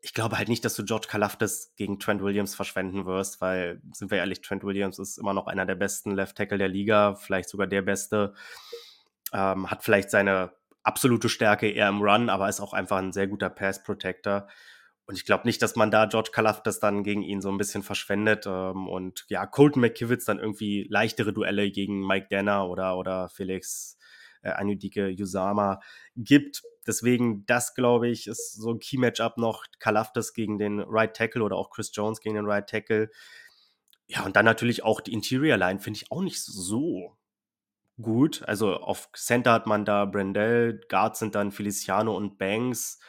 Ich 0.00 0.12
glaube 0.12 0.38
halt 0.38 0.48
nicht, 0.48 0.64
dass 0.64 0.74
du 0.74 0.84
George 0.84 1.06
Kalafdis 1.08 1.72
gegen 1.76 2.00
Trent 2.00 2.20
Williams 2.20 2.56
verschwenden 2.56 3.06
wirst, 3.06 3.40
weil, 3.40 3.80
sind 3.92 4.10
wir 4.10 4.18
ehrlich, 4.18 4.40
Trent 4.40 4.64
Williams 4.64 4.98
ist 4.98 5.18
immer 5.18 5.34
noch 5.34 5.46
einer 5.46 5.66
der 5.66 5.76
besten 5.76 6.16
Left 6.16 6.36
Tackle 6.36 6.58
der 6.58 6.68
Liga, 6.68 7.14
vielleicht 7.14 7.48
sogar 7.48 7.68
der 7.68 7.82
beste. 7.82 8.34
Ähm, 9.32 9.70
hat 9.70 9.84
vielleicht 9.84 10.10
seine 10.10 10.52
absolute 10.90 11.28
Stärke 11.28 11.70
eher 11.70 11.88
im 11.88 12.02
Run, 12.02 12.28
aber 12.28 12.48
ist 12.48 12.60
auch 12.60 12.72
einfach 12.72 12.98
ein 12.98 13.12
sehr 13.12 13.28
guter 13.28 13.48
Pass 13.48 13.82
Protector. 13.84 14.48
Und 15.06 15.16
ich 15.16 15.24
glaube 15.24 15.46
nicht, 15.46 15.62
dass 15.62 15.76
man 15.76 15.92
da 15.92 16.06
George 16.06 16.30
Kalafdis 16.32 16.80
dann 16.80 17.04
gegen 17.04 17.22
ihn 17.22 17.40
so 17.40 17.48
ein 17.48 17.58
bisschen 17.58 17.84
verschwendet. 17.84 18.46
Ähm, 18.46 18.88
und 18.88 19.24
ja, 19.28 19.46
Colton 19.46 19.82
McKivitz 19.82 20.24
dann 20.24 20.40
irgendwie 20.40 20.86
leichtere 20.90 21.32
Duelle 21.32 21.70
gegen 21.70 22.06
Mike 22.06 22.26
Danner 22.28 22.68
oder, 22.68 22.96
oder 22.96 23.28
Felix 23.28 23.96
äh, 24.42 24.50
Anudike 24.50 25.08
Yusama 25.08 25.80
gibt. 26.16 26.62
Deswegen, 26.86 27.44
das 27.46 27.74
glaube 27.74 28.08
ich, 28.08 28.26
ist 28.26 28.54
so 28.54 28.70
ein 28.70 28.78
Key-Matchup 28.78 29.36
noch. 29.36 29.64
Kalafdis 29.78 30.32
gegen 30.32 30.58
den 30.58 30.80
Right 30.80 31.14
Tackle 31.14 31.42
oder 31.42 31.56
auch 31.56 31.70
Chris 31.70 31.90
Jones 31.94 32.20
gegen 32.20 32.34
den 32.34 32.46
Right 32.46 32.68
Tackle. 32.68 33.10
Ja, 34.06 34.24
und 34.24 34.34
dann 34.34 34.44
natürlich 34.44 34.82
auch 34.82 35.00
die 35.00 35.12
Interior 35.12 35.56
Line 35.56 35.78
finde 35.78 35.98
ich 35.98 36.10
auch 36.10 36.22
nicht 36.22 36.42
so 36.42 37.16
gut. 38.00 38.42
Also 38.46 38.74
auf 38.74 39.10
Center 39.14 39.52
hat 39.52 39.66
man 39.66 39.84
da 39.84 40.04
Brendel, 40.04 40.80
Guards 40.88 41.18
sind 41.18 41.34
dann 41.34 41.52
Feliciano 41.52 42.16
und 42.16 42.38
Banks. 42.38 43.00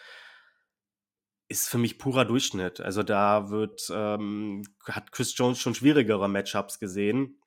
Ist 1.47 1.69
für 1.69 1.77
mich 1.77 1.97
purer 1.97 2.25
Durchschnitt. 2.25 2.79
Also 2.79 3.03
da 3.03 3.49
wird, 3.49 3.89
ähm, 3.93 4.63
hat 4.85 5.11
Chris 5.11 5.37
Jones 5.37 5.59
schon 5.59 5.75
schwierigere 5.75 6.29
Matchups 6.29 6.79
gesehen 6.79 7.41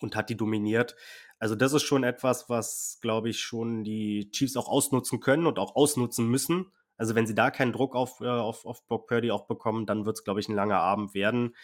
und 0.00 0.16
hat 0.16 0.30
die 0.30 0.36
dominiert. 0.36 0.94
Also 1.38 1.56
das 1.56 1.72
ist 1.72 1.82
schon 1.82 2.04
etwas, 2.04 2.48
was, 2.48 2.98
glaube 3.00 3.28
ich, 3.28 3.40
schon 3.40 3.84
die 3.84 4.30
Chiefs 4.30 4.56
auch 4.56 4.68
ausnutzen 4.68 5.20
können 5.20 5.46
und 5.46 5.58
auch 5.58 5.74
ausnutzen 5.74 6.28
müssen. 6.28 6.72
Also 6.96 7.14
wenn 7.14 7.26
sie 7.26 7.34
da 7.34 7.50
keinen 7.50 7.72
Druck 7.72 7.96
auf, 7.96 8.20
äh, 8.20 8.28
auf, 8.28 8.64
auf 8.64 8.86
Brock 8.86 9.08
Purdy 9.08 9.30
auch 9.30 9.46
bekommen, 9.46 9.84
dann 9.86 10.06
wird 10.06 10.16
es, 10.16 10.24
glaube 10.24 10.40
ich, 10.40 10.48
ein 10.48 10.54
langer 10.54 10.78
Abend 10.78 11.14
werden. 11.14 11.54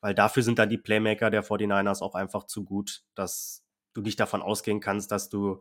Weil 0.00 0.14
dafür 0.14 0.42
sind 0.42 0.58
dann 0.58 0.68
die 0.68 0.78
Playmaker 0.78 1.30
der 1.30 1.44
49ers 1.44 2.02
auch 2.02 2.16
einfach 2.16 2.44
zu 2.44 2.64
gut, 2.64 3.04
dass 3.14 3.61
du 3.94 4.02
nicht 4.02 4.20
davon 4.20 4.42
ausgehen 4.42 4.80
kannst, 4.80 5.10
dass 5.10 5.28
du 5.28 5.60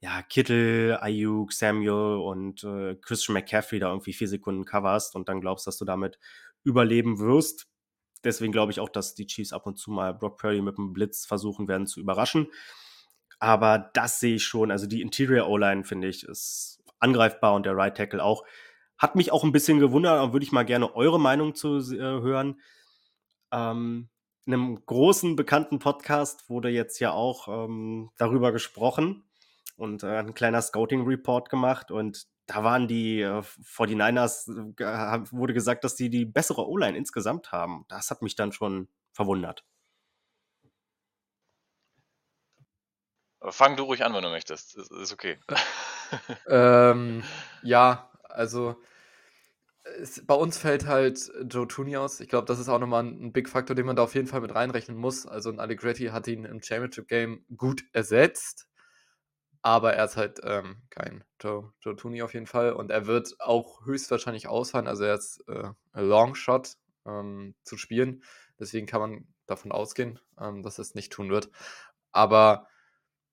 ja, 0.00 0.22
Kittel, 0.22 0.96
Ayuk, 1.00 1.52
Samuel 1.52 2.18
und 2.18 2.62
äh, 2.62 2.94
Christian 2.96 3.34
McCaffrey 3.34 3.80
da 3.80 3.88
irgendwie 3.88 4.12
vier 4.12 4.28
Sekunden 4.28 4.64
coverst 4.64 5.16
und 5.16 5.28
dann 5.28 5.40
glaubst, 5.40 5.66
dass 5.66 5.76
du 5.76 5.84
damit 5.84 6.18
überleben 6.62 7.18
wirst. 7.18 7.66
Deswegen 8.24 8.52
glaube 8.52 8.72
ich 8.72 8.80
auch, 8.80 8.88
dass 8.88 9.14
die 9.14 9.26
Chiefs 9.26 9.52
ab 9.52 9.66
und 9.66 9.76
zu 9.76 9.90
mal 9.90 10.14
Brock 10.14 10.38
Purdy 10.38 10.60
mit 10.60 10.78
einem 10.78 10.92
Blitz 10.92 11.26
versuchen 11.26 11.68
werden 11.68 11.86
zu 11.86 12.00
überraschen. 12.00 12.48
Aber 13.40 13.90
das 13.94 14.20
sehe 14.20 14.36
ich 14.36 14.44
schon. 14.44 14.70
Also 14.70 14.86
die 14.86 15.02
Interior 15.02 15.48
O-Line, 15.48 15.84
finde 15.84 16.08
ich, 16.08 16.24
ist 16.24 16.82
angreifbar 16.98 17.54
und 17.54 17.66
der 17.66 17.76
Right 17.76 17.96
Tackle 17.96 18.22
auch. 18.22 18.44
Hat 18.98 19.14
mich 19.14 19.30
auch 19.30 19.44
ein 19.44 19.52
bisschen 19.52 19.78
gewundert, 19.78 20.18
aber 20.18 20.32
würde 20.32 20.44
ich 20.44 20.52
mal 20.52 20.64
gerne 20.64 20.94
eure 20.94 21.20
Meinung 21.20 21.54
zu 21.54 21.78
äh, 21.78 21.98
hören. 21.98 22.60
Ähm, 23.52 24.08
einem 24.46 24.84
großen, 24.84 25.36
bekannten 25.36 25.78
Podcast 25.78 26.48
wurde 26.48 26.68
jetzt 26.70 26.98
ja 27.00 27.12
auch 27.12 27.48
ähm, 27.48 28.10
darüber 28.16 28.52
gesprochen 28.52 29.24
und 29.76 30.02
äh, 30.02 30.18
ein 30.18 30.34
kleiner 30.34 30.62
Scouting-Report 30.62 31.50
gemacht. 31.50 31.90
Und 31.90 32.26
da 32.46 32.64
waren 32.64 32.88
die 32.88 33.20
äh, 33.20 33.42
49ers, 33.42 34.48
äh, 34.80 35.32
wurde 35.32 35.54
gesagt, 35.54 35.84
dass 35.84 35.96
die 35.96 36.10
die 36.10 36.24
bessere 36.24 36.66
O-Line 36.68 36.96
insgesamt 36.96 37.52
haben. 37.52 37.84
Das 37.88 38.10
hat 38.10 38.22
mich 38.22 38.36
dann 38.36 38.52
schon 38.52 38.88
verwundert. 39.12 39.64
fang 43.50 43.76
du 43.76 43.84
ruhig 43.84 44.04
an, 44.04 44.14
wenn 44.14 44.22
du 44.22 44.30
möchtest. 44.30 44.76
Ist, 44.76 44.90
ist 44.90 45.12
okay. 45.12 45.38
ähm, 46.48 47.22
ja, 47.62 48.10
also 48.24 48.76
es, 50.00 50.24
bei 50.26 50.34
uns 50.34 50.58
fällt 50.58 50.86
halt 50.86 51.30
Joe 51.50 51.66
Tooney 51.68 51.96
aus. 51.96 52.20
Ich 52.20 52.28
glaube, 52.28 52.46
das 52.46 52.58
ist 52.58 52.68
auch 52.68 52.78
nochmal 52.78 53.04
ein, 53.04 53.26
ein 53.26 53.32
Big 53.32 53.48
Faktor, 53.48 53.74
den 53.76 53.86
man 53.86 53.96
da 53.96 54.02
auf 54.02 54.14
jeden 54.14 54.26
Fall 54.26 54.40
mit 54.40 54.54
reinrechnen 54.54 54.96
muss. 54.96 55.26
Also 55.26 55.50
ein 55.50 55.60
Allegretti 55.60 56.06
hat 56.06 56.28
ihn 56.28 56.44
im 56.44 56.62
Championship 56.62 57.08
Game 57.08 57.44
gut 57.56 57.84
ersetzt. 57.92 58.68
aber 59.62 59.94
er 59.94 60.04
ist 60.04 60.16
halt 60.16 60.40
ähm, 60.44 60.82
kein 60.90 61.24
Joe, 61.40 61.72
Joe 61.80 61.96
Tooney 61.96 62.22
auf 62.22 62.34
jeden 62.34 62.46
Fall. 62.46 62.72
Und 62.72 62.90
er 62.90 63.06
wird 63.06 63.36
auch 63.40 63.84
höchstwahrscheinlich 63.84 64.48
ausfallen. 64.48 64.86
Also 64.86 65.04
er 65.04 65.14
ist 65.14 65.44
äh, 65.48 65.70
ein 65.92 66.04
Longshot 66.08 66.74
ähm, 67.06 67.54
zu 67.64 67.76
spielen. 67.76 68.22
Deswegen 68.58 68.86
kann 68.86 69.00
man 69.00 69.26
davon 69.46 69.72
ausgehen, 69.72 70.20
ähm, 70.40 70.62
dass 70.62 70.78
er 70.78 70.82
es 70.82 70.94
nicht 70.94 71.12
tun 71.12 71.30
wird. 71.30 71.50
Aber 72.12 72.66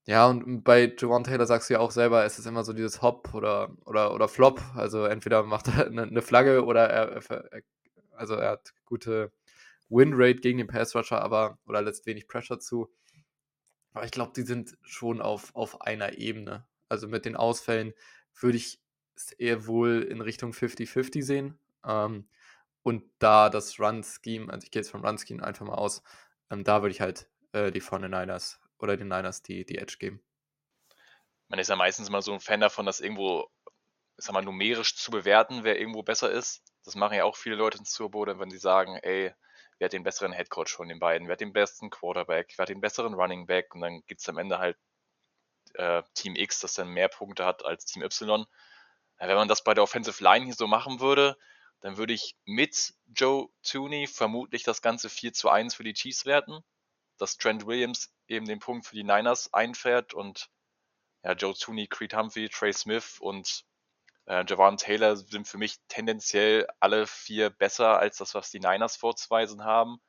ja, 0.07 0.27
und 0.27 0.63
bei 0.63 0.93
Javon 0.97 1.23
Taylor 1.23 1.47
sagst 1.47 1.69
du 1.69 1.73
ja 1.73 1.79
auch 1.79 1.89
selber, 1.89 2.25
es 2.25 2.37
ist 2.37 2.45
immer 2.45 2.63
so 2.63 2.73
dieses 2.73 3.01
Hop 3.01 3.33
oder, 3.33 3.75
oder, 3.85 4.13
oder 4.13 4.27
Flop. 4.27 4.61
Also 4.75 5.05
entweder 5.05 5.43
macht 5.43 5.67
er 5.67 5.87
eine, 5.87 6.03
eine 6.03 6.21
Flagge 6.21 6.63
oder 6.63 6.87
er, 6.87 7.23
er, 7.29 7.61
also 8.11 8.35
er 8.35 8.51
hat 8.51 8.73
gute 8.85 9.31
Winrate 9.89 10.41
gegen 10.41 10.59
den 10.59 10.67
Pass 10.67 10.95
Rusher, 10.95 11.21
aber 11.21 11.57
oder 11.65 11.81
lässt 11.81 12.05
wenig 12.05 12.27
Pressure 12.27 12.59
zu. 12.59 12.91
Aber 13.93 14.05
ich 14.05 14.11
glaube, 14.11 14.33
die 14.35 14.43
sind 14.43 14.77
schon 14.83 15.21
auf, 15.21 15.55
auf 15.55 15.81
einer 15.81 16.17
Ebene. 16.17 16.67
Also 16.87 17.07
mit 17.07 17.25
den 17.25 17.35
Ausfällen 17.35 17.93
würde 18.39 18.57
ich 18.57 18.79
es 19.15 19.31
eher 19.31 19.65
wohl 19.65 20.03
in 20.03 20.21
Richtung 20.21 20.51
50-50 20.51 21.23
sehen. 21.23 21.57
Ähm, 21.83 22.27
und 22.83 23.03
da 23.17 23.49
das 23.49 23.79
Run-Scheme, 23.79 24.51
also 24.53 24.65
ich 24.65 24.71
gehe 24.71 24.81
jetzt 24.81 24.91
vom 24.91 25.03
Run-Scheme 25.03 25.43
einfach 25.43 25.65
mal 25.65 25.75
aus, 25.75 26.03
ähm, 26.51 26.63
da 26.63 26.83
würde 26.83 26.91
ich 26.91 27.01
halt 27.01 27.27
äh, 27.53 27.71
die 27.71 27.79
von 27.79 28.01
den 28.03 28.11
Niners 28.11 28.59
oder 28.79 28.97
den 28.97 29.07
Niners 29.07 29.41
die, 29.41 29.65
die 29.65 29.77
Edge 29.77 29.97
geben. 29.99 30.23
Man 31.47 31.59
ist 31.59 31.69
ja 31.69 31.75
meistens 31.75 32.09
mal 32.09 32.21
so 32.21 32.33
ein 32.33 32.39
Fan 32.39 32.59
davon, 32.59 32.85
das 32.85 32.99
irgendwo, 32.99 33.49
sag 34.17 34.33
mal, 34.33 34.43
numerisch 34.43 34.95
zu 34.95 35.11
bewerten, 35.11 35.63
wer 35.63 35.79
irgendwo 35.79 36.03
besser 36.03 36.31
ist. 36.31 36.63
Das 36.83 36.95
machen 36.95 37.17
ja 37.17 37.23
auch 37.23 37.35
viele 37.35 37.55
Leute 37.55 37.77
ins 37.77 37.93
Turbo, 37.93 38.25
wenn 38.25 38.49
sie 38.49 38.57
sagen, 38.57 38.97
ey, 38.97 39.33
wer 39.77 39.85
hat 39.85 39.93
den 39.93 40.03
besseren 40.03 40.31
Headcoach 40.31 40.69
von 40.69 40.87
den 40.87 40.99
beiden, 40.99 41.27
wer 41.27 41.33
hat 41.33 41.41
den 41.41 41.53
besten 41.53 41.89
Quarterback, 41.89 42.53
wer 42.55 42.63
hat 42.63 42.69
den 42.69 42.81
besseren 42.81 43.13
Running 43.13 43.45
Back 43.45 43.75
und 43.75 43.81
dann 43.81 44.01
gibt 44.07 44.21
es 44.21 44.29
am 44.29 44.37
Ende 44.37 44.59
halt 44.59 44.77
äh, 45.73 46.03
Team 46.13 46.35
X, 46.35 46.61
das 46.61 46.73
dann 46.73 46.89
mehr 46.89 47.09
Punkte 47.09 47.45
hat 47.45 47.65
als 47.65 47.85
Team 47.85 48.03
Y. 48.03 48.45
Wenn 49.17 49.35
man 49.35 49.47
das 49.47 49.63
bei 49.63 49.73
der 49.73 49.83
Offensive 49.83 50.23
Line 50.23 50.45
hier 50.45 50.53
so 50.53 50.67
machen 50.67 50.99
würde, 50.99 51.37
dann 51.81 51.97
würde 51.97 52.13
ich 52.13 52.35
mit 52.45 52.93
Joe 53.13 53.49
Tooney 53.63 54.07
vermutlich 54.07 54.63
das 54.63 54.81
Ganze 54.81 55.09
4 55.09 55.33
zu 55.33 55.49
1 55.49 55.75
für 55.75 55.83
die 55.83 55.93
Chiefs 55.93 56.25
werten, 56.25 56.63
dass 57.17 57.37
Trent 57.37 57.65
Williams 57.65 58.13
eben 58.27 58.45
den 58.45 58.59
Punkt 58.59 58.85
für 58.87 58.95
die 58.95 59.03
Niners 59.03 59.53
einfährt 59.53 60.13
und 60.13 60.49
ja, 61.23 61.33
Joe 61.33 61.53
Tooney, 61.53 61.87
Creed 61.87 62.15
Humphrey, 62.15 62.49
Trey 62.49 62.73
Smith 62.73 63.17
und 63.19 63.65
äh, 64.27 64.43
Javon 64.47 64.77
Taylor 64.77 65.15
sind 65.15 65.47
für 65.47 65.57
mich 65.57 65.77
tendenziell 65.87 66.67
alle 66.79 67.07
vier 67.07 67.49
besser 67.49 67.99
als 67.99 68.17
das, 68.17 68.33
was 68.35 68.51
die 68.51 68.59
Niners 68.59 68.97
vorzuweisen 68.97 69.63
haben. 69.63 69.99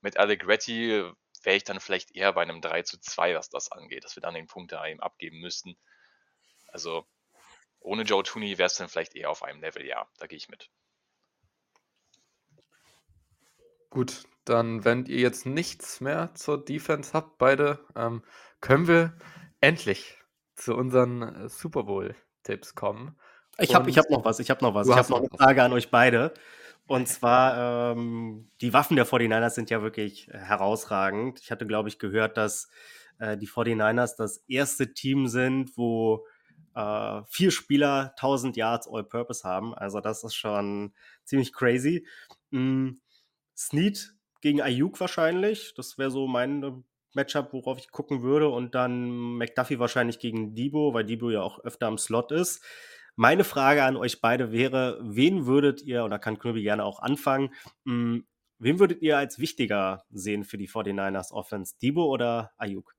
Mit 0.00 0.16
Allegretti 0.16 1.10
wäre 1.42 1.56
ich 1.56 1.64
dann 1.64 1.80
vielleicht 1.80 2.14
eher 2.14 2.32
bei 2.32 2.42
einem 2.42 2.60
3 2.60 2.82
zu 2.82 3.00
2, 3.00 3.34
was 3.34 3.48
das 3.48 3.72
angeht, 3.72 4.04
dass 4.04 4.16
wir 4.16 4.22
dann 4.22 4.34
den 4.34 4.46
Punkt 4.46 4.72
da 4.72 4.86
eben 4.86 5.00
abgeben 5.00 5.40
müssten. 5.40 5.76
Also 6.68 7.06
ohne 7.80 8.02
Joe 8.02 8.22
Tooney 8.22 8.58
wäre 8.58 8.66
es 8.66 8.74
dann 8.74 8.88
vielleicht 8.88 9.14
eher 9.14 9.30
auf 9.30 9.42
einem 9.42 9.60
Level, 9.60 9.86
ja, 9.86 10.06
da 10.18 10.26
gehe 10.26 10.36
ich 10.36 10.48
mit. 10.48 10.70
Gut, 13.90 14.24
dann, 14.44 14.84
wenn 14.84 15.06
ihr 15.06 15.18
jetzt 15.18 15.46
nichts 15.46 16.00
mehr 16.00 16.34
zur 16.34 16.64
Defense 16.64 17.12
habt, 17.12 17.38
beide, 17.38 17.80
ähm, 17.96 18.22
können 18.60 18.86
wir 18.86 19.14
endlich 19.60 20.16
zu 20.54 20.74
unseren 20.74 21.22
äh, 21.22 21.48
Super 21.48 21.84
Bowl-Tipps 21.84 22.74
kommen. 22.74 23.16
Ich 23.58 23.74
habe 23.74 23.90
hab 23.90 24.10
noch 24.10 24.24
was, 24.24 24.38
ich 24.38 24.50
habe 24.50 24.64
noch 24.64 24.74
was. 24.74 24.88
Ich 24.88 24.94
habe 24.94 25.10
noch 25.10 25.18
eine 25.18 25.28
Frage 25.28 25.62
an 25.62 25.72
euch 25.72 25.90
beide. 25.90 26.32
Und 26.86 27.06
zwar, 27.08 27.92
ähm, 27.92 28.50
die 28.60 28.72
Waffen 28.72 28.96
der 28.96 29.06
49ers 29.06 29.50
sind 29.50 29.70
ja 29.70 29.82
wirklich 29.82 30.28
äh, 30.28 30.38
herausragend. 30.38 31.40
Ich 31.40 31.50
hatte, 31.50 31.66
glaube 31.66 31.88
ich, 31.88 31.98
gehört, 31.98 32.36
dass 32.36 32.68
äh, 33.18 33.36
die 33.36 33.48
49ers 33.48 34.16
das 34.16 34.38
erste 34.48 34.92
Team 34.92 35.28
sind, 35.28 35.76
wo 35.76 36.26
äh, 36.74 37.22
vier 37.28 37.50
Spieler 37.50 38.12
1000 38.16 38.56
Yards 38.56 38.88
All-Purpose 38.88 39.46
haben. 39.46 39.74
Also 39.74 40.00
das 40.00 40.24
ist 40.24 40.34
schon 40.34 40.92
ziemlich 41.24 41.52
crazy. 41.52 42.06
Mhm. 42.50 43.00
Snead 43.60 44.14
gegen 44.40 44.62
Ayuk 44.62 44.98
wahrscheinlich. 45.00 45.74
Das 45.76 45.98
wäre 45.98 46.10
so 46.10 46.26
mein 46.26 46.62
äh, 46.62 46.72
Matchup, 47.14 47.52
worauf 47.52 47.78
ich 47.78 47.90
gucken 47.90 48.22
würde. 48.22 48.48
Und 48.48 48.74
dann 48.74 49.10
McDuffie 49.36 49.78
wahrscheinlich 49.78 50.18
gegen 50.18 50.54
Debo, 50.54 50.94
weil 50.94 51.04
Debo 51.04 51.30
ja 51.30 51.42
auch 51.42 51.58
öfter 51.60 51.86
am 51.86 51.98
Slot 51.98 52.32
ist. 52.32 52.64
Meine 53.16 53.44
Frage 53.44 53.84
an 53.84 53.96
euch 53.96 54.22
beide 54.22 54.50
wäre, 54.50 54.98
wen 55.02 55.44
würdet 55.44 55.82
ihr, 55.82 56.08
da 56.08 56.18
kann 56.18 56.38
Knöbi 56.38 56.62
gerne 56.62 56.84
auch 56.84 57.00
anfangen, 57.00 57.52
mh, 57.84 57.92
hm, 57.92 58.26
wen 58.58 58.78
würdet 58.78 59.02
ihr 59.02 59.18
als 59.18 59.38
wichtiger 59.38 60.04
sehen 60.10 60.44
für 60.44 60.56
die 60.56 60.68
49ers 60.68 61.32
Offense? 61.32 61.74
Debo 61.82 62.06
oder 62.06 62.52
Ayuk? 62.56 62.94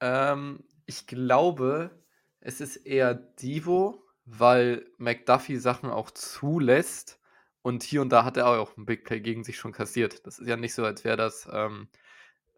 Ähm, 0.00 0.64
ich 0.84 1.06
glaube, 1.06 2.02
es 2.40 2.60
ist 2.60 2.76
eher 2.76 3.14
Divo, 3.14 4.02
weil 4.26 4.84
McDuffie 4.98 5.56
Sachen 5.56 5.90
auch 5.90 6.10
zulässt. 6.10 7.21
Und 7.62 7.82
hier 7.84 8.02
und 8.02 8.10
da 8.10 8.24
hat 8.24 8.36
er 8.36 8.48
auch 8.48 8.76
ein 8.76 8.86
Big 8.86 9.04
Play 9.04 9.20
gegen 9.20 9.44
sich 9.44 9.56
schon 9.56 9.72
kassiert. 9.72 10.26
Das 10.26 10.38
ist 10.38 10.48
ja 10.48 10.56
nicht 10.56 10.74
so, 10.74 10.84
als 10.84 11.04
wäre 11.04 11.16
das, 11.16 11.48
ähm, 11.52 11.88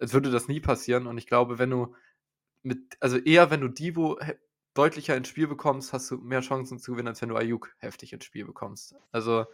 als 0.00 0.14
würde 0.14 0.30
das 0.30 0.48
nie 0.48 0.60
passieren. 0.60 1.06
Und 1.06 1.18
ich 1.18 1.26
glaube, 1.26 1.58
wenn 1.58 1.70
du 1.70 1.94
mit, 2.62 2.96
also 3.00 3.18
eher 3.18 3.50
wenn 3.50 3.60
du 3.60 3.68
Divo 3.68 4.18
deutlicher 4.74 5.16
ins 5.16 5.28
Spiel 5.28 5.46
bekommst, 5.46 5.92
hast 5.92 6.10
du 6.10 6.16
mehr 6.16 6.40
Chancen 6.40 6.78
zu 6.78 6.92
gewinnen, 6.92 7.08
als 7.08 7.22
wenn 7.22 7.28
du 7.28 7.36
Ayuk 7.36 7.74
heftig 7.78 8.12
ins 8.12 8.24
Spiel 8.24 8.44
bekommst. 8.44 8.94
Also, 9.12 9.46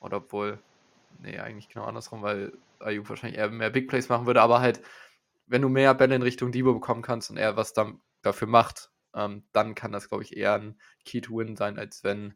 oder 0.00 0.18
obwohl, 0.18 0.58
nee, 1.20 1.38
eigentlich 1.38 1.68
genau 1.68 1.86
andersrum, 1.86 2.22
weil 2.22 2.52
Ayuk 2.80 3.08
wahrscheinlich 3.08 3.38
eher 3.38 3.50
mehr 3.50 3.70
Big 3.70 3.88
Plays 3.88 4.08
machen 4.08 4.26
würde, 4.26 4.42
aber 4.42 4.60
halt, 4.60 4.82
wenn 5.46 5.62
du 5.62 5.68
mehr 5.68 5.94
Bälle 5.94 6.14
in 6.14 6.22
Richtung 6.22 6.52
Divo 6.52 6.74
bekommen 6.74 7.02
kannst 7.02 7.30
und 7.30 7.38
er 7.38 7.56
was 7.56 7.72
dann 7.72 8.00
dafür 8.22 8.48
macht, 8.48 8.90
ähm, 9.14 9.44
dann 9.52 9.74
kann 9.74 9.92
das, 9.92 10.08
glaube 10.08 10.24
ich, 10.24 10.36
eher 10.36 10.54
ein 10.54 10.78
Key 11.04 11.22
to 11.22 11.38
Win 11.38 11.56
sein, 11.56 11.78
als 11.78 12.04
wenn 12.04 12.34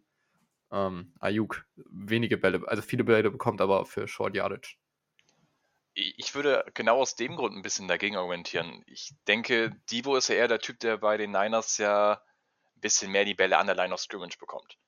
ähm, 0.73 1.13
Ayuk 1.21 1.65
wenige 1.77 2.39
Bälle, 2.39 2.63
also 2.67 2.83
viele 2.83 3.05
Bälle 3.05 3.31
bekommt, 3.31 3.61
aber 3.61 3.87
für 3.87 4.09
Short 4.09 4.35
Yardage. 4.35 4.77
Ich 5.95 6.35
würde 6.35 6.65
genau 6.73 7.01
aus 7.01 7.17
dem 7.17 7.37
Grund 7.37 7.55
ein 7.55 7.63
bisschen 7.63 7.87
dagegen 7.87 8.17
argumentieren. 8.17 8.83
Ich 8.87 9.15
denke, 9.29 9.71
Divo 9.91 10.17
ist 10.17 10.29
ja 10.29 10.37
eher 10.37 10.49
der 10.49 10.59
Typ, 10.59 10.81
der 10.81 10.97
bei 10.97 11.19
den 11.19 11.33
Niners 11.33 11.77
ja 11.77 12.13
ein 12.15 12.81
bisschen 12.81 13.13
mehr 13.13 13.27
die 13.27 13.35
Bälle 13.35 13.59
an 13.59 13.67
der 13.67 13.77
Line 13.77 13.93
of 13.93 14.01
Scrimmage 14.01 14.39
bekommt. 14.39 14.79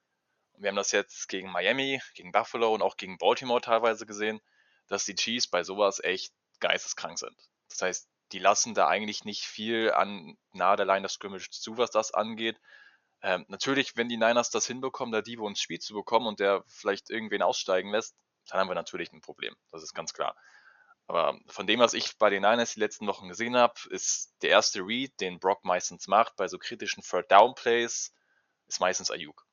Und 0.55 0.63
wir 0.63 0.71
haben 0.71 0.77
das 0.77 0.93
jetzt 0.93 1.29
gegen 1.29 1.51
Miami, 1.51 2.01
gegen 2.15 2.33
Buffalo 2.33 2.73
und 2.73 2.81
auch 2.81 2.97
gegen 2.97 3.19
Baltimore 3.19 3.61
teilweise 3.61 4.07
gesehen, 4.07 4.41
dass 4.89 5.05
die 5.05 5.15
Chiefs 5.15 5.47
bei 5.47 5.63
sowas 5.63 6.01
echt 6.03 6.33
geisteskrank 6.61 7.19
sind. 7.19 7.37
Das 7.69 7.83
heißt, 7.83 8.09
die 8.33 8.39
lassen 8.39 8.73
da 8.73 8.89
eigentlich 8.89 9.25
nicht 9.25 9.43
viel 9.43 9.93
an 9.93 10.39
nahe 10.53 10.77
der 10.77 10.87
Line 10.87 11.05
of 11.05 11.13
Scrimmage 11.13 11.51
zu, 11.51 11.77
was 11.77 11.91
das 11.91 12.15
angeht. 12.15 12.59
Ähm, 13.25 13.47
natürlich, 13.49 13.97
wenn 13.97 14.11
die 14.11 14.19
Niners 14.19 14.51
das 14.51 14.67
hinbekommen, 14.67 15.11
da 15.11 15.23
Divo 15.23 15.49
ins 15.49 15.59
Spiel 15.59 15.79
zu 15.79 15.95
bekommen 15.95 16.27
und 16.27 16.41
der 16.41 16.63
vielleicht 16.67 17.09
irgendwen 17.09 17.41
aussteigen 17.41 17.89
lässt, 17.89 18.15
dann 18.49 18.61
haben 18.61 18.69
wir 18.69 18.75
natürlich 18.75 19.15
ein 19.15 19.23
Problem. 19.23 19.57
Das 19.73 19.83
ist 19.83 19.95
ganz 19.95 20.13
klar. 20.13 20.37
Aber 21.07 21.39
von 21.47 21.67
dem, 21.67 21.81
was 21.81 21.95
ich 21.95 22.19
bei 22.19 22.29
den 22.29 22.43
Niners 22.43 22.75
die 22.75 22.81
letzten 22.81 23.07
Wochen 23.07 23.29
gesehen 23.29 23.57
habe, 23.57 23.75
ist 23.89 24.35
der 24.43 24.51
erste 24.51 24.81
Read, 24.81 25.19
den 25.21 25.41
Brock 25.41 25.65
meistens 25.65 26.07
macht 26.07 26.37
bei 26.37 26.49
so 26.49 26.59
kritischen 26.59 27.03
Third 27.03 27.33
Down 27.33 27.55
Plays, 27.55 28.15
ist 28.67 28.81
meistens 28.81 29.11
Ayuk. 29.11 29.47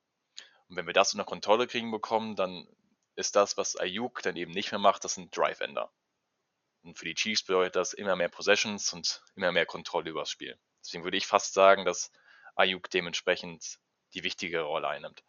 Und 0.68 0.76
wenn 0.76 0.86
wir 0.86 0.92
das 0.92 1.14
unter 1.14 1.24
Kontrolle 1.24 1.66
kriegen 1.66 1.90
bekommen, 1.90 2.36
dann 2.36 2.68
ist 3.14 3.36
das, 3.36 3.56
was 3.56 3.76
Ayuk 3.76 4.20
dann 4.22 4.36
eben 4.36 4.52
nicht 4.52 4.70
mehr 4.72 4.80
macht, 4.80 5.02
das 5.04 5.14
sind 5.14 5.34
Drive-Ender. 5.34 5.90
Und 6.82 6.98
für 6.98 7.06
die 7.06 7.14
Chiefs 7.14 7.42
bedeutet 7.42 7.76
das 7.76 7.94
immer 7.94 8.16
mehr 8.16 8.28
Possessions 8.28 8.92
und 8.92 9.22
immer 9.34 9.50
mehr 9.50 9.64
Kontrolle 9.64 10.10
über 10.10 10.20
das 10.20 10.30
Spiel. 10.30 10.58
Deswegen 10.84 11.04
würde 11.04 11.16
ich 11.16 11.26
fast 11.26 11.54
sagen, 11.54 11.86
dass 11.86 12.10
Ayuk 12.54 12.90
dementsprechend 12.90 13.78
die 14.14 14.24
wichtige 14.24 14.60
Rolle 14.60 14.88
einnimmt. 14.88 15.22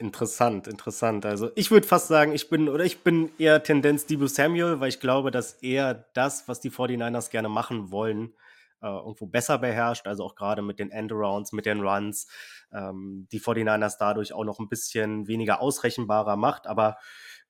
Interessant, 0.00 0.68
interessant. 0.68 1.26
Also 1.26 1.50
ich 1.56 1.72
würde 1.72 1.86
fast 1.86 2.06
sagen, 2.06 2.32
ich 2.32 2.48
bin 2.48 2.68
oder 2.68 2.84
ich 2.84 3.02
bin 3.02 3.32
eher 3.36 3.64
Tendenz 3.64 4.06
Debo 4.06 4.28
Samuel, 4.28 4.78
weil 4.78 4.90
ich 4.90 5.00
glaube, 5.00 5.32
dass 5.32 5.54
er 5.54 6.06
das, 6.14 6.46
was 6.46 6.60
die 6.60 6.70
49ers 6.70 7.30
gerne 7.30 7.48
machen 7.48 7.90
wollen, 7.90 8.32
äh, 8.80 8.86
irgendwo 8.86 9.26
besser 9.26 9.58
beherrscht, 9.58 10.06
also 10.06 10.24
auch 10.24 10.36
gerade 10.36 10.62
mit 10.62 10.78
den 10.78 10.92
Endarounds, 10.92 11.50
mit 11.50 11.66
den 11.66 11.80
Runs, 11.80 12.28
ähm, 12.72 13.26
die 13.32 13.40
49ers 13.40 13.96
dadurch 13.98 14.32
auch 14.32 14.44
noch 14.44 14.60
ein 14.60 14.68
bisschen 14.68 15.26
weniger 15.26 15.60
ausrechenbarer 15.60 16.36
macht, 16.36 16.68
aber 16.68 16.98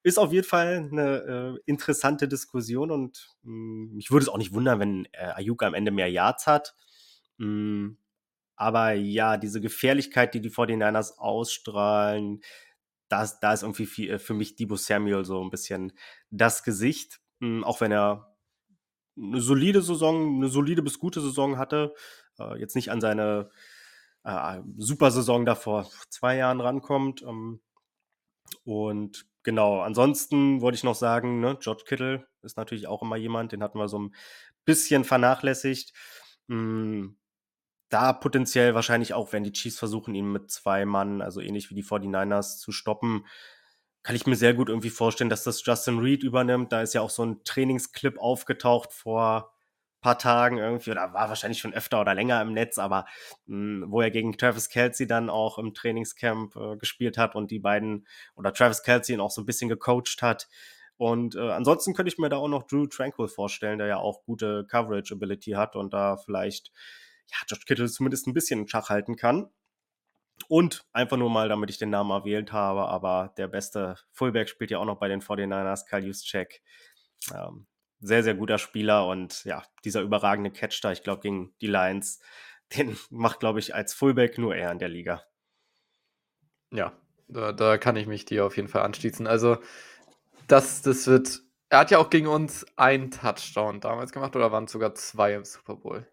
ist 0.02 0.18
auf 0.18 0.32
jeden 0.32 0.46
Fall 0.46 0.88
eine 0.90 1.56
äh, 1.56 1.60
interessante 1.66 2.28
Diskussion 2.28 2.90
und 2.90 3.28
mh, 3.42 3.50
hm, 3.52 3.94
mich 3.94 4.10
würde 4.10 4.22
es 4.22 4.28
auch 4.30 4.38
nicht 4.38 4.54
wundern, 4.54 4.80
wenn 4.80 5.04
äh, 5.12 5.32
Ayuka 5.34 5.66
am 5.66 5.74
Ende 5.74 5.90
mehr 5.90 6.10
Yards 6.10 6.46
hat. 6.46 6.74
Mm, 7.38 7.96
aber 8.56 8.92
ja, 8.92 9.36
diese 9.36 9.60
Gefährlichkeit, 9.60 10.34
die 10.34 10.40
die 10.40 10.50
49ers 10.50 11.18
ausstrahlen, 11.18 12.42
da 13.08 13.22
ist 13.22 13.62
irgendwie 13.62 13.86
viel, 13.86 14.10
äh, 14.10 14.18
für 14.18 14.34
mich 14.34 14.56
Debo 14.56 14.76
Samuel 14.76 15.24
so 15.24 15.42
ein 15.42 15.50
bisschen 15.50 15.92
das 16.30 16.62
Gesicht. 16.62 17.20
Mm, 17.40 17.64
auch 17.64 17.80
wenn 17.80 17.92
er 17.92 18.36
eine 19.16 19.40
solide 19.40 19.82
Saison, 19.82 20.36
eine 20.36 20.48
solide 20.48 20.82
bis 20.82 20.98
gute 20.98 21.20
Saison 21.20 21.58
hatte, 21.58 21.94
äh, 22.38 22.58
jetzt 22.58 22.76
nicht 22.76 22.90
an 22.90 23.00
seine 23.00 23.50
äh, 24.24 24.60
Supersaison 24.76 25.44
da 25.44 25.54
vor 25.54 25.90
zwei 26.10 26.36
Jahren 26.36 26.60
rankommt. 26.60 27.22
Ähm, 27.22 27.60
und 28.64 29.26
genau, 29.42 29.80
ansonsten 29.80 30.60
wollte 30.60 30.76
ich 30.76 30.84
noch 30.84 30.94
sagen, 30.94 31.40
ne, 31.40 31.56
George 31.60 31.84
Kittle 31.86 32.26
ist 32.42 32.56
natürlich 32.56 32.86
auch 32.86 33.02
immer 33.02 33.16
jemand, 33.16 33.52
den 33.52 33.62
hatten 33.62 33.78
wir 33.78 33.88
so 33.88 33.98
ein 33.98 34.14
bisschen 34.64 35.04
vernachlässigt. 35.04 35.92
Da 37.88 38.12
potenziell 38.12 38.74
wahrscheinlich 38.74 39.14
auch, 39.14 39.32
wenn 39.32 39.44
die 39.44 39.52
Chiefs 39.52 39.78
versuchen, 39.78 40.14
ihn 40.14 40.30
mit 40.30 40.50
zwei 40.50 40.84
Mann, 40.84 41.22
also 41.22 41.40
ähnlich 41.40 41.70
wie 41.70 41.74
die 41.74 41.84
49ers, 41.84 42.58
zu 42.58 42.72
stoppen, 42.72 43.24
kann 44.02 44.16
ich 44.16 44.26
mir 44.26 44.36
sehr 44.36 44.54
gut 44.54 44.68
irgendwie 44.68 44.90
vorstellen, 44.90 45.30
dass 45.30 45.44
das 45.44 45.64
Justin 45.64 45.98
Reed 45.98 46.22
übernimmt. 46.22 46.72
Da 46.72 46.82
ist 46.82 46.94
ja 46.94 47.00
auch 47.00 47.10
so 47.10 47.24
ein 47.24 47.44
Trainingsclip 47.44 48.18
aufgetaucht 48.18 48.92
vor 48.92 49.52
ein 49.98 50.00
paar 50.00 50.18
Tagen 50.18 50.58
irgendwie, 50.58 50.90
oder 50.90 51.12
war 51.12 51.28
wahrscheinlich 51.28 51.58
schon 51.58 51.74
öfter 51.74 52.00
oder 52.00 52.14
länger 52.14 52.40
im 52.40 52.52
Netz, 52.52 52.78
aber 52.78 53.06
mh, 53.46 53.84
hm, 53.84 53.90
wo 53.90 54.00
er 54.00 54.10
gegen 54.10 54.36
Travis 54.38 54.68
Kelsey 54.68 55.06
dann 55.06 55.28
auch 55.28 55.58
im 55.58 55.74
Trainingscamp 55.74 56.56
äh, 56.56 56.76
gespielt 56.76 57.18
hat 57.18 57.34
und 57.34 57.50
die 57.50 57.58
beiden, 57.58 58.06
oder 58.36 58.52
Travis 58.52 58.82
Kelsey 58.82 59.14
ihn 59.14 59.20
auch 59.20 59.30
so 59.30 59.42
ein 59.42 59.46
bisschen 59.46 59.68
gecoacht 59.68 60.22
hat. 60.22 60.48
Und 60.96 61.36
äh, 61.36 61.50
ansonsten 61.50 61.94
könnte 61.94 62.12
ich 62.12 62.18
mir 62.18 62.28
da 62.28 62.36
auch 62.36 62.48
noch 62.48 62.64
Drew 62.64 62.86
Tranquil 62.86 63.28
vorstellen, 63.28 63.78
der 63.78 63.88
ja 63.88 63.96
auch 63.98 64.24
gute 64.24 64.66
Coverage-Ability 64.66 65.52
hat 65.52 65.76
und 65.76 65.92
da 65.92 66.16
vielleicht 66.16 66.72
ja, 67.30 67.38
Josh 67.48 67.64
Kittle 67.64 67.88
zumindest 67.88 68.26
ein 68.26 68.34
bisschen 68.34 68.60
in 68.60 68.68
Schach 68.68 68.88
halten 68.88 69.16
kann. 69.16 69.50
Und 70.46 70.86
einfach 70.92 71.16
nur 71.16 71.30
mal, 71.30 71.48
damit 71.48 71.68
ich 71.70 71.78
den 71.78 71.90
Namen 71.90 72.10
erwähnt 72.10 72.52
habe, 72.52 72.86
aber 72.86 73.34
der 73.36 73.48
beste 73.48 73.96
Fullback 74.12 74.48
spielt 74.48 74.70
ja 74.70 74.78
auch 74.78 74.84
noch 74.84 74.98
bei 74.98 75.08
den 75.08 75.20
49ers, 75.20 75.86
Kyle 75.86 76.06
Juszczyk. 76.06 76.62
Ähm, 77.34 77.66
sehr, 78.00 78.22
sehr 78.22 78.34
guter 78.34 78.58
Spieler 78.58 79.06
und 79.06 79.44
ja, 79.44 79.64
dieser 79.84 80.02
überragende 80.02 80.50
Catch 80.50 80.80
da, 80.82 80.92
ich 80.92 81.02
glaube, 81.02 81.22
gegen 81.22 81.54
die 81.60 81.66
Lions, 81.66 82.20
den 82.76 82.96
macht, 83.10 83.40
glaube 83.40 83.58
ich, 83.58 83.74
als 83.74 83.94
Fullback 83.94 84.38
nur 84.38 84.54
er 84.54 84.70
in 84.70 84.78
der 84.78 84.88
Liga. 84.88 85.24
Ja, 86.70 86.92
da, 87.28 87.52
da 87.52 87.78
kann 87.78 87.96
ich 87.96 88.06
mich 88.06 88.24
dir 88.24 88.44
auf 88.44 88.56
jeden 88.56 88.68
Fall 88.68 88.82
anschließen. 88.82 89.26
Also, 89.26 89.58
das, 90.46 90.82
das 90.82 91.06
wird. 91.06 91.42
Er 91.70 91.80
hat 91.80 91.90
ja 91.90 91.98
auch 91.98 92.08
gegen 92.08 92.28
uns 92.28 92.66
einen 92.76 93.10
Touchdown 93.10 93.80
damals 93.80 94.12
gemacht 94.12 94.34
oder 94.36 94.52
waren 94.52 94.64
es 94.64 94.72
sogar 94.72 94.94
zwei 94.94 95.34
im 95.34 95.44
Super 95.44 95.76
Bowl? 95.76 96.06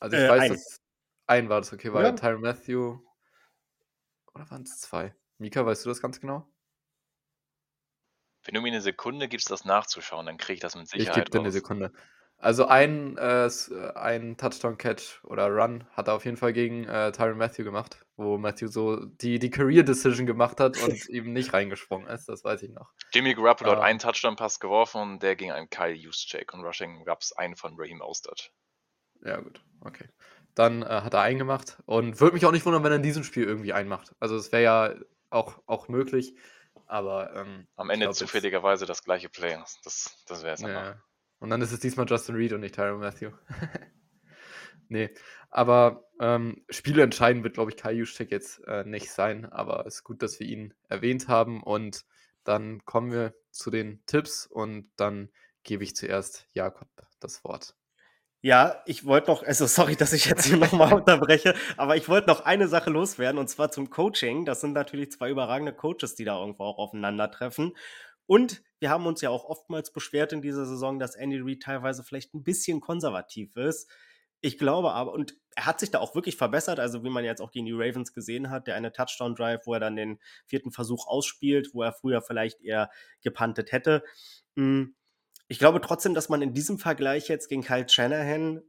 Also 0.00 0.16
ich 0.16 0.22
äh, 0.22 0.28
weiß, 0.28 0.42
ein. 0.42 0.48
dass 0.50 0.80
ein 1.26 1.48
war 1.48 1.60
das 1.60 1.72
okay, 1.72 1.92
weil 1.92 2.04
ja. 2.04 2.12
Tyron 2.12 2.40
Matthew. 2.40 2.98
Oder 4.34 4.50
waren 4.50 4.62
es 4.62 4.80
zwei? 4.80 5.14
Mika, 5.38 5.64
weißt 5.64 5.84
du 5.84 5.88
das 5.90 6.00
ganz 6.00 6.20
genau? 6.20 6.48
Wenn 8.44 8.54
du 8.54 8.60
mir 8.60 8.68
eine 8.68 8.80
Sekunde 8.80 9.28
gibst, 9.28 9.50
das 9.50 9.64
nachzuschauen, 9.64 10.26
dann 10.26 10.38
kriege 10.38 10.54
ich 10.54 10.60
das 10.60 10.74
mit 10.74 10.88
Sicherheit. 10.88 11.16
Ich 11.16 11.24
gebe 11.24 11.30
dir 11.30 11.40
eine 11.40 11.50
Sekunde. 11.50 11.92
Also 12.40 12.66
ein, 12.66 13.18
äh, 13.18 13.50
ein 13.96 14.36
Touchdown-Catch 14.36 15.24
oder 15.24 15.48
Run 15.48 15.84
hat 15.90 16.06
er 16.06 16.14
auf 16.14 16.24
jeden 16.24 16.36
Fall 16.36 16.52
gegen 16.52 16.84
äh, 16.84 17.10
Tyron 17.10 17.36
Matthew 17.36 17.64
gemacht, 17.64 18.06
wo 18.16 18.38
Matthew 18.38 18.68
so 18.68 19.04
die, 19.04 19.40
die 19.40 19.50
Career-Decision 19.50 20.24
gemacht 20.24 20.60
hat 20.60 20.80
und 20.80 20.92
eben 21.08 21.32
nicht 21.32 21.52
reingesprungen 21.52 22.06
ist, 22.06 22.28
das 22.28 22.44
weiß 22.44 22.62
ich 22.62 22.70
noch. 22.70 22.92
Jimmy 23.12 23.34
Garoppolo 23.34 23.72
ähm, 23.72 23.78
hat 23.78 23.84
einen 23.84 23.98
Touchdown-Pass 23.98 24.60
geworfen 24.60 25.00
und 25.00 25.22
der 25.22 25.34
ging 25.34 25.50
an 25.50 25.68
Kyle 25.68 25.92
Juszczyk 25.92 26.54
und 26.54 26.64
Rushing 26.64 27.04
gab 27.04 27.22
es 27.22 27.32
einen 27.32 27.56
von 27.56 27.74
Raheem 27.76 28.00
Ostert. 28.00 28.52
Ja 29.24 29.40
gut, 29.40 29.62
okay. 29.80 30.08
Dann 30.54 30.82
äh, 30.82 30.86
hat 30.86 31.14
er 31.14 31.20
einen 31.20 31.38
gemacht 31.38 31.80
und 31.86 32.20
würde 32.20 32.34
mich 32.34 32.46
auch 32.46 32.52
nicht 32.52 32.66
wundern, 32.66 32.82
wenn 32.82 32.92
er 32.92 32.96
in 32.96 33.02
diesem 33.02 33.24
Spiel 33.24 33.44
irgendwie 33.44 33.72
einen 33.72 33.88
macht. 33.88 34.14
Also 34.18 34.36
es 34.36 34.50
wäre 34.52 34.62
ja 34.62 34.94
auch, 35.30 35.62
auch 35.66 35.88
möglich, 35.88 36.36
aber 36.86 37.34
ähm, 37.34 37.66
am 37.76 37.90
Ende 37.90 38.10
zufälligerweise 38.10 38.86
das 38.86 39.04
gleiche 39.04 39.28
Play. 39.28 39.58
Das, 39.84 40.24
das 40.26 40.42
wäre 40.42 40.54
es 40.54 40.60
ja. 40.60 41.00
Und 41.38 41.50
dann 41.50 41.62
ist 41.62 41.72
es 41.72 41.80
diesmal 41.80 42.06
Justin 42.08 42.34
Reed 42.34 42.52
und 42.52 42.60
nicht 42.60 42.74
Tyron 42.74 43.00
Matthew. 43.00 43.30
nee, 44.88 45.10
aber 45.50 46.08
ähm, 46.18 46.64
Spiele 46.68 47.02
entscheiden 47.02 47.44
wird, 47.44 47.54
glaube 47.54 47.70
ich, 47.70 47.76
Kai 47.76 47.92
Juszczyk 47.92 48.30
jetzt 48.32 48.66
äh, 48.66 48.84
nicht 48.84 49.10
sein, 49.10 49.46
aber 49.46 49.86
es 49.86 49.96
ist 49.96 50.04
gut, 50.04 50.22
dass 50.22 50.40
wir 50.40 50.46
ihn 50.48 50.74
erwähnt 50.88 51.28
haben 51.28 51.62
und 51.62 52.04
dann 52.42 52.84
kommen 52.84 53.12
wir 53.12 53.34
zu 53.50 53.70
den 53.70 54.02
Tipps 54.06 54.46
und 54.46 54.90
dann 54.96 55.30
gebe 55.62 55.84
ich 55.84 55.94
zuerst 55.94 56.46
Jakob 56.52 56.88
das 57.20 57.44
Wort. 57.44 57.76
Ja, 58.40 58.82
ich 58.86 59.04
wollte 59.04 59.30
noch, 59.30 59.42
also 59.42 59.66
sorry, 59.66 59.96
dass 59.96 60.12
ich 60.12 60.26
jetzt 60.26 60.44
hier 60.44 60.56
nochmal 60.58 60.92
unterbreche, 60.92 61.54
aber 61.76 61.96
ich 61.96 62.08
wollte 62.08 62.28
noch 62.28 62.44
eine 62.44 62.68
Sache 62.68 62.90
loswerden 62.90 63.38
und 63.38 63.48
zwar 63.48 63.70
zum 63.72 63.90
Coaching. 63.90 64.44
Das 64.44 64.60
sind 64.60 64.74
natürlich 64.74 65.10
zwei 65.10 65.30
überragende 65.30 65.72
Coaches, 65.72 66.14
die 66.14 66.24
da 66.24 66.38
irgendwo 66.38 66.64
auch 66.64 66.78
aufeinandertreffen. 66.78 67.76
Und 68.26 68.62
wir 68.78 68.90
haben 68.90 69.06
uns 69.06 69.22
ja 69.22 69.30
auch 69.30 69.44
oftmals 69.44 69.92
beschwert 69.92 70.32
in 70.32 70.42
dieser 70.42 70.66
Saison, 70.66 70.98
dass 71.00 71.16
Andy 71.16 71.40
Reid 71.40 71.62
teilweise 71.62 72.04
vielleicht 72.04 72.34
ein 72.34 72.44
bisschen 72.44 72.80
konservativ 72.80 73.56
ist. 73.56 73.90
Ich 74.40 74.56
glaube 74.56 74.92
aber, 74.92 75.12
und 75.12 75.34
er 75.56 75.66
hat 75.66 75.80
sich 75.80 75.90
da 75.90 75.98
auch 75.98 76.14
wirklich 76.14 76.36
verbessert, 76.36 76.78
also 76.78 77.02
wie 77.02 77.10
man 77.10 77.24
jetzt 77.24 77.40
auch 77.40 77.50
gegen 77.50 77.66
die 77.66 77.72
Ravens 77.72 78.12
gesehen 78.12 78.50
hat, 78.50 78.68
der 78.68 78.76
eine 78.76 78.92
Touchdown-Drive, 78.92 79.66
wo 79.66 79.74
er 79.74 79.80
dann 79.80 79.96
den 79.96 80.20
vierten 80.46 80.70
Versuch 80.70 81.08
ausspielt, 81.08 81.70
wo 81.72 81.82
er 81.82 81.92
früher 81.92 82.22
vielleicht 82.22 82.60
eher 82.60 82.90
gepantet 83.22 83.72
hätte. 83.72 84.04
Hm, 84.56 84.94
ich 85.48 85.58
glaube 85.58 85.80
trotzdem, 85.80 86.14
dass 86.14 86.28
man 86.28 86.42
in 86.42 86.54
diesem 86.54 86.78
Vergleich 86.78 87.28
jetzt 87.28 87.48
gegen 87.48 87.62
Kyle 87.62 87.88
Shanahan, 87.88 88.62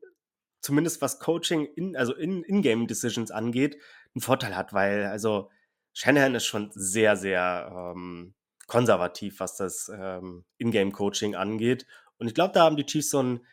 zumindest 0.61 1.01
was 1.01 1.19
Coaching, 1.19 1.65
in, 1.65 1.95
also 1.95 2.13
in, 2.15 2.43
In-Game-Decisions 2.43 3.32
angeht, 3.32 3.77
einen 4.15 4.21
Vorteil 4.21 4.55
hat, 4.55 4.73
weil 4.73 5.05
also 5.05 5.51
Shanahan 5.93 6.36
ist 6.36 6.45
schon 6.45 6.71
sehr, 6.73 7.15
sehr 7.15 7.93
ähm, 7.95 8.34
konservativ, 8.67 9.39
was 9.39 9.55
das 9.57 9.89
ähm, 9.93 10.45
Ingame-Coaching 10.57 11.36
angeht. 11.36 11.86
Und 12.17 12.27
ich 12.27 12.34
glaube, 12.34 12.53
da 12.53 12.63
haben 12.63 12.77
die 12.77 12.86
Chiefs 12.86 13.09
so 13.09 13.19
einen 13.19 13.45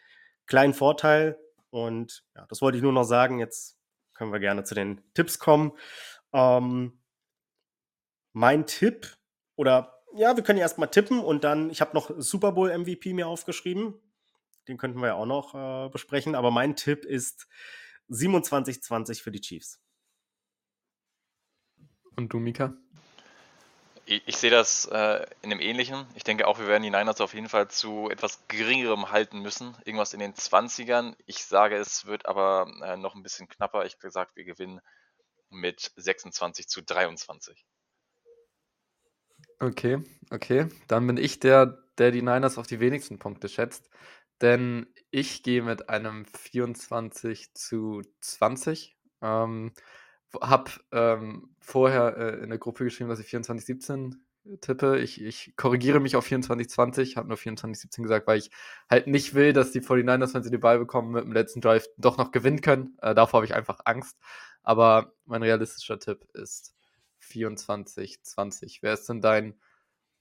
kleinen 0.46 0.74
Vorteil. 0.74 1.38
Und 1.70 2.24
ja, 2.34 2.46
das 2.48 2.60
wollte 2.62 2.78
ich 2.78 2.82
nur 2.82 2.92
noch 2.92 3.04
sagen. 3.04 3.38
Jetzt 3.38 3.78
können 4.14 4.32
wir 4.32 4.40
gerne 4.40 4.64
zu 4.64 4.74
den 4.74 5.02
Tipps 5.14 5.38
kommen. 5.38 5.72
Ähm, 6.32 7.00
mein 8.32 8.66
Tipp, 8.66 9.16
oder 9.56 9.95
ja, 10.14 10.36
wir 10.36 10.42
können 10.42 10.58
ja 10.58 10.64
erstmal 10.64 10.90
tippen 10.90 11.20
und 11.20 11.44
dann, 11.44 11.70
ich 11.70 11.80
habe 11.80 11.94
noch 11.94 12.10
Super 12.16 12.52
Bowl 12.52 12.76
MVP 12.76 13.12
mir 13.12 13.28
aufgeschrieben. 13.28 13.94
Den 14.68 14.78
könnten 14.78 15.00
wir 15.00 15.08
ja 15.08 15.14
auch 15.14 15.26
noch 15.26 15.54
äh, 15.54 15.88
besprechen. 15.90 16.34
Aber 16.34 16.50
mein 16.50 16.76
Tipp 16.76 17.04
ist 17.04 17.46
27-20 18.10 19.22
für 19.22 19.30
die 19.30 19.40
Chiefs. 19.40 19.80
Und 22.16 22.32
du, 22.32 22.38
Mika? 22.38 22.74
Ich, 24.06 24.22
ich 24.26 24.36
sehe 24.36 24.50
das 24.50 24.86
äh, 24.86 25.26
in 25.42 25.50
dem 25.50 25.60
Ähnlichen. 25.60 26.06
Ich 26.14 26.24
denke 26.24 26.46
auch, 26.46 26.58
wir 26.58 26.66
werden 26.66 26.82
die 26.82 26.90
Niners 26.90 27.20
auf 27.20 27.34
jeden 27.34 27.48
Fall 27.48 27.68
zu 27.68 28.08
etwas 28.08 28.46
geringerem 28.48 29.10
halten 29.10 29.40
müssen. 29.40 29.76
Irgendwas 29.84 30.14
in 30.14 30.20
den 30.20 30.34
20ern. 30.34 31.14
Ich 31.26 31.44
sage, 31.44 31.76
es 31.76 32.06
wird 32.06 32.26
aber 32.26 32.72
äh, 32.82 32.96
noch 32.96 33.14
ein 33.14 33.22
bisschen 33.22 33.48
knapper. 33.48 33.84
Ich 33.84 33.94
habe 33.94 34.02
gesagt, 34.02 34.36
wir 34.36 34.44
gewinnen 34.44 34.80
mit 35.50 35.92
26 35.96 36.68
zu 36.68 36.82
23. 36.82 37.66
Okay, 39.60 40.02
okay. 40.30 40.68
Dann 40.86 41.06
bin 41.06 41.16
ich 41.16 41.40
der, 41.40 41.78
der 41.98 42.10
die 42.10 42.22
Niners 42.22 42.58
auf 42.58 42.66
die 42.66 42.80
wenigsten 42.80 43.18
Punkte 43.18 43.48
schätzt. 43.48 43.88
Denn 44.42 44.86
ich 45.10 45.42
gehe 45.42 45.62
mit 45.62 45.88
einem 45.88 46.26
24 46.26 47.54
zu 47.54 48.02
20. 48.20 48.96
Ähm, 49.22 49.72
habe 50.42 50.70
ähm, 50.92 51.54
vorher 51.60 52.16
äh, 52.18 52.42
in 52.42 52.50
der 52.50 52.58
Gruppe 52.58 52.84
geschrieben, 52.84 53.08
dass 53.08 53.20
ich 53.20 53.28
24-17 53.28 54.14
tippe. 54.60 54.98
Ich, 54.98 55.22
ich 55.22 55.54
korrigiere 55.56 56.00
mich 56.00 56.16
auf 56.16 56.26
24-20, 56.26 57.16
habe 57.16 57.28
nur 57.28 57.38
24-17 57.38 58.02
gesagt, 58.02 58.26
weil 58.26 58.38
ich 58.38 58.50
halt 58.90 59.06
nicht 59.06 59.34
will, 59.34 59.52
dass 59.54 59.72
die 59.72 59.80
49ers, 59.80 60.34
wenn 60.34 60.42
sie 60.42 60.50
den 60.50 60.60
Ball 60.60 60.78
bekommen, 60.78 61.12
mit 61.12 61.24
dem 61.24 61.32
letzten 61.32 61.60
Drive 61.62 61.86
doch 61.96 62.18
noch 62.18 62.30
gewinnen 62.30 62.60
können. 62.60 62.96
Äh, 63.00 63.14
davor 63.14 63.38
habe 63.38 63.46
ich 63.46 63.54
einfach 63.54 63.80
Angst. 63.86 64.18
Aber 64.62 65.14
mein 65.24 65.42
realistischer 65.42 65.98
Tipp 65.98 66.26
ist 66.34 66.74
24-20. 67.26 68.78
Wer 68.82 68.94
ist 68.94 69.08
denn 69.08 69.20
dein 69.20 69.54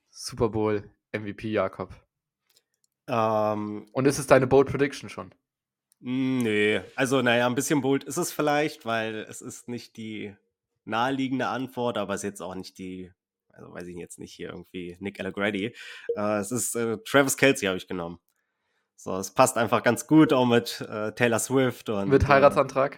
Super 0.10 0.49
Bowl 0.49 0.89
MVP, 1.14 1.49
Jakob? 1.49 1.93
Ähm, 3.08 3.88
Und 3.91 4.06
ist 4.06 4.20
es 4.20 4.28
deine 4.28 4.47
Bold 4.47 4.70
Prediction 4.70 5.10
schon? 5.10 5.34
Nee, 5.99 6.82
also 6.95 7.22
naja, 7.22 7.47
ein 7.47 7.56
bisschen 7.56 7.82
bold 7.82 8.03
ist 8.03 8.18
es 8.18 8.32
vielleicht, 8.32 8.86
weil 8.86 9.26
es 9.30 9.41
ist 9.41 9.68
nicht 9.68 9.97
die 9.97 10.36
naheliegende 10.84 11.47
Antwort, 11.47 11.97
aber 11.97 12.14
es 12.14 12.22
ist 12.22 12.30
jetzt 12.30 12.41
auch 12.41 12.53
nicht 12.56 12.78
die, 12.78 13.12
also 13.49 13.74
weiß 13.74 13.88
ich 13.88 13.95
jetzt 13.95 14.20
nicht 14.20 14.34
hier 14.34 14.49
irgendwie 14.49 14.97
Nick 14.99 15.20
Allegretti. 15.20 15.74
Äh, 16.16 16.38
es 16.39 16.51
ist 16.51 16.76
äh, 16.76 16.97
Travis 17.06 17.38
Kelsey 17.38 17.68
habe 17.68 17.78
ich 17.78 17.88
genommen. 17.88 18.20
So, 18.97 19.18
es 19.18 19.32
passt 19.32 19.58
einfach 19.58 19.84
ganz 19.84 20.08
gut 20.08 20.32
auch 20.32 20.45
mit 20.45 20.82
äh, 20.82 21.12
Taylor 21.14 21.39
Swift 21.39 21.89
und. 21.89 22.10
Mit 22.10 22.24
äh, 22.24 22.28
Heiratsantrag? 22.28 22.97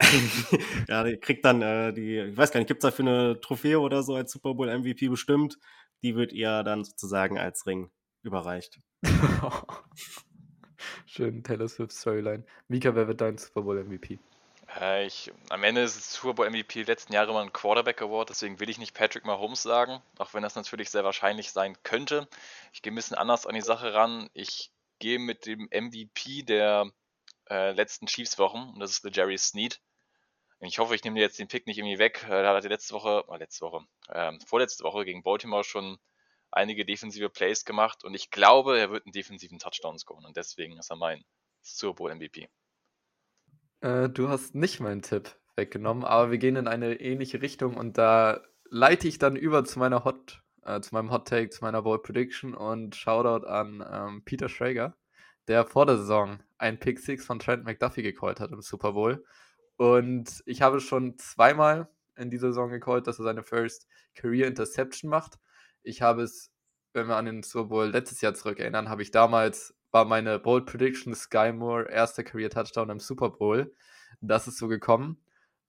ja, 0.88 1.04
die 1.04 1.16
kriegt 1.16 1.44
dann 1.44 1.62
äh, 1.62 1.92
die, 1.92 2.18
ich 2.18 2.36
weiß 2.36 2.52
gar 2.52 2.60
nicht, 2.60 2.68
gibt 2.68 2.84
es 2.84 2.90
dafür 2.90 3.06
eine 3.06 3.40
Trophäe 3.40 3.80
oder 3.80 4.02
so 4.02 4.14
als 4.14 4.32
Super 4.32 4.54
Bowl 4.54 4.68
MVP 4.68 5.08
bestimmt? 5.08 5.58
Die 6.02 6.14
wird 6.16 6.32
ihr 6.32 6.62
dann 6.62 6.84
sozusagen 6.84 7.38
als 7.38 7.66
Ring 7.66 7.90
überreicht. 8.22 8.78
Schön, 11.06 11.42
Taylor 11.42 11.68
Swift 11.68 11.92
Storyline. 11.92 12.44
Mika, 12.68 12.94
wer 12.94 13.08
wird 13.08 13.20
dein 13.20 13.38
Super 13.38 13.62
Bowl 13.62 13.82
MVP? 13.82 14.18
Äh, 14.78 15.06
ich, 15.06 15.32
am 15.48 15.64
Ende 15.64 15.82
ist 15.82 15.96
es 15.96 16.12
Super 16.12 16.34
Bowl 16.34 16.50
MVP 16.50 16.82
letzten 16.82 17.12
Jahre 17.12 17.30
immer 17.30 17.40
ein 17.40 17.52
Quarterback 17.52 18.02
Award, 18.02 18.30
deswegen 18.30 18.60
will 18.60 18.68
ich 18.68 18.78
nicht 18.78 18.94
Patrick 18.94 19.24
Mahomes 19.24 19.62
sagen, 19.62 20.02
auch 20.18 20.34
wenn 20.34 20.42
das 20.42 20.56
natürlich 20.56 20.90
sehr 20.90 21.04
wahrscheinlich 21.04 21.52
sein 21.52 21.76
könnte. 21.82 22.28
Ich 22.72 22.82
gehe 22.82 22.92
ein 22.92 22.96
bisschen 22.96 23.16
anders 23.16 23.46
an 23.46 23.54
die 23.54 23.60
Sache 23.62 23.94
ran. 23.94 24.28
Ich 24.34 24.72
gehe 24.98 25.18
mit 25.18 25.46
dem 25.46 25.68
MVP 25.72 26.42
der 26.42 26.90
äh, 27.48 27.72
letzten 27.72 28.06
Chiefs-Wochen 28.06 28.70
und 28.74 28.80
das 28.80 28.90
ist 28.90 29.04
der 29.04 29.12
Jerry 29.12 29.38
Sneed. 29.38 29.80
Ich 30.60 30.78
hoffe, 30.78 30.94
ich 30.94 31.04
nehme 31.04 31.16
dir 31.16 31.22
jetzt 31.22 31.38
den 31.38 31.48
Pick 31.48 31.66
nicht 31.66 31.78
irgendwie 31.78 31.98
weg. 31.98 32.24
Äh, 32.24 32.42
da 32.42 32.54
hat 32.54 32.64
er 32.64 32.70
letzte 32.70 32.94
Woche, 32.94 33.24
äh, 33.30 33.36
letzte 33.36 33.66
Woche, 33.66 33.86
äh, 34.08 34.32
vorletzte 34.46 34.84
Woche 34.84 35.04
gegen 35.04 35.22
Baltimore 35.22 35.64
schon 35.64 35.98
einige 36.50 36.84
defensive 36.84 37.28
Plays 37.28 37.64
gemacht 37.64 38.04
und 38.04 38.14
ich 38.14 38.30
glaube, 38.30 38.78
er 38.78 38.90
wird 38.90 39.04
einen 39.04 39.12
defensiven 39.12 39.58
Touchdown 39.58 39.98
scoren 39.98 40.24
und 40.24 40.36
deswegen 40.36 40.78
ist 40.78 40.90
er 40.90 40.96
mein 40.96 41.24
Super 41.62 41.94
Bowl 41.94 42.14
MVP. 42.14 42.48
Äh, 43.80 44.08
du 44.08 44.28
hast 44.28 44.54
nicht 44.54 44.80
meinen 44.80 45.02
Tipp 45.02 45.36
weggenommen, 45.56 46.04
aber 46.04 46.30
wir 46.30 46.38
gehen 46.38 46.56
in 46.56 46.68
eine 46.68 47.00
ähnliche 47.00 47.42
Richtung 47.42 47.76
und 47.76 47.98
da 47.98 48.42
leite 48.70 49.08
ich 49.08 49.18
dann 49.18 49.36
über 49.36 49.64
zu 49.64 49.78
meiner 49.78 50.04
Hot, 50.04 50.42
äh, 50.62 50.80
zu 50.80 50.94
meinem 50.94 51.10
Hot 51.10 51.28
Take, 51.28 51.50
zu 51.50 51.62
meiner 51.62 51.82
Bold 51.82 52.02
Prediction 52.02 52.54
und 52.54 52.96
Shoutout 52.96 53.46
an 53.46 53.84
ähm, 53.90 54.22
Peter 54.24 54.48
Schrager, 54.48 54.96
der 55.48 55.66
vor 55.66 55.86
der 55.86 55.98
Saison 55.98 56.40
ein 56.58 56.78
Pick 56.78 56.98
Six 56.98 57.24
von 57.24 57.38
Trent 57.38 57.64
McDuffie 57.64 58.02
gecallt 58.02 58.40
hat 58.40 58.50
im 58.50 58.62
Super 58.62 58.92
Bowl. 58.92 59.24
Und 59.76 60.42
ich 60.46 60.62
habe 60.62 60.80
schon 60.80 61.18
zweimal 61.18 61.88
in 62.16 62.30
dieser 62.30 62.48
Saison 62.48 62.70
gecallt, 62.70 63.06
dass 63.06 63.18
er 63.18 63.24
seine 63.24 63.42
First 63.42 63.86
Career 64.14 64.46
Interception 64.46 65.10
macht. 65.10 65.38
Ich 65.82 66.02
habe 66.02 66.22
es, 66.22 66.50
wenn 66.92 67.08
wir 67.08 67.16
an 67.16 67.26
den 67.26 67.42
Super 67.42 67.68
Bowl 67.68 67.86
letztes 67.86 68.20
Jahr 68.20 68.34
zurückerinnern, 68.34 68.88
habe 68.88 69.02
ich 69.02 69.10
damals, 69.10 69.74
war 69.90 70.04
meine 70.04 70.38
Bold 70.38 70.66
Prediction 70.66 71.14
Sky 71.14 71.52
Moore 71.52 71.90
erster 71.90 72.24
Career 72.24 72.50
Touchdown 72.50 72.90
im 72.90 73.00
Super 73.00 73.30
Bowl. 73.30 73.74
Das 74.20 74.48
ist 74.48 74.58
so 74.58 74.68
gekommen. 74.68 75.22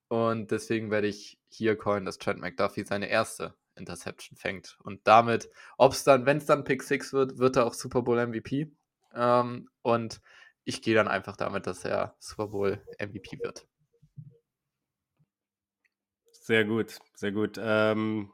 Und 0.07 0.51
deswegen 0.51 0.89
werde 0.89 1.07
ich 1.07 1.37
hier 1.49 1.77
callen, 1.77 2.05
dass 2.05 2.17
Trent 2.17 2.39
McDuffie 2.39 2.85
seine 2.85 3.09
erste 3.09 3.55
Interception 3.75 4.37
fängt. 4.37 4.77
Und 4.83 5.05
damit, 5.05 5.49
ob 5.77 5.91
es 5.93 6.03
dann, 6.03 6.25
wenn 6.25 6.37
es 6.37 6.45
dann 6.45 6.63
Pick 6.63 6.81
6 6.81 7.13
wird, 7.13 7.37
wird 7.37 7.57
er 7.57 7.65
auch 7.65 7.73
Super 7.73 8.01
Bowl 8.01 8.25
MVP. 8.25 8.71
Ähm, 9.13 9.69
und 9.81 10.21
ich 10.63 10.81
gehe 10.81 10.95
dann 10.95 11.07
einfach 11.07 11.35
damit, 11.35 11.67
dass 11.67 11.83
er 11.83 12.15
Super 12.19 12.47
Bowl 12.47 12.81
MVP 12.99 13.39
wird. 13.39 13.67
Sehr 16.47 16.63
gut, 16.63 16.99
sehr 17.13 17.33
gut. 17.33 17.59
Ähm, 17.61 18.31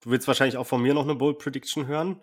du 0.00 0.10
willst 0.10 0.26
wahrscheinlich 0.26 0.56
auch 0.56 0.66
von 0.66 0.82
mir 0.82 0.92
noch 0.92 1.04
eine 1.04 1.14
Bold 1.14 1.38
Prediction 1.38 1.86
hören. 1.86 2.20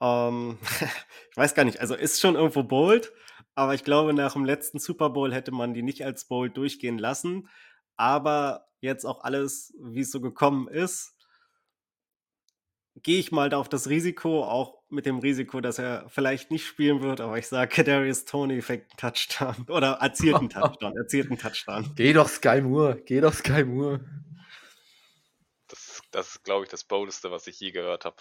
Ähm, 0.00 0.58
ich 1.30 1.36
weiß 1.36 1.56
gar 1.56 1.64
nicht, 1.64 1.80
also 1.80 1.96
ist 1.96 2.20
schon 2.20 2.36
irgendwo 2.36 2.62
bold, 2.62 3.12
aber 3.56 3.74
ich 3.74 3.82
glaube, 3.82 4.14
nach 4.14 4.34
dem 4.34 4.44
letzten 4.44 4.78
Super 4.78 5.10
Bowl 5.10 5.34
hätte 5.34 5.50
man 5.50 5.74
die 5.74 5.82
nicht 5.82 6.04
als 6.04 6.26
bold 6.26 6.56
durchgehen 6.56 6.98
lassen. 6.98 7.48
Aber 7.96 8.68
jetzt 8.80 9.04
auch 9.04 9.24
alles, 9.24 9.74
wie 9.82 10.02
es 10.02 10.12
so 10.12 10.20
gekommen 10.20 10.68
ist, 10.68 11.16
gehe 13.02 13.18
ich 13.18 13.32
mal 13.32 13.48
da 13.48 13.56
auf 13.56 13.68
das 13.68 13.88
Risiko, 13.88 14.44
auch 14.44 14.84
mit 14.88 15.04
dem 15.04 15.18
Risiko, 15.18 15.60
dass 15.62 15.80
er 15.80 16.08
vielleicht 16.10 16.52
nicht 16.52 16.64
spielen 16.64 17.02
wird, 17.02 17.20
aber 17.20 17.38
ich 17.38 17.48
sage, 17.48 17.74
Kadarius 17.74 18.24
Tony 18.24 18.62
fängt 18.62 18.84
einen 18.84 18.98
Touchdown 18.98 19.66
oder 19.68 19.94
erzielt 19.94 20.36
einen 20.36 20.48
Touchdown, 20.48 20.96
erzielt 20.96 21.26
einen 21.26 21.40
Touchdown. 21.40 21.90
Geh 21.96 22.12
doch 22.12 22.28
Sky 22.28 22.60
Moore, 22.60 23.02
geh 23.04 23.20
doch 23.20 23.34
Sky 23.34 23.64
Moore. 23.64 23.98
Das, 26.14 26.28
ist, 26.28 26.44
glaube 26.44 26.64
ich, 26.64 26.70
das 26.70 26.84
Boldeste, 26.84 27.30
was 27.30 27.46
ich 27.46 27.58
je 27.60 27.70
gehört 27.72 28.04
habe. 28.04 28.16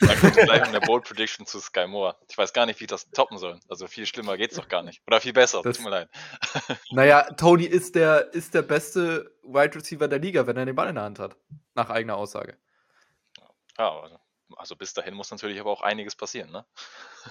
Und 0.00 0.10
dann 0.10 0.18
kommt 0.20 0.34
gleich 0.36 0.62
eine 0.62 0.80
Bold 0.80 1.04
Prediction 1.04 1.46
zu 1.46 1.60
Sky 1.60 1.86
Moore. 1.86 2.16
Ich 2.28 2.36
weiß 2.38 2.52
gar 2.52 2.66
nicht, 2.66 2.80
wie 2.80 2.84
ich 2.84 2.88
das 2.90 3.10
toppen 3.10 3.38
soll. 3.38 3.60
Also 3.68 3.86
viel 3.86 4.06
schlimmer 4.06 4.36
geht's 4.36 4.56
doch 4.56 4.68
gar 4.68 4.82
nicht. 4.82 5.02
Oder 5.06 5.20
viel 5.20 5.32
besser, 5.32 5.60
Das- 5.62 5.76
tut 5.76 5.84
mir 5.84 5.90
leid. 5.90 6.08
Naja, 6.90 7.22
Tony 7.34 7.64
ist 7.64 7.94
der, 7.94 8.32
ist 8.32 8.54
der 8.54 8.62
beste 8.62 9.34
Wide 9.42 9.74
Receiver 9.74 10.08
der 10.08 10.18
Liga, 10.18 10.46
wenn 10.46 10.56
er 10.56 10.64
den 10.66 10.74
Ball 10.76 10.88
in 10.88 10.94
der 10.94 11.04
Hand 11.04 11.18
hat. 11.18 11.36
Nach 11.74 11.90
eigener 11.90 12.16
Aussage. 12.16 12.56
Ja, 13.78 13.90
aber- 13.90 14.20
also 14.56 14.76
bis 14.76 14.92
dahin 14.92 15.14
muss 15.14 15.30
natürlich 15.30 15.58
aber 15.60 15.70
auch 15.70 15.80
einiges 15.82 16.14
passieren, 16.14 16.50
ne? 16.52 16.66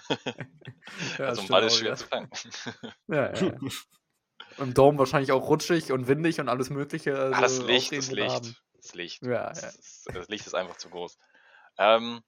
Ja, 1.17 1.25
also 1.27 1.41
ein 1.41 1.47
Ball 1.47 1.63
ist 1.63 1.73
auch, 1.73 1.77
schwer 1.79 1.89
ja. 1.89 1.95
zu 1.95 2.07
fangen. 2.07 2.29
Ja, 3.07 3.33
ja, 3.33 3.41
ja. 3.43 3.53
Im 4.57 4.73
Dome 4.73 4.97
wahrscheinlich 4.99 5.31
auch 5.31 5.47
rutschig 5.47 5.91
und 5.91 6.07
windig 6.07 6.39
und 6.39 6.49
alles 6.49 6.69
Mögliche. 6.69 7.15
Also 7.17 7.33
Ah, 7.35 7.41
das 7.41 7.59
Licht, 7.59 7.91
das 7.91 8.11
Licht, 8.11 8.29
haben. 8.29 8.55
Das 8.81 8.93
Licht. 8.93 9.23
Ja, 9.23 9.49
Das, 9.49 9.75
ist- 9.75 10.07
das 10.13 10.27
Licht 10.29 10.47
ist 10.47 10.53
einfach 10.53 10.77
zu 10.77 10.89
groß. 10.89 11.17
Ähm, 11.77 12.23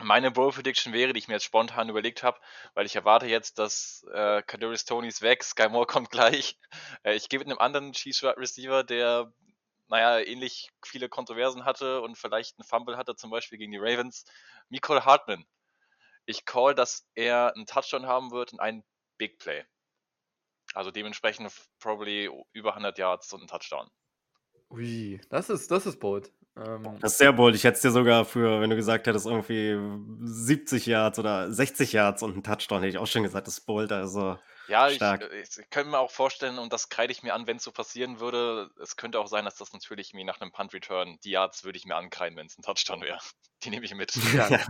meine 0.00 0.30
Bold 0.32 0.54
Prediction 0.56 0.92
wäre, 0.92 1.12
die 1.12 1.20
ich 1.20 1.28
mir 1.28 1.34
jetzt 1.34 1.44
spontan 1.44 1.88
überlegt 1.88 2.22
habe, 2.24 2.38
weil 2.74 2.86
ich 2.86 2.96
erwarte 2.96 3.26
jetzt, 3.26 3.58
dass 3.58 4.04
äh, 4.12 4.42
Kadarius 4.42 4.84
Tony 4.84 5.06
ist 5.08 5.22
weg, 5.22 5.44
Sky 5.44 5.68
Moore 5.68 5.86
kommt 5.86 6.10
gleich. 6.10 6.58
Äh, 7.04 7.14
ich 7.14 7.28
gebe 7.28 7.44
einem 7.44 7.58
anderen 7.58 7.92
Chiefs 7.92 8.22
Wide 8.22 8.36
Receiver, 8.36 8.82
der 8.84 9.32
naja, 9.88 10.18
ähnlich 10.20 10.70
viele 10.84 11.08
Kontroversen 11.10 11.64
hatte 11.66 12.00
und 12.00 12.16
vielleicht 12.16 12.58
einen 12.58 12.66
Fumble 12.66 12.96
hatte, 12.96 13.16
zum 13.16 13.30
Beispiel 13.30 13.58
gegen 13.58 13.70
die 13.72 13.78
Ravens, 13.78 14.24
Nicole 14.70 15.04
Hartman. 15.04 15.44
Ich 16.26 16.46
call, 16.46 16.74
dass 16.74 17.06
er 17.14 17.54
einen 17.54 17.66
Touchdown 17.66 18.06
haben 18.06 18.30
wird 18.30 18.52
und 18.54 18.60
einen 18.60 18.82
Big 19.18 19.38
Play. 19.38 19.64
Also 20.72 20.90
dementsprechend 20.90 21.52
probably 21.78 22.30
über 22.52 22.70
100 22.74 22.98
Yards 22.98 23.32
und 23.34 23.42
ein 23.42 23.46
Touchdown. 23.46 23.88
Ui, 24.74 25.20
das 25.28 25.50
ist, 25.50 25.70
das 25.70 25.86
ist 25.86 26.00
bold. 26.00 26.32
Ähm, 26.56 26.98
Das 27.00 27.12
ist 27.12 27.18
sehr 27.18 27.32
bold. 27.32 27.54
Ich 27.54 27.64
hätte 27.64 27.76
es 27.76 27.82
dir 27.82 27.90
sogar 27.90 28.24
für, 28.24 28.60
wenn 28.60 28.70
du 28.70 28.76
gesagt 28.76 29.06
hättest, 29.06 29.26
irgendwie 29.26 29.76
70 30.24 30.86
Yards 30.86 31.18
oder 31.18 31.52
60 31.52 31.92
Yards 31.92 32.22
und 32.22 32.36
ein 32.36 32.42
Touchdown, 32.42 32.80
hätte 32.80 32.90
ich 32.90 32.98
auch 32.98 33.06
schon 33.06 33.22
gesagt, 33.22 33.46
das 33.46 33.58
ist 33.58 33.66
bold. 33.66 33.92
Also 33.92 34.38
Ja, 34.68 34.88
ich, 34.88 34.96
Stark. 34.96 35.22
äh, 35.22 35.42
ich 35.42 35.70
könnte 35.70 35.90
mir 35.90 35.98
auch 35.98 36.10
vorstellen, 36.10 36.58
und 36.58 36.72
das 36.72 36.88
kreide 36.88 37.12
ich 37.12 37.22
mir 37.22 37.34
an, 37.34 37.46
wenn 37.46 37.56
es 37.58 37.64
so 37.64 37.72
passieren 37.72 38.20
würde. 38.20 38.70
Es 38.82 38.96
könnte 38.96 39.18
auch 39.20 39.26
sein, 39.28 39.44
dass 39.44 39.56
das 39.56 39.72
natürlich 39.72 40.12
mir 40.14 40.24
nach 40.24 40.40
einem 40.40 40.52
Punt-Return, 40.52 41.18
die 41.24 41.30
Yards 41.30 41.64
würde 41.64 41.78
ich 41.78 41.86
mir 41.86 41.96
ankreiden, 41.96 42.36
wenn 42.36 42.46
es 42.46 42.58
ein 42.58 42.62
Touchdown 42.62 43.02
wäre. 43.02 43.18
Die 43.62 43.70
nehme 43.70 43.84
ich 43.86 43.94
mit. 43.94 44.12
ja. 44.34 44.60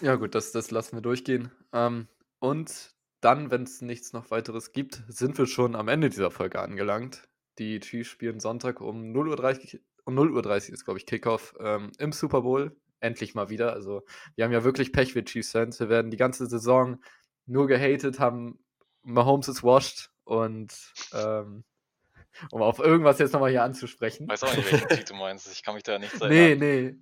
ja, 0.00 0.14
gut, 0.16 0.34
das, 0.34 0.50
das 0.50 0.70
lassen 0.72 0.96
wir 0.96 1.02
durchgehen. 1.02 1.52
Ähm, 1.72 2.08
und 2.40 2.90
dann, 3.20 3.50
wenn 3.50 3.62
es 3.62 3.80
nichts 3.80 4.12
noch 4.12 4.30
weiteres 4.32 4.72
gibt, 4.72 5.02
sind 5.08 5.38
wir 5.38 5.46
schon 5.46 5.76
am 5.76 5.86
Ende 5.88 6.10
dieser 6.10 6.30
Folge 6.32 6.60
angelangt. 6.60 7.28
Die 7.58 7.80
Chiefs 7.80 8.10
spielen 8.10 8.40
Sonntag 8.40 8.80
um 8.80 9.12
0.30 9.12 9.74
Uhr, 9.74 9.80
um 10.04 10.18
0.30 10.18 10.68
Uhr 10.68 10.74
ist, 10.74 10.84
glaube 10.84 10.98
ich, 10.98 11.06
Kickoff 11.06 11.54
ähm, 11.60 11.92
im 11.98 12.12
Super 12.12 12.42
Bowl. 12.42 12.76
Endlich 13.00 13.34
mal 13.34 13.50
wieder. 13.50 13.72
Also, 13.72 14.02
wir 14.34 14.44
haben 14.44 14.52
ja 14.52 14.64
wirklich 14.64 14.92
Pech 14.92 15.14
mit 15.14 15.26
Chiefs-Fans. 15.26 15.78
Wir 15.78 15.88
werden 15.88 16.10
die 16.10 16.16
ganze 16.16 16.46
Saison 16.46 16.98
nur 17.46 17.66
gehatet, 17.66 18.18
haben 18.18 18.58
Mahomes 19.02 19.48
is 19.48 19.62
washed 19.62 20.10
und 20.24 20.72
ähm, 21.12 21.64
um 22.50 22.62
auf 22.62 22.78
irgendwas 22.78 23.18
jetzt 23.18 23.32
nochmal 23.32 23.50
hier 23.50 23.62
anzusprechen. 23.62 24.24
Ich 24.24 24.30
weiß 24.30 24.44
auch 24.44 24.56
nicht, 24.56 24.72
welchen 24.72 24.88
Tweet 24.88 25.10
du 25.10 25.14
meinst. 25.14 25.52
Ich 25.52 25.62
kann 25.62 25.74
mich 25.74 25.82
da 25.82 25.98
nicht 25.98 26.18
Nee, 26.20 26.52
erinnern. 26.52 26.58
nee. 26.58 26.96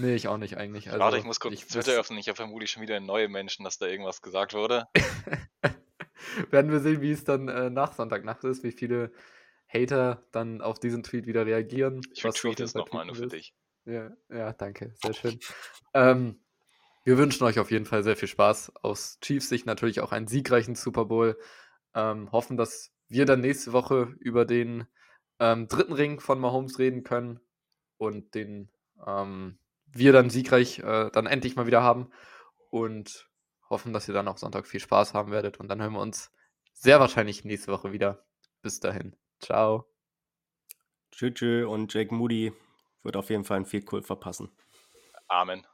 Nee, 0.00 0.14
ich 0.14 0.28
auch 0.28 0.36
nicht 0.38 0.56
eigentlich. 0.56 0.88
Also, 0.88 1.00
Warte, 1.00 1.18
ich 1.18 1.24
muss 1.24 1.40
kurz 1.40 1.54
ich 1.54 1.66
Twitter 1.66 1.92
öffnen. 1.98 2.18
Ich 2.18 2.28
habe 2.28 2.36
vermutlich 2.36 2.70
schon 2.70 2.82
wieder 2.82 3.00
neue 3.00 3.28
Menschen, 3.28 3.64
dass 3.64 3.78
da 3.78 3.86
irgendwas 3.86 4.22
gesagt 4.22 4.54
wurde. 4.54 4.86
werden 6.50 6.70
wir 6.70 6.80
sehen, 6.80 7.00
wie 7.00 7.10
es 7.10 7.24
dann 7.24 7.48
äh, 7.48 7.70
nach 7.70 7.92
Sonntagnacht 7.94 8.44
ist, 8.44 8.62
wie 8.62 8.72
viele 8.72 9.12
Hater 9.68 10.24
dann 10.32 10.60
auf 10.60 10.78
diesen 10.78 11.02
Tweet 11.02 11.26
wieder 11.26 11.46
reagieren. 11.46 12.00
Ich 12.12 12.24
retweete 12.24 12.64
es 12.64 12.74
nochmal 12.74 13.06
nur 13.06 13.14
für 13.14 13.26
dich. 13.26 13.54
Ja, 13.84 14.10
ja, 14.28 14.52
danke, 14.52 14.92
sehr 15.02 15.14
schön. 15.14 15.38
ähm, 15.94 16.40
wir 17.04 17.16
wünschen 17.16 17.44
euch 17.44 17.58
auf 17.58 17.70
jeden 17.70 17.86
Fall 17.86 18.02
sehr 18.02 18.16
viel 18.16 18.28
Spaß. 18.28 18.72
Aus 18.82 19.18
Chiefs 19.20 19.48
Sicht 19.48 19.66
natürlich 19.66 20.00
auch 20.00 20.12
einen 20.12 20.26
siegreichen 20.26 20.74
Super 20.74 21.06
Bowl. 21.06 21.38
Ähm, 21.94 22.30
hoffen, 22.32 22.56
dass 22.56 22.92
wir 23.08 23.24
dann 23.24 23.40
nächste 23.40 23.72
Woche 23.72 24.14
über 24.20 24.44
den 24.44 24.86
ähm, 25.38 25.68
dritten 25.68 25.94
Ring 25.94 26.20
von 26.20 26.38
Mahomes 26.38 26.78
reden 26.78 27.04
können 27.04 27.40
und 27.96 28.34
den 28.34 28.70
ähm, 29.06 29.58
wir 29.86 30.12
dann 30.12 30.30
siegreich 30.30 30.80
äh, 30.80 31.10
dann 31.10 31.26
endlich 31.26 31.56
mal 31.56 31.66
wieder 31.66 31.82
haben 31.82 32.10
und 32.70 33.30
hoffen, 33.70 33.92
dass 33.92 34.08
ihr 34.08 34.14
dann 34.14 34.28
auch 34.28 34.38
Sonntag 34.38 34.66
viel 34.66 34.80
Spaß 34.80 35.14
haben 35.14 35.30
werdet 35.30 35.58
und 35.60 35.68
dann 35.68 35.80
hören 35.80 35.94
wir 35.94 36.00
uns 36.00 36.30
sehr 36.72 37.00
wahrscheinlich 37.00 37.44
nächste 37.44 37.72
Woche 37.72 37.92
wieder. 37.92 38.24
Bis 38.60 38.80
dahin. 38.80 39.16
Ciao. 39.40 39.86
Tschüss, 41.10 41.34
tschüss 41.34 41.66
und 41.66 41.92
Jake 41.92 42.14
Moody 42.14 42.52
wird 43.02 43.16
auf 43.16 43.30
jeden 43.30 43.44
Fall 43.44 43.58
ein 43.58 43.66
Field 43.66 43.86
Goal 43.86 44.02
verpassen. 44.02 44.50
Amen. 45.28 45.66